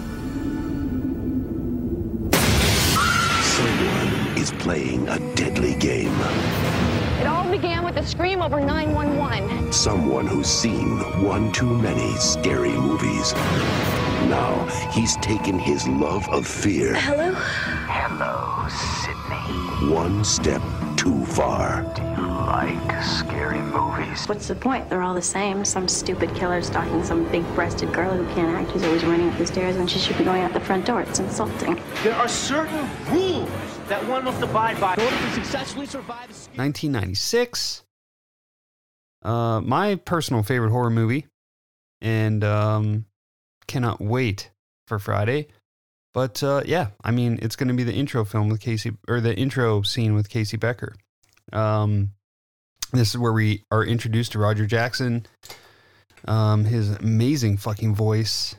[4.45, 6.13] Is playing a deadly game.
[7.19, 9.71] It all began with a scream over 911.
[9.73, 13.33] Someone who's seen one too many scary movies.
[14.29, 17.33] Now he's taken his love of fear Hello?
[17.87, 19.91] Hello, Sydney.
[19.95, 20.61] one step
[20.95, 21.81] too far.
[22.45, 24.27] Do you like scary movies?
[24.27, 24.87] What's the point?
[24.87, 25.65] They're all the same.
[25.65, 29.37] Some stupid killer stalking some big breasted girl who can't act, who's always running up
[29.39, 31.01] the stairs when she should be going out the front door.
[31.01, 31.81] It's insulting.
[32.03, 33.49] There are certain rules
[33.87, 36.29] that one must abide by in order to successfully survive.
[36.55, 37.83] 1996.
[39.23, 41.25] Uh, my personal favorite horror movie,
[42.01, 43.05] and um,
[43.65, 44.51] cannot wait
[44.85, 45.47] for Friday.
[46.13, 49.19] But uh, yeah, I mean, it's going to be the intro film with Casey, or
[49.19, 50.95] the intro scene with Casey Becker.
[51.51, 52.11] Um,
[52.91, 55.25] this is where we are introduced to Roger Jackson,
[56.27, 58.55] um, his amazing fucking voice.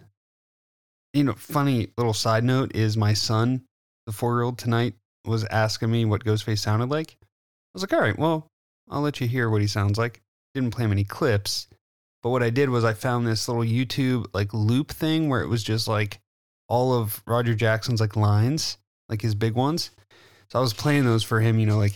[1.14, 3.62] You know, funny little side note is my son,
[4.06, 4.94] the four year old tonight,
[5.24, 7.16] was asking me what Ghostface sounded like.
[7.20, 7.26] I
[7.74, 8.48] was like, all right, well,
[8.90, 10.20] I'll let you hear what he sounds like.
[10.54, 11.68] Didn't play him any clips,
[12.22, 15.48] but what I did was I found this little YouTube like loop thing where it
[15.48, 16.18] was just like
[16.68, 18.78] all of Roger Jackson's like lines,
[19.08, 19.90] like his big ones.
[20.50, 21.94] So I was playing those for him, you know, like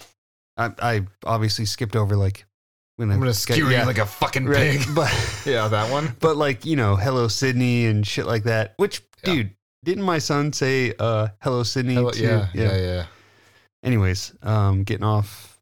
[0.60, 2.44] I, I obviously skipped over like
[2.96, 4.82] when I'm gonna skewer you like a fucking pig.
[4.94, 5.10] but
[5.46, 6.14] yeah, that one.
[6.20, 8.74] but like you know, hello Sydney and shit like that.
[8.76, 9.52] Which dude,
[9.84, 11.94] didn't my son say uh hello Sydney?
[11.94, 12.22] Hello- too?
[12.22, 13.06] yeah, yeah, yeah.
[13.82, 15.58] Anyways, um, getting off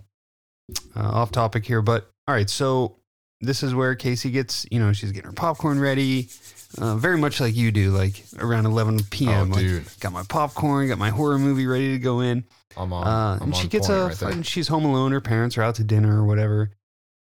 [0.97, 2.51] uh, off topic here, but all right.
[2.51, 2.97] So
[3.41, 6.29] this is where Casey gets, you know, she's getting her popcorn ready,
[6.77, 9.53] uh, very much like you do, like around 11 p.m.
[9.53, 10.01] Oh, like, dude.
[10.01, 12.45] got my popcorn, got my horror movie ready to go in.
[12.77, 13.07] I'm on.
[13.07, 15.13] Uh, I'm and she on gets point a, right she's home alone.
[15.13, 16.71] Her parents are out to dinner or whatever,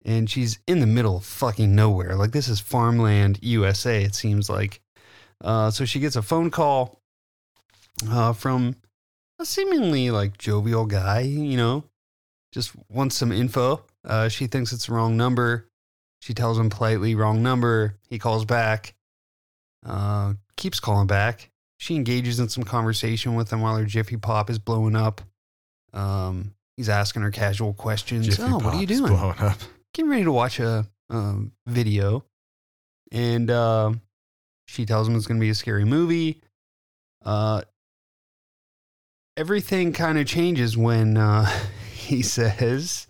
[0.05, 2.17] and she's in the middle of fucking nowhere.
[2.17, 4.03] Like this is farmland, USA.
[4.03, 4.81] It seems like.
[5.45, 7.01] Uh, so she gets a phone call
[8.09, 8.75] uh, from
[9.39, 11.21] a seemingly like jovial guy.
[11.21, 11.85] You know,
[12.51, 13.85] just wants some info.
[14.05, 15.69] Uh, she thinks it's the wrong number.
[16.21, 17.95] She tells him politely, wrong number.
[18.09, 18.96] He calls back.
[19.87, 21.51] Uh, keeps calling back.
[21.79, 25.21] She engages in some conversation with him while her Jiffy Pop is blowing up.
[25.93, 28.27] Um, he's asking her casual questions.
[28.27, 29.13] Jiffy oh, what are you doing?
[29.13, 29.59] blowing up.
[29.95, 32.25] Getting ready to watch a um, video,
[33.13, 33.93] and uh,
[34.67, 36.43] she tells him it's going to be a scary movie.
[37.25, 37.63] Uh,
[39.37, 41.45] everything kind of changes when uh,
[41.95, 43.07] he says,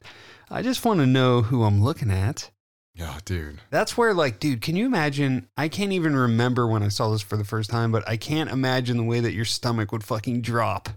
[0.51, 2.51] "I just want to know who I'm looking at."
[2.97, 3.61] Yeah, dude.
[3.71, 5.49] That's where, like, dude, can you imagine?
[5.57, 8.51] I can't even remember when I saw this for the first time, but I can't
[8.51, 10.89] imagine the way that your stomach would fucking drop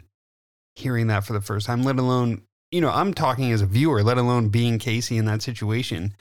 [0.76, 4.02] hearing that for the first time, let alone, you know, I'm talking as a viewer,
[4.02, 6.16] let alone being Casey in that situation.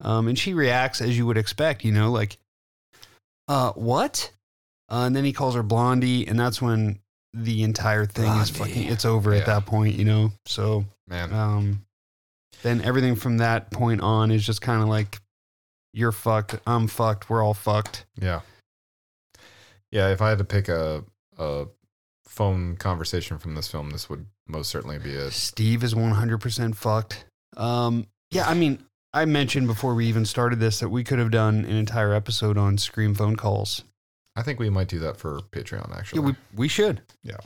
[0.00, 2.36] Um, and she reacts as you would expect, you know, like,
[3.46, 4.32] uh, what?
[4.90, 6.98] Uh, and then he calls her Blondie, and that's when
[7.32, 8.88] the entire thing is fucking.
[8.88, 9.40] It's over Yeah.
[9.40, 10.32] at that point, you know.
[10.46, 11.32] So Man.
[11.32, 11.84] um,
[12.62, 15.18] then everything from that point on is just kind of like,
[15.92, 18.06] you're fucked, I'm fucked, we're all fucked.
[18.20, 18.40] Yeah.
[19.90, 21.04] Yeah, if I had to pick a
[21.38, 21.66] a
[22.26, 25.32] phone conversation from this film, this would most certainly be it.
[25.32, 27.26] Steve is 100% fucked.
[27.56, 28.82] Um, yeah, I mean,
[29.12, 32.56] I mentioned before we even started this that we could have done an entire episode
[32.56, 33.84] on Scream phone calls.
[34.34, 36.20] I think we might do that for Patreon actually.
[36.20, 37.02] Yeah, we, we should.
[37.22, 37.36] Yeah.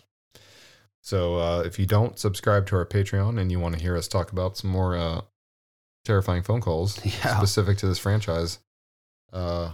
[1.07, 4.09] So uh, if you don't subscribe to our Patreon and you want to hear us
[4.09, 5.21] talk about some more uh,
[6.05, 7.37] terrifying phone calls Yeah.
[7.37, 8.59] specific to this franchise,
[9.33, 9.71] uh,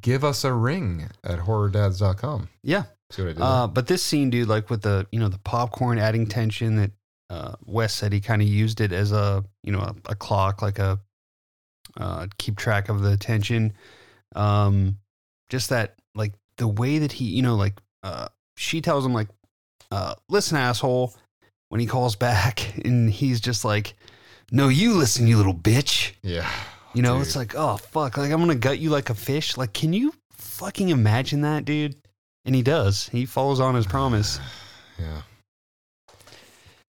[0.00, 2.48] give us a ring at horrordads.com.
[2.62, 2.84] Yeah.
[3.10, 3.42] See what I did?
[3.42, 6.92] Uh, but this scene, dude, like with the you know the popcorn adding tension that
[7.28, 10.62] uh, Wes said he kind of used it as a you know a, a clock,
[10.62, 11.00] like a
[11.96, 13.72] uh, keep track of the tension.
[14.36, 14.98] Um,
[15.48, 19.26] just that like the way that he you know like uh, she tells him like
[19.90, 21.14] uh, listen asshole
[21.68, 23.94] when he calls back and he's just like
[24.50, 26.48] no you listen you little bitch yeah.
[26.94, 27.26] you know Dude.
[27.26, 30.12] it's like oh fuck like I'm gonna gut you like a fish like can you
[30.32, 31.96] fucking imagine that dude
[32.44, 34.38] and he does he follows on his promise
[34.98, 35.22] Yeah.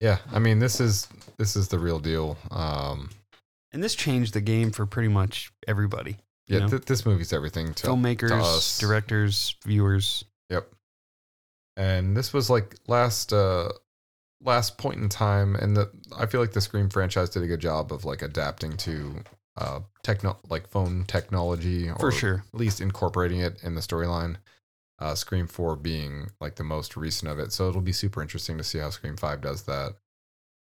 [0.00, 2.38] Yeah, I mean this is this is the real deal.
[2.50, 3.10] Um,
[3.72, 6.16] and this changed the game for pretty much everybody
[6.48, 8.78] yeah, th- this movie's everything to to filmmakers us.
[8.78, 10.68] directors viewers Yep.
[11.76, 13.70] And this was like last uh
[14.42, 17.60] last point in time and the I feel like the Scream franchise did a good
[17.60, 19.16] job of like adapting to
[19.56, 22.44] uh techno like phone technology or For sure.
[22.52, 24.36] at least incorporating it in the storyline.
[24.98, 27.52] Uh Scream 4 being like the most recent of it.
[27.52, 29.94] So it'll be super interesting to see how Scream 5 does that.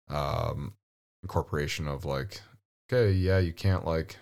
[0.09, 0.75] Um
[1.23, 2.41] incorporation of like
[2.91, 4.17] okay, yeah, you can't like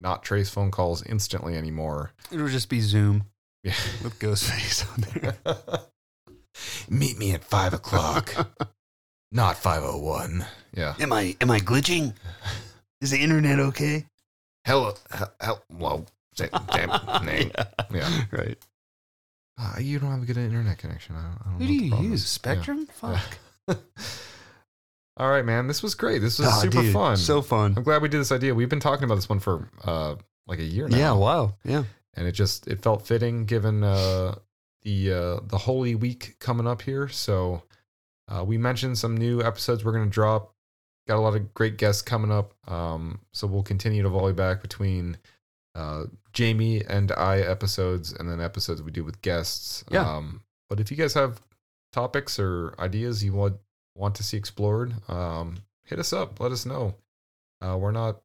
[0.00, 2.12] not trace phone calls instantly anymore.
[2.30, 3.24] it'll just be zoom
[3.62, 3.74] Yeah.
[4.02, 5.36] with ghostface on there
[6.88, 8.34] Meet me at five o'clock,
[9.32, 10.44] not five oh one.
[10.74, 10.94] Yeah.
[11.00, 12.14] am i am i glitching
[13.00, 14.06] is the internet okay
[14.66, 14.94] Hello.
[15.40, 15.58] Hello.
[15.70, 16.90] Well, say- damn
[17.24, 17.50] name.
[17.94, 18.24] Yeah.
[18.32, 18.58] right
[19.58, 21.14] Uh, you don't have a good internet connection.
[21.16, 22.28] I don't, I don't who know do what the you use is.
[22.28, 23.18] spectrum Yeah.
[23.68, 23.78] fuck
[25.18, 25.66] All right, man.
[25.66, 26.20] This was great.
[26.20, 27.16] This was Ah, super dude, fun.
[27.16, 28.54] so fun I'm glad we did this idea.
[28.54, 30.16] We've been talking about this one for uh
[30.46, 30.96] like a year now.
[30.96, 31.82] yeah wow yeah
[32.14, 34.34] and it just it felt fitting given uh
[34.86, 37.08] the uh the holy week coming up here.
[37.08, 37.64] So
[38.28, 40.54] uh we mentioned some new episodes we're going to drop.
[41.08, 44.62] Got a lot of great guests coming up um so we'll continue to volley back
[44.62, 45.18] between
[45.74, 49.84] uh jamie and i episodes and then episodes we do with guests.
[49.90, 50.08] Yeah.
[50.08, 51.40] um but if you guys have
[51.92, 53.56] topics or ideas you want
[53.96, 56.38] want to see explored um hit us up.
[56.38, 56.94] Let us know.
[57.60, 58.20] Uh we're not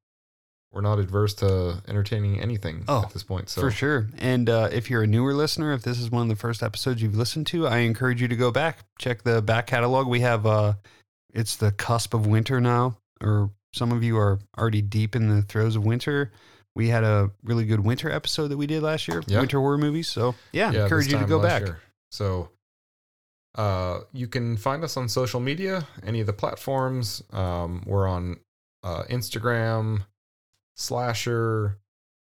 [0.72, 4.08] we're not adverse to entertaining anything Oh, at this point so For sure.
[4.18, 7.02] And uh, if you're a newer listener, if this is one of the first episodes
[7.02, 10.08] you've listened to, I encourage you to go back, check the back catalog.
[10.08, 10.74] We have, uh,
[11.34, 15.42] it's the cusp of winter now, or some of you are already deep in the
[15.42, 16.32] throes of winter.
[16.74, 19.40] We had a really good winter episode that we did last year, Yeah.
[19.42, 20.08] winter horror movies.
[20.10, 21.64] So yeah, Yeah, encourage you to go back.
[21.64, 21.80] year.
[22.12, 22.50] So
[23.56, 27.22] uh, you can find us on social media, any of the platforms.
[27.32, 28.40] Um, we're on
[28.84, 30.04] uh, Instagram,
[30.76, 31.78] Slasher,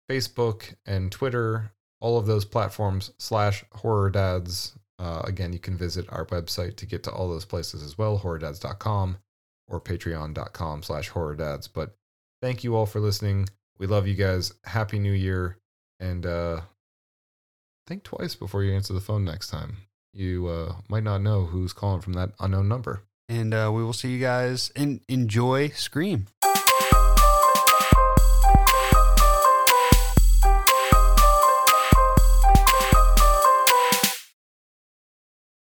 [0.09, 1.71] Facebook, and Twitter.
[1.99, 4.77] All of those platforms slash horror dads.
[4.97, 8.19] Uh, again, you can visit our website to get to all those places as well,
[8.19, 9.17] horrordads.com
[9.67, 11.67] or patreon.com slash horror dads.
[11.67, 11.95] But
[12.41, 13.49] thank you all for listening.
[13.79, 14.53] We love you guys.
[14.63, 15.57] Happy New Year.
[15.99, 16.61] And uh,
[17.87, 19.77] think twice before you answer the phone next time.
[20.13, 23.03] You uh, might not know who's calling from that unknown number.
[23.29, 26.27] And uh, we will see you guys and enjoy Scream.